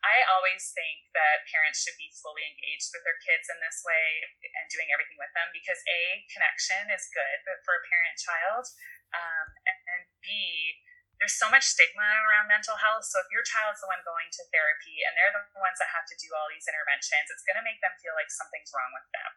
I 0.00 0.24
always 0.32 0.72
think 0.72 1.12
that 1.12 1.44
parents 1.44 1.84
should 1.84 1.96
be 2.00 2.08
fully 2.08 2.48
engaged 2.48 2.88
with 2.96 3.04
their 3.04 3.20
kids 3.20 3.52
in 3.52 3.60
this 3.60 3.84
way 3.84 4.24
and 4.56 4.64
doing 4.72 4.88
everything 4.88 5.20
with 5.20 5.32
them 5.36 5.52
because 5.52 5.76
A, 5.84 6.24
connection 6.32 6.88
is 6.88 7.12
good, 7.12 7.44
but 7.44 7.60
for 7.68 7.76
a 7.76 7.84
parent 7.84 8.16
child, 8.16 8.64
um, 9.12 9.46
and, 9.68 10.04
B, 10.24 10.76
there's 11.20 11.36
so 11.36 11.52
much 11.52 11.68
stigma 11.68 12.04
around 12.28 12.48
mental 12.48 12.80
health. 12.80 13.04
So 13.04 13.20
if 13.20 13.28
your 13.28 13.44
child's 13.44 13.84
the 13.84 13.92
one 13.92 14.00
going 14.04 14.32
to 14.32 14.42
therapy 14.48 15.04
and 15.04 15.12
they're 15.16 15.36
the 15.36 15.44
ones 15.60 15.76
that 15.76 15.92
have 15.92 16.08
to 16.08 16.16
do 16.16 16.32
all 16.32 16.48
these 16.48 16.64
interventions, 16.64 17.28
it's 17.28 17.44
going 17.44 17.60
to 17.60 17.66
make 17.66 17.80
them 17.84 17.92
feel 18.00 18.16
like 18.16 18.32
something's 18.32 18.72
wrong 18.72 18.92
with 18.96 19.08
them, 19.12 19.32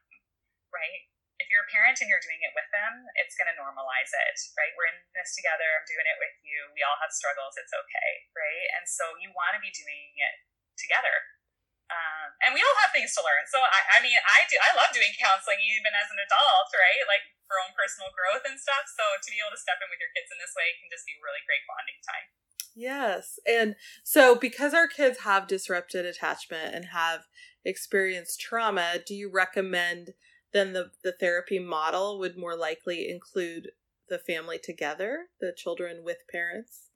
right? 0.72 1.12
If 1.44 1.52
you're 1.52 1.68
a 1.68 1.72
parent 1.76 2.00
and 2.00 2.08
you're 2.08 2.24
doing 2.24 2.40
it 2.40 2.56
with 2.56 2.72
them, 2.72 3.04
it's 3.20 3.36
going 3.36 3.52
to 3.52 3.58
normalize 3.60 4.16
it, 4.16 4.38
right? 4.56 4.72
We're 4.80 4.96
in 4.96 5.00
this 5.12 5.36
together. 5.36 5.68
I'm 5.76 5.84
doing 5.84 6.08
it 6.08 6.20
with 6.24 6.36
you. 6.40 6.72
We 6.72 6.88
all 6.88 6.96
have 7.04 7.12
struggles. 7.12 7.60
It's 7.60 7.76
okay, 7.76 8.12
right? 8.32 8.68
And 8.80 8.88
so 8.88 9.20
you 9.20 9.36
want 9.36 9.60
to 9.60 9.60
be 9.60 9.74
doing 9.76 10.16
it 10.24 10.36
together. 10.78 11.16
Um, 11.92 12.34
and 12.42 12.52
we 12.58 12.64
all 12.64 12.78
have 12.82 12.90
things 12.96 13.14
to 13.14 13.22
learn. 13.22 13.46
So 13.46 13.62
I, 13.62 14.00
I 14.00 14.02
mean, 14.02 14.18
I 14.18 14.50
do. 14.50 14.58
I 14.58 14.74
love 14.74 14.90
doing 14.96 15.14
counseling 15.20 15.62
even 15.62 15.94
as 15.94 16.10
an 16.10 16.18
adult, 16.18 16.74
right? 16.74 17.06
Like 17.06 17.26
for 17.46 17.62
own 17.62 17.76
personal 17.78 18.10
growth 18.16 18.42
and 18.48 18.58
stuff. 18.58 18.90
So 18.90 19.04
to 19.22 19.30
be 19.30 19.38
able 19.38 19.54
to 19.54 19.62
step 19.62 19.78
in 19.84 19.92
with 19.94 20.02
your 20.02 20.10
kids 20.16 20.34
in 20.34 20.42
this 20.42 20.58
way 20.58 20.74
can 20.82 20.90
just 20.90 21.06
be 21.06 21.20
really 21.22 21.44
great 21.46 21.62
bonding 21.70 22.02
time. 22.02 22.28
Yes. 22.74 23.38
And 23.46 23.76
so 24.02 24.34
because 24.34 24.74
our 24.74 24.90
kids 24.90 25.22
have 25.22 25.46
disrupted 25.46 26.06
attachment 26.06 26.74
and 26.74 26.90
have 26.90 27.30
experienced 27.62 28.42
trauma, 28.42 28.98
do 29.06 29.14
you 29.14 29.30
recommend 29.30 30.18
then 30.54 30.74
the, 30.74 30.92
the 31.04 31.14
therapy 31.14 31.58
model 31.58 32.20
would 32.20 32.38
more 32.38 32.56
likely 32.56 33.10
include 33.10 33.72
the 34.10 34.20
family 34.20 34.60
together, 34.62 35.30
the 35.42 35.54
children 35.56 36.04
with 36.04 36.18
parents 36.32 36.90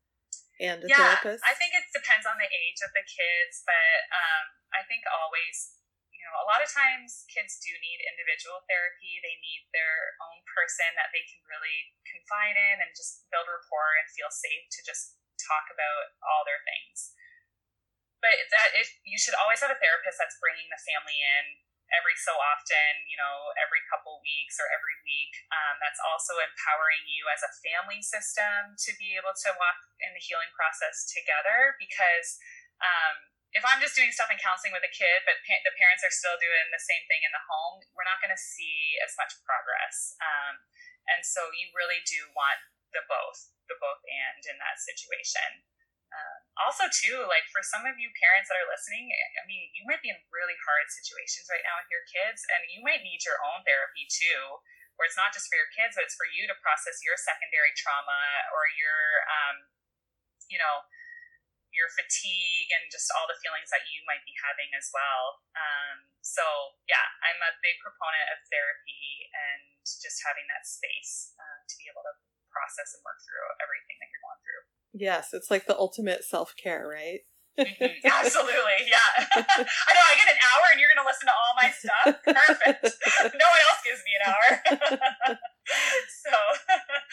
and 0.60 0.84
a 0.84 0.88
yeah, 0.88 1.16
therapist? 1.18 1.44
I 1.46 1.54
think 1.54 1.74
it 1.74 1.87
on 2.28 2.38
the 2.38 2.52
age 2.52 2.84
of 2.84 2.92
the 2.92 3.04
kids, 3.08 3.64
but 3.64 3.98
um, 4.12 4.46
I 4.76 4.84
think 4.86 5.08
always 5.08 5.78
you 6.18 6.26
know, 6.26 6.42
a 6.42 6.50
lot 6.50 6.66
of 6.66 6.70
times 6.74 7.30
kids 7.30 7.62
do 7.62 7.70
need 7.78 8.02
individual 8.10 8.66
therapy. 8.66 9.22
They 9.22 9.38
need 9.38 9.70
their 9.70 10.18
own 10.18 10.42
person 10.50 10.90
that 10.98 11.14
they 11.14 11.22
can 11.30 11.46
really 11.46 11.94
confide 12.10 12.58
in 12.58 12.82
and 12.82 12.90
just 12.98 13.30
build 13.30 13.46
rapport 13.46 14.02
and 14.02 14.10
feel 14.10 14.34
safe 14.34 14.66
to 14.74 14.82
just 14.82 15.22
talk 15.38 15.70
about 15.70 16.18
all 16.26 16.42
their 16.42 16.66
things. 16.66 17.14
But 18.18 18.34
that 18.50 18.74
it, 18.74 18.90
you 19.06 19.22
should 19.22 19.38
always 19.38 19.62
have 19.62 19.70
a 19.70 19.78
therapist 19.78 20.18
that's 20.18 20.42
bringing 20.42 20.74
the 20.74 20.82
family 20.82 21.22
in 21.22 21.62
every 21.96 22.16
so 22.20 22.36
often, 22.36 23.08
you 23.08 23.16
know, 23.16 23.56
every 23.56 23.80
couple 23.88 24.20
weeks 24.20 24.60
or 24.60 24.68
every 24.72 24.98
week. 25.08 25.34
Um, 25.52 25.80
that's 25.80 26.02
also 26.04 26.40
empowering 26.40 27.08
you 27.08 27.28
as 27.32 27.44
a 27.44 27.52
family 27.64 28.04
system 28.04 28.76
to 28.76 28.92
be 29.00 29.16
able 29.16 29.36
to 29.36 29.50
walk 29.56 29.80
in 30.04 30.12
the 30.12 30.24
healing 30.24 30.52
process 30.52 31.08
together 31.08 31.80
because 31.80 32.40
um, 32.84 33.32
if 33.56 33.64
I'm 33.64 33.80
just 33.80 33.96
doing 33.96 34.12
stuff 34.12 34.30
in 34.30 34.38
counseling 34.38 34.76
with 34.76 34.84
a 34.84 34.92
kid, 34.92 35.24
but 35.24 35.40
pa- 35.48 35.64
the 35.64 35.74
parents 35.80 36.04
are 36.04 36.14
still 36.14 36.36
doing 36.38 36.68
the 36.70 36.84
same 36.84 37.04
thing 37.08 37.24
in 37.24 37.32
the 37.32 37.44
home, 37.48 37.82
we're 37.96 38.08
not 38.08 38.20
going 38.20 38.34
to 38.34 38.40
see 38.40 39.00
as 39.02 39.16
much 39.16 39.40
progress. 39.48 40.20
Um, 40.20 40.60
and 41.08 41.24
so 41.24 41.48
you 41.56 41.72
really 41.72 42.04
do 42.04 42.28
want 42.36 42.60
the 42.92 43.04
both, 43.08 43.56
the 43.72 43.80
both 43.80 44.04
and 44.04 44.44
in 44.44 44.60
that 44.60 44.78
situation. 44.84 45.64
Also, 46.58 46.90
too, 46.90 47.26
like 47.30 47.46
for 47.54 47.62
some 47.62 47.86
of 47.86 48.02
you 48.02 48.10
parents 48.18 48.50
that 48.50 48.58
are 48.58 48.70
listening, 48.70 49.14
I 49.38 49.46
mean, 49.46 49.70
you 49.78 49.86
might 49.86 50.02
be 50.02 50.10
in 50.10 50.18
really 50.34 50.58
hard 50.66 50.90
situations 50.90 51.46
right 51.54 51.62
now 51.62 51.78
with 51.78 51.90
your 51.94 52.02
kids, 52.10 52.42
and 52.50 52.66
you 52.74 52.82
might 52.82 53.06
need 53.06 53.22
your 53.22 53.38
own 53.46 53.62
therapy 53.62 54.10
too, 54.10 54.58
where 54.98 55.06
it's 55.06 55.18
not 55.18 55.32
just 55.32 55.48
for 55.54 55.58
your 55.58 55.70
kids, 55.70 55.94
but 55.94 56.10
it's 56.10 56.18
for 56.18 56.26
you 56.26 56.50
to 56.50 56.58
process 56.66 57.06
your 57.06 57.14
secondary 57.16 57.72
trauma 57.78 58.50
or 58.58 58.66
your, 58.74 59.00
um, 59.30 59.70
you 60.50 60.58
know, 60.58 60.82
your 61.70 61.94
fatigue 61.94 62.74
and 62.74 62.90
just 62.90 63.06
all 63.14 63.30
the 63.30 63.38
feelings 63.38 63.70
that 63.70 63.86
you 63.94 64.02
might 64.10 64.26
be 64.26 64.34
having 64.42 64.74
as 64.74 64.90
well. 64.90 65.46
Um, 65.54 66.10
so, 66.26 66.42
yeah, 66.90 67.06
I'm 67.22 67.38
a 67.44 67.54
big 67.62 67.78
proponent 67.86 68.34
of 68.34 68.42
therapy 68.50 69.30
and 69.30 69.62
just 69.86 70.26
having 70.26 70.50
that 70.50 70.66
space 70.66 71.38
uh, 71.38 71.62
to 71.70 71.74
be 71.78 71.86
able 71.86 72.02
to 72.02 72.18
process 72.50 72.98
and 72.98 73.06
work 73.06 73.22
through 73.22 73.46
everything 73.62 74.02
that 74.02 74.10
you're 74.10 74.26
going 74.26 74.42
through. 74.42 74.64
Yes, 74.98 75.30
it's 75.34 75.52
like 75.52 75.68
the 75.68 75.78
ultimate 75.78 76.24
self 76.24 76.54
care, 76.58 76.90
right? 76.90 77.22
mm-hmm. 77.58 78.06
Absolutely, 78.06 78.80
yeah. 78.90 79.10
I 79.38 79.92
know. 79.94 80.06
I 80.06 80.14
get 80.18 80.30
an 80.30 80.42
hour, 80.42 80.66
and 80.74 80.78
you're 80.82 80.90
going 80.94 81.06
to 81.06 81.10
listen 81.10 81.30
to 81.30 81.36
all 81.38 81.54
my 81.58 81.70
stuff. 81.70 82.06
Perfect. 82.26 82.98
no 83.38 83.48
one 83.50 83.62
else 83.70 83.82
gives 83.86 84.02
me 84.06 84.14
an 84.18 84.24
hour. 84.30 84.48
so, 86.26 86.34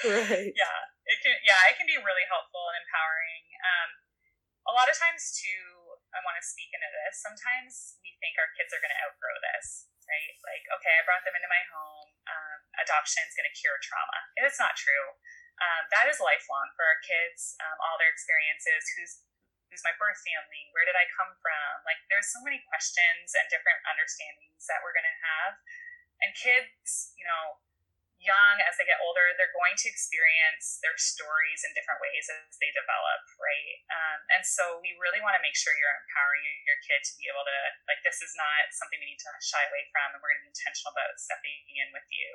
right. 0.08 0.52
Yeah, 0.52 0.78
it 1.08 1.18
can. 1.20 1.36
Yeah, 1.44 1.60
it 1.68 1.76
can 1.76 1.88
be 1.88 1.96
really 2.00 2.26
helpful 2.28 2.64
and 2.72 2.80
empowering. 2.84 3.44
Um, 3.60 3.90
a 4.64 4.72
lot 4.72 4.88
of 4.88 4.96
times 4.96 5.36
too 5.36 5.64
i 6.16 6.20
want 6.24 6.36
to 6.40 6.44
speak 6.44 6.72
into 6.72 6.88
this 6.88 7.20
sometimes 7.20 8.00
we 8.00 8.16
think 8.20 8.36
our 8.40 8.48
kids 8.56 8.72
are 8.72 8.80
going 8.80 8.92
to 8.92 9.02
outgrow 9.04 9.36
this 9.52 9.88
right 10.08 10.32
like 10.44 10.64
okay 10.80 10.94
i 10.96 11.04
brought 11.04 11.24
them 11.24 11.36
into 11.36 11.48
my 11.52 11.60
home 11.68 12.10
um, 12.28 12.58
adoption 12.80 13.20
is 13.28 13.36
going 13.36 13.48
to 13.48 13.56
cure 13.56 13.76
trauma 13.84 14.18
it's 14.40 14.60
not 14.60 14.72
true 14.76 15.16
that 15.94 16.10
is 16.10 16.18
lifelong 16.18 16.66
for 16.74 16.82
our 16.82 16.98
kids 17.06 17.54
um, 17.62 17.78
all 17.78 17.94
their 18.02 18.10
experiences 18.10 18.82
who's 18.98 19.22
who's 19.70 19.86
my 19.86 19.94
birth 19.96 20.18
family 20.26 20.66
where 20.74 20.82
did 20.82 20.98
i 20.98 21.06
come 21.14 21.30
from 21.38 21.70
like 21.86 22.02
there's 22.10 22.28
so 22.34 22.42
many 22.42 22.58
questions 22.66 23.30
and 23.38 23.46
different 23.46 23.78
understandings 23.86 24.66
that 24.66 24.82
we're 24.82 24.94
going 24.94 25.06
to 25.06 25.20
have 25.22 25.54
and 26.26 26.34
kids 26.34 27.14
you 27.14 27.22
know 27.22 27.62
young, 28.24 28.56
as 28.64 28.80
they 28.80 28.88
get 28.88 28.96
older, 29.04 29.36
they're 29.36 29.52
going 29.52 29.76
to 29.76 29.86
experience 29.86 30.80
their 30.80 30.96
stories 30.96 31.60
in 31.60 31.70
different 31.76 32.00
ways 32.00 32.24
as 32.32 32.56
they 32.56 32.72
develop, 32.72 33.20
right? 33.36 33.76
Um, 33.92 34.18
and 34.32 34.42
so 34.42 34.80
we 34.80 34.96
really 34.96 35.20
want 35.20 35.36
to 35.36 35.44
make 35.44 35.54
sure 35.54 35.76
you're 35.76 35.92
empowering 35.92 36.42
your 36.64 36.80
kid 36.88 37.04
to 37.04 37.12
be 37.20 37.28
able 37.28 37.44
to, 37.44 37.60
like, 37.84 38.00
this 38.00 38.24
is 38.24 38.32
not 38.34 38.72
something 38.72 38.96
we 38.96 39.12
need 39.14 39.20
to 39.20 39.30
shy 39.44 39.60
away 39.68 39.84
from, 39.92 40.16
and 40.16 40.18
we're 40.24 40.32
going 40.32 40.40
to 40.40 40.48
be 40.48 40.56
intentional 40.56 40.96
about 40.96 41.12
stepping 41.20 41.60
in 41.68 41.92
with 41.92 42.08
you 42.08 42.28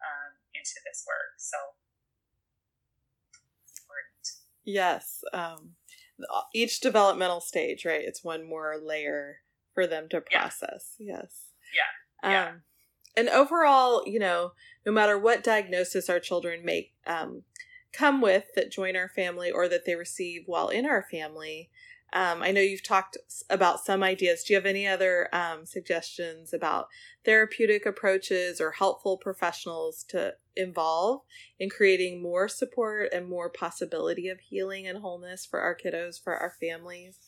um, 0.00 0.32
into 0.56 0.80
this 0.82 1.04
work. 1.04 1.36
So 1.36 1.76
important. 3.84 4.24
Yes. 4.68 5.24
Um, 5.32 5.70
each 6.54 6.80
developmental 6.80 7.40
stage, 7.40 7.86
right? 7.86 8.02
It's 8.04 8.22
one 8.22 8.46
more 8.46 8.76
layer 8.82 9.38
for 9.72 9.86
them 9.86 10.08
to 10.10 10.20
process. 10.20 10.94
Yeah. 10.98 11.20
Yes. 11.22 11.44
Yeah. 12.22 12.30
Yeah. 12.30 12.48
Um, 12.48 12.62
and 13.16 13.28
overall, 13.30 14.02
you 14.06 14.18
know, 14.18 14.52
no 14.84 14.92
matter 14.92 15.18
what 15.18 15.42
diagnosis 15.42 16.10
our 16.10 16.20
children 16.20 16.66
may 16.66 16.92
um, 17.06 17.44
come 17.94 18.20
with 18.20 18.44
that 18.56 18.70
join 18.70 18.94
our 18.94 19.08
family 19.08 19.50
or 19.50 19.68
that 19.68 19.86
they 19.86 19.94
receive 19.94 20.42
while 20.44 20.68
in 20.68 20.84
our 20.84 21.06
family, 21.10 21.70
um, 22.12 22.42
I 22.42 22.52
know 22.52 22.60
you've 22.60 22.86
talked 22.86 23.16
about 23.50 23.84
some 23.84 24.02
ideas. 24.02 24.44
Do 24.44 24.52
you 24.52 24.56
have 24.56 24.66
any 24.66 24.86
other 24.86 25.28
um, 25.32 25.66
suggestions 25.66 26.54
about 26.54 26.88
therapeutic 27.24 27.84
approaches 27.84 28.60
or 28.60 28.72
helpful 28.72 29.18
professionals 29.18 30.04
to 30.08 30.34
involve 30.56 31.20
in 31.58 31.68
creating 31.68 32.22
more 32.22 32.48
support 32.48 33.12
and 33.12 33.28
more 33.28 33.50
possibility 33.50 34.28
of 34.28 34.40
healing 34.40 34.86
and 34.86 34.98
wholeness 34.98 35.44
for 35.44 35.60
our 35.60 35.76
kiddos, 35.76 36.16
for 36.22 36.34
our 36.34 36.54
families? 36.60 37.18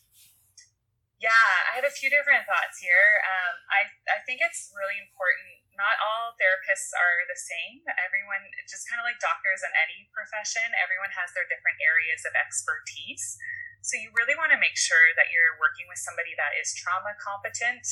Yeah, 1.21 1.53
I 1.69 1.77
have 1.77 1.85
a 1.85 1.93
few 1.93 2.09
different 2.09 2.49
thoughts 2.49 2.81
here. 2.81 3.21
Um, 3.29 3.55
I, 3.69 3.81
I 4.17 4.25
think 4.25 4.41
it's 4.41 4.73
really 4.73 4.97
important 4.97 5.61
not 5.81 5.97
all 5.97 6.37
therapists 6.37 6.93
are 6.93 7.25
the 7.25 7.41
same. 7.41 7.81
Everyone, 8.05 8.45
just 8.69 8.85
kind 8.85 9.01
of 9.01 9.09
like 9.09 9.17
doctors 9.17 9.65
in 9.65 9.73
any 9.81 10.13
profession, 10.13 10.69
everyone 10.77 11.09
has 11.17 11.33
their 11.33 11.49
different 11.49 11.81
areas 11.81 12.21
of 12.29 12.37
expertise. 12.37 13.41
So 13.81 13.97
you 13.97 14.13
really 14.13 14.37
want 14.37 14.53
to 14.53 14.61
make 14.61 14.77
sure 14.77 15.17
that 15.17 15.33
you're 15.33 15.57
working 15.57 15.89
with 15.89 16.01
somebody 16.01 16.37
that 16.37 16.57
is 16.61 16.77
trauma 16.77 17.17
competent 17.17 17.85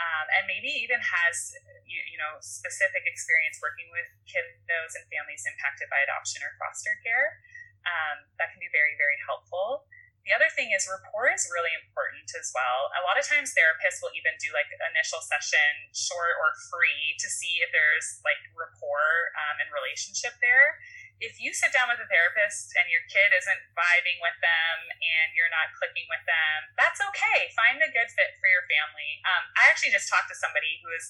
um, 0.00 0.26
and 0.38 0.48
maybe 0.48 0.70
even 0.70 1.02
has 1.02 1.52
you, 1.84 2.00
you 2.08 2.18
know 2.18 2.40
specific 2.40 3.04
experience 3.04 3.60
working 3.60 3.90
with 3.92 4.08
kiddos 4.24 4.96
and 4.96 5.04
families 5.12 5.44
impacted 5.44 5.90
by 5.92 6.00
adoption 6.00 6.40
or 6.40 6.54
foster 6.56 6.96
care. 7.04 7.42
Um, 7.82 8.30
that 8.38 8.54
can 8.54 8.62
be 8.62 8.70
very 8.72 8.94
very 8.96 9.18
helpful. 9.26 9.84
The 10.22 10.30
other 10.30 10.46
thing 10.54 10.70
is 10.70 10.86
rapport 10.86 11.34
is 11.34 11.50
really 11.50 11.74
important 11.74 12.30
as 12.38 12.54
well. 12.54 12.94
A 12.94 13.02
lot 13.02 13.18
of 13.18 13.26
times 13.26 13.50
therapists 13.58 13.98
will 13.98 14.14
even 14.14 14.38
do 14.38 14.54
like 14.54 14.70
initial 14.94 15.18
session, 15.18 15.90
short 15.90 16.38
or 16.38 16.54
free, 16.70 17.18
to 17.18 17.26
see 17.26 17.58
if 17.58 17.74
there's 17.74 18.22
like 18.22 18.38
rapport 18.54 19.34
um, 19.34 19.58
and 19.58 19.66
relationship 19.74 20.38
there. 20.38 20.78
If 21.22 21.38
you 21.38 21.54
sit 21.54 21.70
down 21.70 21.86
with 21.86 22.02
a 22.02 22.08
therapist 22.10 22.74
and 22.74 22.90
your 22.90 23.06
kid 23.06 23.30
isn't 23.30 23.62
vibing 23.78 24.18
with 24.18 24.34
them 24.42 24.76
and 24.90 25.30
you're 25.38 25.52
not 25.54 25.70
clicking 25.78 26.10
with 26.10 26.26
them, 26.26 26.74
that's 26.74 26.98
okay. 26.98 27.46
Find 27.54 27.78
a 27.78 27.86
good 27.86 28.10
fit 28.10 28.34
for 28.42 28.50
your 28.50 28.66
family. 28.66 29.22
Um, 29.22 29.46
I 29.54 29.70
actually 29.70 29.94
just 29.94 30.10
talked 30.10 30.26
to 30.34 30.36
somebody 30.36 30.82
who 30.82 30.90
is, 30.90 31.06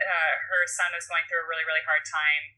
uh, 0.00 0.34
her 0.48 0.64
son 0.64 0.96
was 0.96 1.04
going 1.04 1.28
through 1.28 1.44
a 1.44 1.48
really, 1.48 1.68
really 1.68 1.84
hard 1.84 2.08
time 2.08 2.56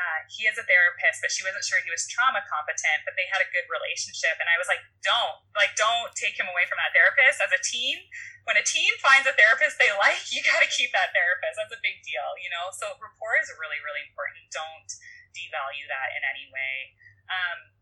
uh, 0.00 0.24
he 0.32 0.48
is 0.48 0.56
a 0.56 0.64
therapist, 0.64 1.20
but 1.20 1.28
she 1.28 1.44
wasn't 1.44 1.60
sure 1.60 1.76
he 1.84 1.92
was 1.92 2.08
trauma 2.08 2.40
competent, 2.48 3.04
but 3.04 3.12
they 3.20 3.28
had 3.28 3.44
a 3.44 3.48
good 3.52 3.68
relationship. 3.68 4.40
And 4.40 4.48
I 4.48 4.56
was 4.56 4.64
like, 4.64 4.80
don't, 5.04 5.44
like, 5.52 5.76
don't 5.76 6.08
take 6.16 6.40
him 6.40 6.48
away 6.48 6.64
from 6.64 6.80
that 6.80 6.96
therapist 6.96 7.44
as 7.44 7.52
a 7.52 7.60
team. 7.60 8.00
When 8.48 8.56
a 8.56 8.64
team 8.64 8.88
finds 9.04 9.28
a 9.28 9.36
therapist 9.36 9.76
they 9.76 9.92
like, 10.00 10.24
you 10.32 10.40
got 10.40 10.64
to 10.64 10.70
keep 10.72 10.96
that 10.96 11.12
therapist. 11.12 11.60
That's 11.60 11.76
a 11.76 11.84
big 11.84 12.00
deal, 12.00 12.32
you 12.40 12.48
know? 12.48 12.72
So 12.72 12.96
rapport 12.96 13.36
is 13.44 13.52
really, 13.60 13.76
really 13.84 14.08
important. 14.08 14.48
Don't 14.48 14.88
devalue 15.32 15.86
that 15.90 16.14
in 16.16 16.22
any 16.26 16.50
way. 16.50 16.94
Um, 17.30 17.74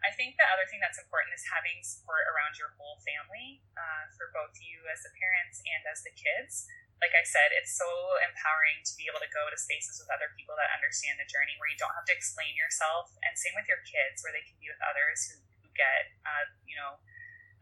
I 0.00 0.12
think 0.16 0.40
the 0.40 0.48
other 0.48 0.64
thing 0.64 0.80
that's 0.80 0.96
important 0.96 1.36
is 1.36 1.44
having 1.44 1.84
support 1.84 2.24
around 2.32 2.56
your 2.56 2.72
whole 2.80 2.96
family 3.04 3.60
uh, 3.76 4.08
for 4.16 4.32
both 4.32 4.56
you 4.56 4.88
as 4.88 5.04
the 5.04 5.12
parents 5.12 5.60
and 5.60 5.84
as 5.84 6.00
the 6.00 6.12
kids 6.16 6.64
like 7.00 7.16
I 7.16 7.24
said, 7.24 7.48
it's 7.56 7.72
so 7.72 7.88
empowering 8.20 8.84
to 8.84 8.92
be 9.00 9.08
able 9.08 9.24
to 9.24 9.32
go 9.32 9.48
to 9.48 9.56
spaces 9.56 9.96
with 9.96 10.12
other 10.12 10.28
people 10.36 10.52
that 10.60 10.68
understand 10.76 11.16
the 11.16 11.24
journey 11.24 11.56
where 11.56 11.72
you 11.72 11.80
don't 11.80 11.96
have 11.96 12.04
to 12.12 12.14
explain 12.14 12.52
yourself. 12.52 13.08
And 13.24 13.32
same 13.40 13.56
with 13.56 13.64
your 13.66 13.80
kids, 13.88 14.20
where 14.20 14.36
they 14.36 14.44
can 14.44 14.60
be 14.60 14.68
with 14.68 14.80
others 14.84 15.32
who 15.32 15.40
get, 15.72 16.12
uh, 16.28 16.44
you 16.68 16.76
know, 16.76 17.00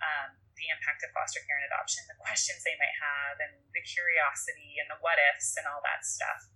um, 0.02 0.34
the 0.58 0.66
impact 0.74 1.06
of 1.06 1.14
foster 1.14 1.38
care 1.46 1.54
and 1.54 1.70
adoption, 1.70 2.02
the 2.10 2.18
questions 2.18 2.66
they 2.66 2.74
might 2.82 2.98
have, 2.98 3.38
and 3.38 3.54
the 3.70 3.82
curiosity 3.86 4.82
and 4.82 4.90
the 4.90 4.98
what 4.98 5.22
ifs 5.34 5.54
and 5.54 5.70
all 5.70 5.82
that 5.86 6.02
stuff. 6.02 6.50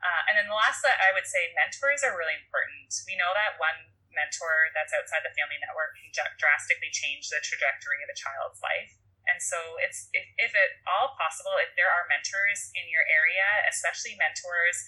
Uh, 0.00 0.22
and 0.28 0.34
then 0.40 0.48
the 0.48 0.56
last, 0.56 0.80
that 0.80 0.96
I 1.00 1.12
would 1.12 1.28
say, 1.28 1.52
mentors 1.52 2.00
are 2.00 2.16
really 2.16 2.36
important. 2.36 2.88
We 3.04 3.20
know 3.20 3.36
that 3.36 3.60
one 3.60 3.92
mentor 4.10 4.72
that's 4.74 4.96
outside 4.96 5.22
the 5.22 5.34
family 5.36 5.60
network 5.60 5.94
can 5.94 6.10
drastically 6.40 6.90
change 6.90 7.30
the 7.30 7.38
trajectory 7.44 8.02
of 8.02 8.10
a 8.10 8.16
child's 8.16 8.58
life. 8.64 8.96
And 9.28 9.38
so 9.38 9.78
it's 9.78 10.10
if, 10.16 10.26
if 10.40 10.52
at 10.56 10.80
all 10.88 11.14
possible, 11.14 11.54
if 11.60 11.70
there 11.76 11.86
are 11.86 12.08
mentors 12.08 12.72
in 12.74 12.88
your 12.90 13.04
area, 13.06 13.46
especially 13.68 14.16
mentors 14.16 14.82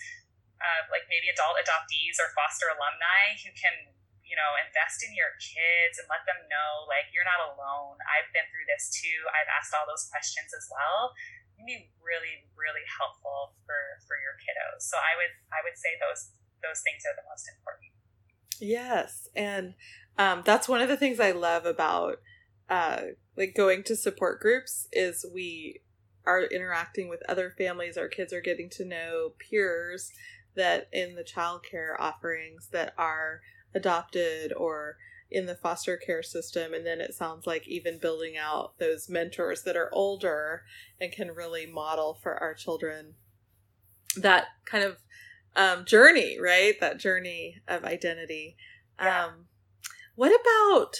uh, 0.63 0.87
like 0.95 1.07
maybe 1.11 1.27
adult 1.29 1.59
adoptees 1.59 2.23
or 2.23 2.31
foster 2.39 2.71
alumni 2.71 3.35
who 3.43 3.51
can 3.59 3.75
you 4.23 4.39
know 4.39 4.55
invest 4.63 5.03
in 5.03 5.11
your 5.13 5.35
kids 5.43 5.99
and 5.99 6.07
let 6.07 6.23
them 6.25 6.39
know 6.47 6.87
like 6.87 7.11
you're 7.11 7.27
not 7.27 7.43
alone 7.53 7.99
i've 8.07 8.31
been 8.31 8.47
through 8.49 8.65
this 8.71 8.89
too 8.95 9.27
i've 9.35 9.51
asked 9.51 9.75
all 9.75 9.85
those 9.85 10.07
questions 10.09 10.55
as 10.55 10.71
well 10.71 11.11
can 11.63 11.71
be 11.71 11.95
really 12.03 12.51
really 12.59 12.83
helpful 12.91 13.55
for 13.63 13.79
for 14.11 14.19
your 14.19 14.35
kiddos. 14.43 14.83
So 14.91 14.99
i 14.99 15.15
would 15.15 15.33
i 15.55 15.63
would 15.63 15.79
say 15.79 15.95
those 16.03 16.35
those 16.59 16.83
things 16.83 17.07
are 17.07 17.15
the 17.15 17.27
most 17.31 17.47
important. 17.47 17.95
Yes 18.59 19.31
and 19.39 19.75
um, 20.19 20.43
that's 20.45 20.69
one 20.69 20.83
of 20.83 20.89
the 20.89 20.97
things 20.97 21.19
i 21.21 21.31
love 21.31 21.65
about 21.65 22.19
uh, 22.69 23.01
like 23.37 23.55
going 23.55 23.83
to 23.85 23.97
support 23.97 24.41
groups 24.41 24.89
is 24.93 25.27
we 25.33 25.81
are 26.25 26.43
interacting 26.45 27.09
with 27.09 27.23
other 27.29 27.51
families. 27.51 27.97
Our 27.97 28.09
kids 28.09 28.33
are 28.33 28.41
getting 28.41 28.71
to 28.71 28.85
know 28.85 29.33
peers 29.39 30.11
that 30.55 30.89
in 30.93 31.15
the 31.15 31.25
childcare 31.25 31.99
offerings 31.99 32.69
that 32.73 32.95
are 32.97 33.41
adopted 33.75 34.53
or 34.53 34.97
in 35.33 35.47
the 35.47 35.55
foster 35.55 35.97
care 35.97 36.23
system 36.23 36.75
and 36.75 36.87
then 36.87 37.01
it 37.01 37.15
sounds 37.15 37.47
like 37.47 37.67
even 37.67 37.99
building 37.99 38.35
out 38.37 38.79
those 38.79 39.09
mentors 39.09 39.63
that 39.63 39.77
are 39.77 39.91
older 39.93 40.63
and 41.01 41.13
can 41.13 41.33
really 41.33 41.67
model 41.67 42.19
for 42.23 42.35
our 42.35 42.55
children 42.55 43.15
that 44.17 44.47
kind 44.65 44.85
of 44.85 44.99
um, 45.57 45.85
journey 45.85 46.39
right 46.41 46.75
that 46.81 46.99
journey 46.99 47.57
of 47.69 47.85
identity 47.85 48.57
yeah. 49.01 49.25
um, 49.25 49.47
what 50.15 50.33
about 50.41 50.95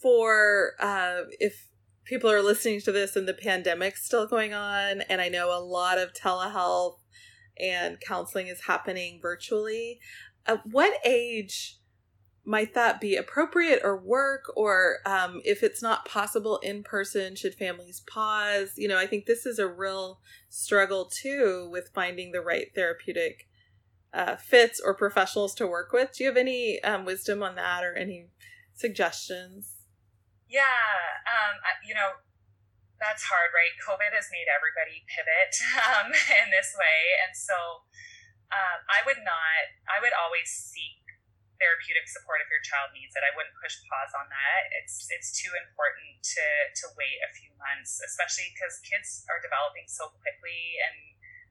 for 0.00 0.72
uh, 0.80 1.22
if 1.40 1.68
people 2.04 2.30
are 2.30 2.42
listening 2.42 2.80
to 2.80 2.92
this 2.92 3.16
and 3.16 3.26
the 3.26 3.34
pandemic's 3.34 4.04
still 4.04 4.26
going 4.26 4.52
on 4.52 5.00
and 5.08 5.20
i 5.20 5.28
know 5.28 5.56
a 5.56 5.60
lot 5.60 5.98
of 5.98 6.12
telehealth 6.12 6.96
and 7.58 8.00
counseling 8.00 8.48
is 8.48 8.62
happening 8.66 9.18
virtually. 9.20 10.00
At 10.46 10.66
what 10.66 10.98
age 11.04 11.78
might 12.44 12.74
that 12.74 13.00
be 13.00 13.16
appropriate 13.16 13.80
or 13.82 13.96
work? 13.96 14.44
Or 14.56 14.98
um, 15.06 15.40
if 15.44 15.62
it's 15.62 15.82
not 15.82 16.04
possible 16.04 16.58
in 16.58 16.82
person, 16.82 17.36
should 17.36 17.54
families 17.54 18.02
pause? 18.06 18.72
You 18.76 18.88
know, 18.88 18.98
I 18.98 19.06
think 19.06 19.26
this 19.26 19.46
is 19.46 19.58
a 19.58 19.68
real 19.68 20.20
struggle 20.48 21.06
too 21.06 21.68
with 21.70 21.90
finding 21.94 22.32
the 22.32 22.40
right 22.40 22.68
therapeutic 22.74 23.48
uh, 24.12 24.36
fits 24.36 24.80
or 24.80 24.94
professionals 24.94 25.54
to 25.56 25.66
work 25.66 25.92
with. 25.92 26.12
Do 26.14 26.24
you 26.24 26.30
have 26.30 26.36
any 26.36 26.82
um, 26.82 27.04
wisdom 27.04 27.42
on 27.42 27.56
that 27.56 27.82
or 27.82 27.94
any 27.94 28.28
suggestions? 28.74 29.74
Yeah, 30.48 30.62
um, 31.26 31.58
you 31.86 31.94
know, 31.94 32.22
that's 33.00 33.26
hard, 33.26 33.50
right? 33.50 33.74
COVID 33.82 34.14
has 34.14 34.30
made 34.30 34.46
everybody 34.46 35.02
pivot 35.10 35.52
um, 35.90 36.08
in 36.14 36.54
this 36.54 36.70
way, 36.78 36.98
and 37.26 37.34
so 37.34 37.84
um, 38.54 38.86
I 38.86 39.02
would 39.02 39.18
not. 39.26 39.64
I 39.90 39.98
would 39.98 40.14
always 40.14 40.46
seek 40.46 41.03
therapeutic 41.64 42.04
support 42.12 42.44
if 42.44 42.52
your 42.52 42.60
child 42.60 42.92
needs 42.92 43.16
it. 43.16 43.24
I 43.24 43.32
wouldn't 43.32 43.56
push 43.56 43.80
pause 43.88 44.12
on 44.12 44.28
that. 44.28 44.60
It's 44.76 45.08
it's 45.08 45.32
too 45.32 45.48
important 45.56 46.20
to 46.20 46.44
to 46.84 46.92
wait 47.00 47.16
a 47.24 47.32
few 47.32 47.48
months, 47.56 48.04
especially 48.04 48.52
because 48.52 48.84
kids 48.84 49.24
are 49.32 49.40
developing 49.40 49.88
so 49.88 50.12
quickly, 50.20 50.76
and 50.84 50.96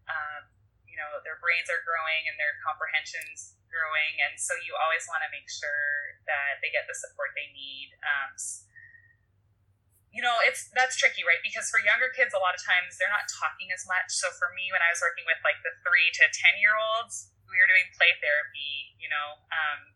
um, 0.06 0.42
you 0.86 1.02
know 1.02 1.18
their 1.26 1.42
brains 1.42 1.66
are 1.74 1.82
growing 1.82 2.30
and 2.30 2.38
their 2.38 2.54
comprehensions 2.62 3.58
growing, 3.74 4.22
and 4.30 4.38
so 4.38 4.54
you 4.62 4.78
always 4.78 5.10
want 5.10 5.26
to 5.26 5.30
make 5.34 5.50
sure 5.50 6.22
that 6.30 6.62
they 6.62 6.70
get 6.70 6.86
the 6.86 6.94
support 6.94 7.34
they 7.34 7.50
need. 7.50 7.98
Um, 8.06 8.38
you 10.14 10.22
know, 10.22 10.38
it's 10.46 10.70
that's 10.78 10.94
tricky, 10.94 11.26
right? 11.26 11.42
Because 11.42 11.74
for 11.74 11.82
younger 11.82 12.14
kids, 12.14 12.38
a 12.38 12.42
lot 12.42 12.54
of 12.54 12.62
times 12.62 13.02
they're 13.02 13.10
not 13.10 13.26
talking 13.34 13.74
as 13.74 13.82
much. 13.90 14.14
So 14.14 14.30
for 14.38 14.54
me, 14.54 14.70
when 14.70 14.86
I 14.86 14.94
was 14.94 15.02
working 15.02 15.26
with 15.26 15.42
like 15.42 15.58
the 15.66 15.74
three 15.82 16.14
to 16.22 16.30
ten 16.30 16.62
year 16.62 16.78
olds, 16.78 17.34
we 17.50 17.58
were 17.58 17.66
doing 17.66 17.90
play 17.98 18.14
therapy, 18.22 18.94
you 19.02 19.10
know, 19.10 19.42
um, 19.50 19.94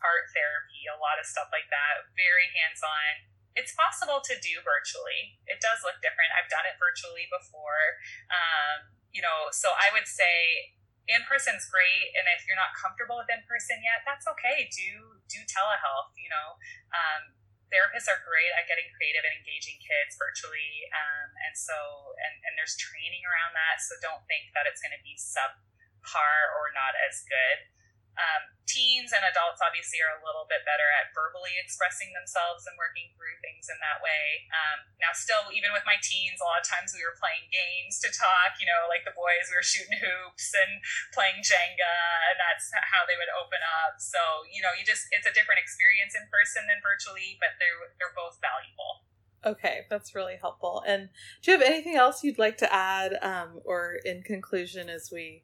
art 0.00 0.32
therapy, 0.32 0.88
a 0.88 0.98
lot 0.98 1.20
of 1.20 1.26
stuff 1.28 1.48
like 1.52 1.68
that, 1.68 2.08
very 2.16 2.48
hands 2.52 2.80
on. 2.84 3.28
It's 3.58 3.74
possible 3.74 4.22
to 4.22 4.34
do 4.38 4.62
virtually. 4.62 5.36
It 5.50 5.58
does 5.58 5.82
look 5.82 5.98
different. 5.98 6.30
I've 6.32 6.48
done 6.48 6.64
it 6.64 6.78
virtually 6.78 7.26
before. 7.26 7.98
Um, 8.30 8.94
you 9.10 9.20
know, 9.20 9.50
so 9.50 9.74
I 9.74 9.90
would 9.90 10.06
say 10.06 10.70
in 11.10 11.26
person's 11.26 11.66
great, 11.66 12.14
and 12.14 12.30
if 12.30 12.46
you're 12.46 12.58
not 12.58 12.70
comfortable 12.78 13.18
with 13.18 13.26
in 13.26 13.42
person 13.50 13.82
yet, 13.82 14.06
that's 14.06 14.30
okay. 14.38 14.70
Do 14.70 15.18
do 15.26 15.42
telehealth. 15.44 16.14
You 16.14 16.30
know. 16.30 16.48
Um, 16.94 17.34
therapists 17.70 18.10
are 18.10 18.20
great 18.26 18.50
at 18.58 18.66
getting 18.66 18.90
creative 18.98 19.22
and 19.22 19.34
engaging 19.34 19.78
kids 19.78 20.18
virtually. 20.18 20.90
Um, 20.90 21.30
and 21.46 21.54
so, 21.54 21.74
and, 22.18 22.34
and 22.44 22.52
there's 22.58 22.74
training 22.76 23.22
around 23.24 23.54
that. 23.54 23.78
So 23.78 23.94
don't 24.02 24.26
think 24.26 24.50
that 24.58 24.66
it's 24.66 24.82
going 24.82 24.94
to 24.94 25.02
be 25.06 25.14
subpar 25.14 26.34
or 26.58 26.74
not 26.74 26.98
as 26.98 27.22
good. 27.24 27.70
Um, 28.18 28.42
teens 28.70 29.10
and 29.10 29.26
adults 29.26 29.58
obviously 29.58 29.98
are 29.98 30.14
a 30.14 30.22
little 30.22 30.46
bit 30.46 30.62
better 30.62 30.86
at 30.94 31.10
verbally 31.10 31.58
expressing 31.58 32.14
themselves 32.14 32.70
and 32.70 32.78
working 32.78 33.10
through 33.18 33.34
things 33.42 33.66
in 33.66 33.74
that 33.82 33.98
way. 33.98 34.46
Um, 34.54 34.86
now, 35.02 35.10
still, 35.10 35.50
even 35.50 35.74
with 35.74 35.82
my 35.82 35.98
teens, 35.98 36.38
a 36.38 36.46
lot 36.46 36.62
of 36.62 36.66
times 36.70 36.94
we 36.94 37.02
were 37.02 37.18
playing 37.18 37.50
games 37.50 37.98
to 38.06 38.08
talk. 38.14 38.62
You 38.62 38.70
know, 38.70 38.86
like 38.86 39.02
the 39.02 39.16
boys, 39.16 39.50
we 39.50 39.58
were 39.58 39.66
shooting 39.66 39.98
hoops 39.98 40.54
and 40.54 40.78
playing 41.10 41.42
Jenga, 41.42 41.96
and 42.30 42.38
that's 42.38 42.70
how 42.70 43.02
they 43.10 43.18
would 43.18 43.32
open 43.34 43.58
up. 43.82 43.98
So, 43.98 44.46
you 44.46 44.62
know, 44.62 44.70
you 44.76 44.86
just 44.86 45.10
it's 45.10 45.26
a 45.26 45.34
different 45.34 45.58
experience 45.58 46.14
in 46.14 46.30
person 46.30 46.70
than 46.70 46.78
virtually, 46.78 47.40
but 47.42 47.58
they're 47.58 47.90
they're 47.98 48.14
both 48.14 48.38
valuable. 48.38 49.02
Okay, 49.42 49.88
that's 49.88 50.14
really 50.14 50.36
helpful. 50.36 50.84
And 50.86 51.08
do 51.40 51.50
you 51.50 51.58
have 51.58 51.66
anything 51.66 51.96
else 51.96 52.22
you'd 52.22 52.38
like 52.38 52.58
to 52.58 52.72
add, 52.72 53.16
um, 53.22 53.60
or 53.64 53.98
in 54.04 54.22
conclusion, 54.22 54.88
as 54.92 55.10
we 55.10 55.42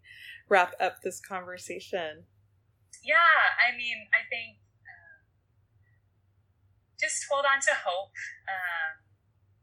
wrap 0.48 0.74
up 0.78 1.00
this 1.00 1.18
conversation? 1.18 2.28
Yeah, 3.02 3.56
I 3.60 3.76
mean, 3.76 4.08
I 4.12 4.24
think 4.28 4.62
uh, 4.86 5.20
just 7.00 7.24
hold 7.28 7.44
on 7.44 7.60
to 7.64 7.74
hope. 7.74 8.16
Um, 8.48 9.04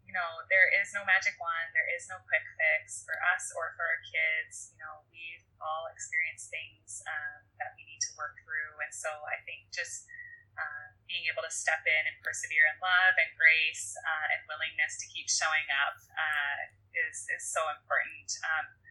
you 0.05 0.13
know, 0.13 0.45
there 0.45 0.69
is 0.69 0.93
no 0.93 1.01
magic 1.01 1.33
wand, 1.41 1.73
there 1.73 1.89
is 1.89 2.05
no 2.05 2.21
quick 2.29 2.45
fix 2.53 3.01
for 3.01 3.17
us 3.33 3.49
or 3.57 3.73
for 3.73 3.81
our 3.81 4.01
kids. 4.05 4.69
You 4.77 4.85
know, 4.85 5.01
we've 5.09 5.41
all 5.57 5.89
experienced 5.89 6.53
things 6.53 7.01
um, 7.09 7.49
that 7.57 7.73
we 7.73 7.87
need 7.89 7.97
to 8.05 8.11
work 8.13 8.37
through. 8.45 8.77
And 8.85 8.93
so 8.93 9.09
I 9.09 9.41
think 9.47 9.73
just 9.73 10.05
uh, 10.53 10.93
being 11.09 11.25
able 11.25 11.41
to 11.41 11.49
step 11.49 11.81
in 11.89 12.03
and 12.05 12.13
persevere 12.21 12.69
in 12.69 12.77
love 12.77 13.15
and 13.17 13.33
grace 13.33 13.97
uh, 14.05 14.37
and 14.37 14.45
willingness 14.45 15.01
to 15.01 15.09
keep 15.09 15.25
showing 15.25 15.65
up 15.73 15.97
uh, 16.13 16.59
is, 16.93 17.25
is 17.33 17.43
so 17.49 17.65
important. 17.73 18.29
Um, 18.45 18.82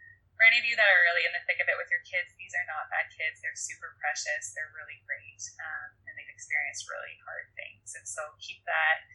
for 0.42 0.50
any 0.50 0.58
of 0.58 0.66
you 0.66 0.74
that 0.74 0.90
are 0.90 1.06
really 1.06 1.22
in 1.22 1.30
the 1.30 1.46
thick 1.46 1.62
of 1.62 1.70
it 1.70 1.78
with 1.78 1.86
your 1.86 2.02
kids, 2.02 2.34
these 2.34 2.50
are 2.58 2.66
not 2.66 2.90
bad 2.90 3.06
kids. 3.14 3.38
They're 3.38 3.54
super 3.54 3.94
precious. 4.02 4.50
They're 4.50 4.74
really 4.74 4.98
great. 5.06 5.38
Um, 5.62 5.94
and 6.02 6.18
they've 6.18 6.34
experienced 6.34 6.90
really 6.90 7.14
hard 7.22 7.46
things. 7.54 7.94
And 7.94 8.02
so 8.02 8.34
keep 8.42 8.58
that 8.66 9.06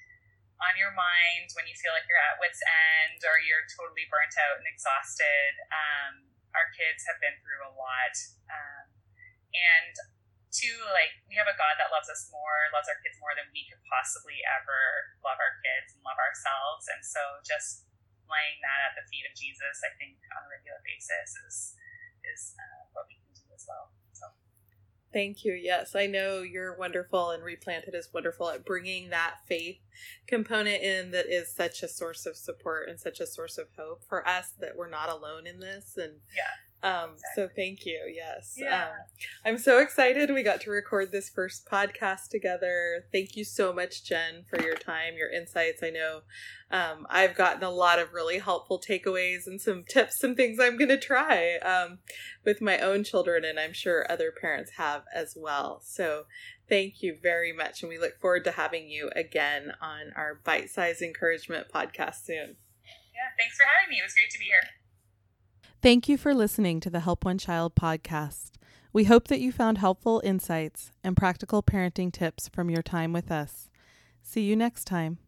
on 0.64 0.80
your 0.80 0.96
mind 0.96 1.52
when 1.60 1.68
you 1.68 1.76
feel 1.76 1.92
like 1.92 2.08
you're 2.08 2.24
at 2.32 2.40
wit's 2.40 2.64
end 2.64 3.20
or 3.28 3.44
you're 3.44 3.68
totally 3.76 4.08
burnt 4.08 4.40
out 4.40 4.64
and 4.64 4.72
exhausted. 4.72 5.52
Um, 5.68 6.32
our 6.56 6.72
kids 6.72 7.04
have 7.12 7.20
been 7.20 7.36
through 7.44 7.60
a 7.68 7.76
lot. 7.76 8.16
Um, 8.48 8.88
and 9.52 10.00
two, 10.56 10.80
like, 10.96 11.12
we 11.28 11.36
have 11.36 11.52
a 11.52 11.60
God 11.60 11.76
that 11.76 11.92
loves 11.92 12.08
us 12.08 12.32
more, 12.32 12.72
loves 12.72 12.88
our 12.88 13.04
kids 13.04 13.20
more 13.20 13.36
than 13.36 13.52
we 13.52 13.68
could 13.68 13.84
possibly 13.92 14.40
ever 14.48 15.12
love 15.28 15.44
our 15.44 15.60
kids 15.60 15.92
and 15.92 16.08
love 16.08 16.24
ourselves. 16.24 16.88
And 16.88 17.04
so 17.04 17.20
just 17.44 17.87
laying 18.28 18.60
that 18.64 18.80
at 18.92 18.94
the 18.96 19.06
feet 19.10 19.26
of 19.28 19.34
Jesus, 19.34 19.82
I 19.84 19.92
think 19.98 20.20
on 20.36 20.44
a 20.46 20.50
regular 20.52 20.80
basis 20.84 21.34
is 21.48 21.58
is 22.28 22.42
uh, 22.60 22.84
what 22.94 23.08
we 23.08 23.16
can 23.16 23.32
do 23.34 23.48
as 23.56 23.66
well. 23.68 23.92
So. 24.12 24.28
Thank 25.14 25.46
you. 25.46 25.54
Yes, 25.54 25.96
I 25.96 26.06
know 26.06 26.42
you're 26.42 26.78
wonderful, 26.78 27.32
and 27.32 27.44
Replanted 27.44 27.96
is 27.96 28.10
wonderful 28.14 28.50
at 28.50 28.66
bringing 28.66 29.10
that 29.10 29.36
faith 29.48 29.80
component 30.28 30.84
in 30.84 31.12
that 31.12 31.28
is 31.28 31.54
such 31.54 31.82
a 31.82 31.88
source 31.88 32.26
of 32.26 32.36
support 32.36 32.90
and 32.90 33.00
such 33.00 33.20
a 33.20 33.28
source 33.28 33.58
of 33.58 33.68
hope 33.78 34.04
for 34.08 34.28
us 34.28 34.52
that 34.60 34.76
we're 34.76 34.90
not 34.90 35.10
alone 35.10 35.48
in 35.48 35.60
this. 35.60 35.96
And 35.96 36.20
yeah. 36.36 36.67
Um, 36.84 37.12
so 37.36 37.50
thank 37.56 37.86
you. 37.86 38.00
Yes. 38.14 38.56
Yeah. 38.56 38.84
Um, 38.84 38.92
I'm 39.44 39.58
so 39.58 39.80
excited 39.80 40.30
we 40.30 40.44
got 40.44 40.62
to 40.62 40.70
record 40.70 41.12
this 41.12 41.30
first 41.30 41.68
podcast 41.70 42.30
together. 42.30 43.06
Thank 43.12 43.36
you 43.36 43.44
so 43.44 43.74
much, 43.74 44.04
Jenn, 44.04 44.46
for 44.48 44.62
your 44.62 44.76
time, 44.76 45.16
your 45.18 45.32
insights. 45.32 45.82
I 45.82 45.90
know 45.90 46.22
um, 46.70 47.08
I've 47.10 47.36
gotten 47.36 47.64
a 47.64 47.72
lot 47.72 47.98
of 47.98 48.14
really 48.14 48.38
helpful 48.38 48.80
takeaways 48.80 49.48
and 49.48 49.60
some 49.60 49.86
tips 49.90 50.24
and 50.24 50.38
things 50.38 50.60
I'm 50.60 50.78
going 50.78 50.90
to 50.90 51.00
try 51.00 51.58
um, 51.58 52.00
with 52.46 52.62
my 52.62 52.80
own 52.80 53.04
children, 53.04 53.44
and 53.44 53.60
I'm 53.60 53.74
sure 53.74 54.06
other 54.10 54.32
parents 54.40 54.74
have 54.78 55.04
as 55.14 55.34
well. 55.36 55.82
So 55.84 56.26
thank 56.70 57.02
you 57.02 57.18
very 57.22 57.54
much. 57.54 57.82
And 57.82 57.90
we 57.90 57.98
look 57.98 58.20
forward 58.22 58.44
to 58.44 58.52
having 58.52 58.88
you 58.88 59.10
again 59.16 59.72
on 59.82 60.14
our 60.16 60.40
Bite 60.44 60.70
Size 60.70 61.02
Encouragement 61.02 61.68
podcast 61.74 62.26
soon. 62.26 62.58
Yeah, 63.18 63.34
thanks 63.36 63.58
for 63.58 63.66
having 63.66 63.90
me. 63.90 63.98
It 63.98 64.06
was 64.06 64.14
great 64.14 64.30
to 64.30 64.38
be 64.38 64.46
here. 64.46 64.77
Thank 65.80 66.10
you 66.10 66.18
for 66.18 66.34
listening 66.34 66.80
to 66.80 66.90
the 66.90 67.02
Help 67.02 67.24
One 67.24 67.38
Child 67.38 67.76
podcast. 67.76 68.50
We 68.92 69.04
hope 69.04 69.28
that 69.28 69.40
you 69.40 69.52
found 69.52 69.78
helpful 69.78 70.22
insights 70.26 70.92
and 71.04 71.16
practical 71.16 71.62
parenting 71.62 72.12
tips 72.12 72.48
from 72.48 72.72
your 72.72 72.82
time 72.82 73.14
with 73.14 73.32
us. 73.32 73.70
See 74.24 74.42
you 74.42 74.56
next 74.56 74.86
time. 74.86 75.20